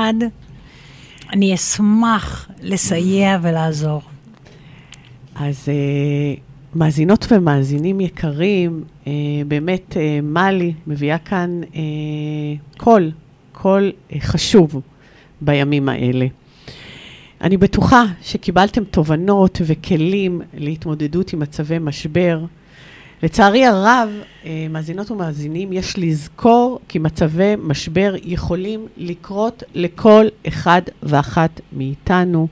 אני 1.33 1.55
אשמח 1.55 2.49
לסייע 2.61 3.37
ולעזור. 3.41 4.01
אז 5.35 5.65
אה, 5.67 6.48
מאזינות 6.79 7.27
ומאזינים 7.31 7.99
יקרים, 7.99 8.83
אה, 9.07 9.11
באמת 9.47 9.97
אה, 9.97 10.19
מלי 10.21 10.73
מביאה 10.87 11.17
כאן 11.17 11.61
אה, 11.75 11.81
קול, 12.77 13.11
קול 13.51 13.91
אה, 14.13 14.19
חשוב 14.19 14.81
בימים 15.41 15.89
האלה. 15.89 16.25
אני 17.41 17.57
בטוחה 17.57 18.03
שקיבלתם 18.21 18.83
תובנות 18.83 19.61
וכלים 19.65 20.41
להתמודדות 20.53 21.33
עם 21.33 21.39
מצבי 21.39 21.79
משבר. 21.79 22.45
לצערי 23.23 23.65
הרב, 23.65 24.09
אה, 24.45 24.67
מאזינות 24.69 25.11
ומאזינים, 25.11 25.73
יש 25.73 25.97
לזכור 25.97 26.79
כי 26.87 26.99
מצבי 26.99 27.53
משבר 27.57 28.15
יכולים 28.23 28.87
לקרות 28.97 29.63
לכל 29.73 30.25
אחד 30.47 30.81
ואחת 31.03 31.61
מאיתנו. 31.73 32.47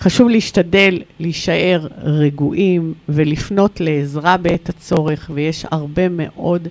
חשוב 0.00 0.28
להשתדל 0.28 1.02
להישאר 1.20 1.86
רגועים 2.02 2.94
ולפנות 3.08 3.80
לעזרה 3.80 4.36
בעת 4.36 4.68
הצורך, 4.68 5.30
ויש 5.34 5.66
הרבה 5.70 6.08
מאוד 6.08 6.68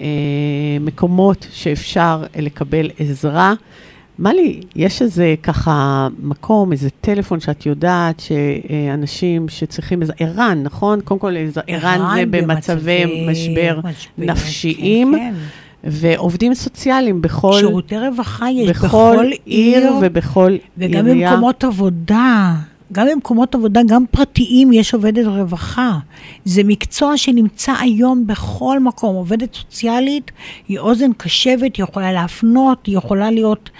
אה, 0.00 0.06
מקומות 0.80 1.46
שאפשר 1.52 2.24
לקבל 2.38 2.90
עזרה. 2.98 3.54
מלי, 4.18 4.60
יש 4.76 5.02
איזה 5.02 5.34
ככה 5.42 6.08
מקום, 6.22 6.72
איזה 6.72 6.88
טלפון 7.00 7.40
שאת 7.40 7.66
יודעת 7.66 8.20
שאנשים 8.20 9.48
שצריכים 9.48 10.02
איזה, 10.02 10.12
ערן, 10.18 10.60
נכון? 10.62 11.00
קודם 11.00 11.20
כל, 11.20 11.36
איזה- 11.36 11.60
ערן 11.66 12.16
זה 12.16 12.26
במצבי 12.26 13.26
משבר 13.30 13.80
נפשיים, 14.18 15.12
כן, 15.16 15.34
כן. 15.34 15.34
ועובדים 15.84 16.54
סוציאליים 16.54 17.22
בכל, 17.22 17.52
שירותי 17.58 17.98
רווחה 17.98 18.50
יש 18.50 18.68
בכל 18.70 18.86
בכל 18.88 19.26
עיר 19.44 19.78
עיר, 19.78 19.92
ובכל 20.02 20.56
וגם 20.78 21.06
עירייה. 21.06 21.30
במקומות 21.30 21.64
עבודה. 21.64 22.54
גם 22.92 23.06
במקומות 23.12 23.54
עבודה, 23.54 23.80
גם 23.86 24.04
פרטיים, 24.10 24.72
יש 24.72 24.94
עובדת 24.94 25.26
רווחה. 25.26 25.98
זה 26.44 26.62
מקצוע 26.64 27.16
שנמצא 27.16 27.72
היום 27.80 28.26
בכל 28.26 28.80
מקום. 28.80 29.14
עובדת 29.14 29.54
סוציאלית 29.54 30.30
היא 30.68 30.78
אוזן 30.78 31.12
קשבת, 31.16 31.76
היא 31.76 31.84
יכולה 31.84 32.12
להפנות, 32.12 32.86
היא 32.86 32.96
יכולה 32.96 33.30
להיות 33.30 33.70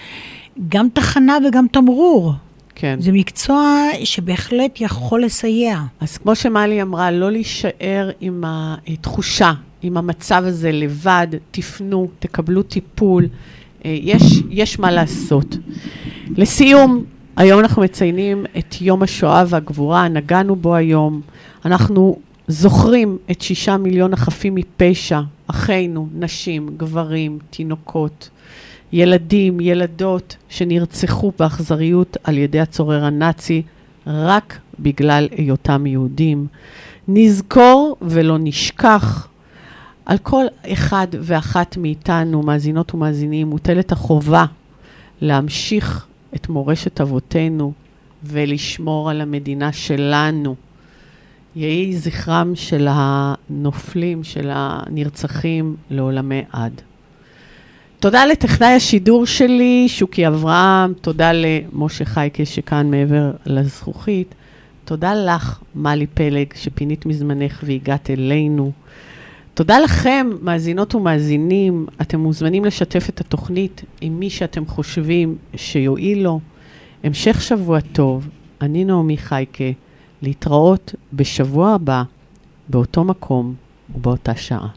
גם 0.68 0.88
תחנה 0.92 1.38
וגם 1.48 1.66
תמרור. 1.72 2.32
כן. 2.74 2.96
זה 3.00 3.12
מקצוע 3.12 3.88
שבהחלט 4.04 4.80
יכול 4.80 5.24
לסייע. 5.24 5.80
אז 6.00 6.18
כמו 6.18 6.34
שמלי 6.34 6.82
אמרה, 6.82 7.10
לא 7.10 7.30
להישאר 7.30 8.10
עם 8.20 8.44
התחושה, 8.46 9.52
עם 9.82 9.96
המצב 9.96 10.42
הזה 10.46 10.72
לבד, 10.72 11.26
תפנו, 11.50 12.08
תקבלו 12.18 12.62
טיפול, 12.62 13.26
אה, 13.84 13.96
יש, 14.02 14.22
יש 14.50 14.78
מה 14.78 14.90
לעשות. 14.90 15.56
לסיום, 16.36 17.04
היום 17.36 17.60
אנחנו 17.60 17.82
מציינים 17.82 18.44
את 18.58 18.74
יום 18.80 19.02
השואה 19.02 19.44
והגבורה, 19.48 20.08
נגענו 20.08 20.56
בו 20.56 20.74
היום. 20.74 21.20
אנחנו 21.64 22.16
זוכרים 22.48 23.18
את 23.30 23.42
שישה 23.42 23.76
מיליון 23.76 24.12
החפים 24.12 24.54
מפשע, 24.54 25.20
אחינו, 25.46 26.08
נשים, 26.14 26.68
גברים, 26.76 27.38
תינוקות, 27.50 28.30
ילדים, 28.92 29.60
ילדות, 29.60 30.36
שנרצחו 30.48 31.32
באכזריות 31.38 32.16
על 32.24 32.38
ידי 32.38 32.60
הצורר 32.60 33.04
הנאצי 33.04 33.62
רק 34.06 34.58
בגלל 34.80 35.28
היותם 35.30 35.86
יהודים. 35.86 36.46
נזכור 37.08 37.96
ולא 38.02 38.36
נשכח. 38.40 39.28
על 40.06 40.18
כל 40.18 40.44
אחד 40.72 41.06
ואחת 41.20 41.76
מאיתנו, 41.76 42.42
מאזינות 42.42 42.94
ומאזינים, 42.94 43.46
מוטלת 43.46 43.92
החובה 43.92 44.44
להמשיך 45.20 46.06
את 46.34 46.48
מורשת 46.48 47.00
אבותינו 47.00 47.72
ולשמור 48.24 49.10
על 49.10 49.20
המדינה 49.20 49.72
שלנו. 49.72 50.54
יהי 51.56 51.96
זכרם 51.96 52.52
של 52.54 52.88
הנופלים, 52.90 54.24
של 54.24 54.50
הנרצחים, 54.52 55.76
לעולמי 55.90 56.42
עד. 56.52 56.80
תודה 58.00 58.26
לטכנאי 58.26 58.74
השידור 58.74 59.26
שלי, 59.26 59.84
שוקי 59.88 60.26
אברהם, 60.26 60.92
תודה 61.00 61.30
למשה 61.32 62.04
חייקה 62.04 62.44
שכאן 62.44 62.90
מעבר 62.90 63.30
לזכוכית. 63.46 64.34
תודה 64.84 65.14
לך, 65.14 65.58
מלי 65.74 66.06
פלג, 66.06 66.46
שפינית 66.54 67.06
מזמנך 67.06 67.64
והגעת 67.66 68.10
אלינו. 68.10 68.72
תודה 69.54 69.78
לכם, 69.78 70.30
מאזינות 70.42 70.94
ומאזינים. 70.94 71.86
אתם 72.00 72.20
מוזמנים 72.20 72.64
לשתף 72.64 73.08
את 73.08 73.20
התוכנית 73.20 73.82
עם 74.00 74.20
מי 74.20 74.30
שאתם 74.30 74.66
חושבים 74.66 75.36
שיועיל 75.56 76.22
לו. 76.22 76.40
המשך 77.04 77.42
שבוע 77.42 77.80
טוב. 77.80 78.28
אני 78.60 78.84
נעמי 78.84 79.16
חייקה. 79.16 79.64
להתראות 80.22 80.94
בשבוע 81.12 81.74
הבא, 81.74 82.02
באותו 82.68 83.04
מקום 83.04 83.54
ובאותה 83.94 84.34
שעה. 84.34 84.68